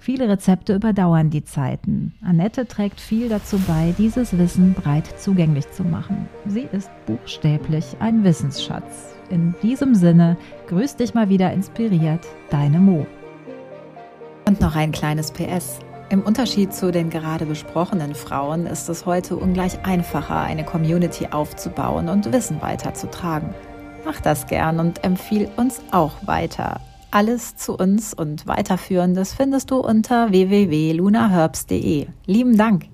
Viele 0.00 0.28
Rezepte 0.28 0.74
überdauern 0.74 1.30
die 1.30 1.44
Zeiten. 1.44 2.14
Annette 2.22 2.66
trägt 2.66 3.00
viel 3.00 3.28
dazu 3.28 3.58
bei, 3.68 3.94
dieses 3.98 4.36
Wissen 4.36 4.72
breit 4.72 5.06
zugänglich 5.20 5.70
zu 5.70 5.84
machen. 5.84 6.26
Sie 6.46 6.66
ist 6.72 6.90
buchstäblich 7.06 7.96
ein 8.00 8.24
Wissensschatz. 8.24 9.19
In 9.30 9.54
diesem 9.62 9.94
Sinne, 9.94 10.36
grüß 10.66 10.96
dich 10.96 11.14
mal 11.14 11.28
wieder 11.28 11.52
inspiriert, 11.52 12.26
deine 12.50 12.78
Mo. 12.78 13.06
Und 14.46 14.60
noch 14.60 14.74
ein 14.74 14.90
kleines 14.90 15.30
PS. 15.30 15.78
Im 16.10 16.22
Unterschied 16.22 16.74
zu 16.74 16.90
den 16.90 17.08
gerade 17.08 17.46
besprochenen 17.46 18.16
Frauen 18.16 18.66
ist 18.66 18.88
es 18.88 19.06
heute 19.06 19.36
ungleich 19.36 19.84
einfacher, 19.86 20.40
eine 20.40 20.64
Community 20.64 21.28
aufzubauen 21.30 22.08
und 22.08 22.32
Wissen 22.32 22.60
weiterzutragen. 22.60 23.54
Mach 24.04 24.20
das 24.20 24.48
gern 24.48 24.80
und 24.80 25.04
empfiehl 25.04 25.48
uns 25.56 25.80
auch 25.92 26.14
weiter. 26.26 26.80
Alles 27.12 27.56
zu 27.56 27.76
uns 27.76 28.12
und 28.12 28.48
weiterführendes 28.48 29.34
findest 29.34 29.70
du 29.70 29.76
unter 29.76 30.30
www.lunaherbs.de. 30.30 32.08
Lieben 32.26 32.56
Dank! 32.56 32.86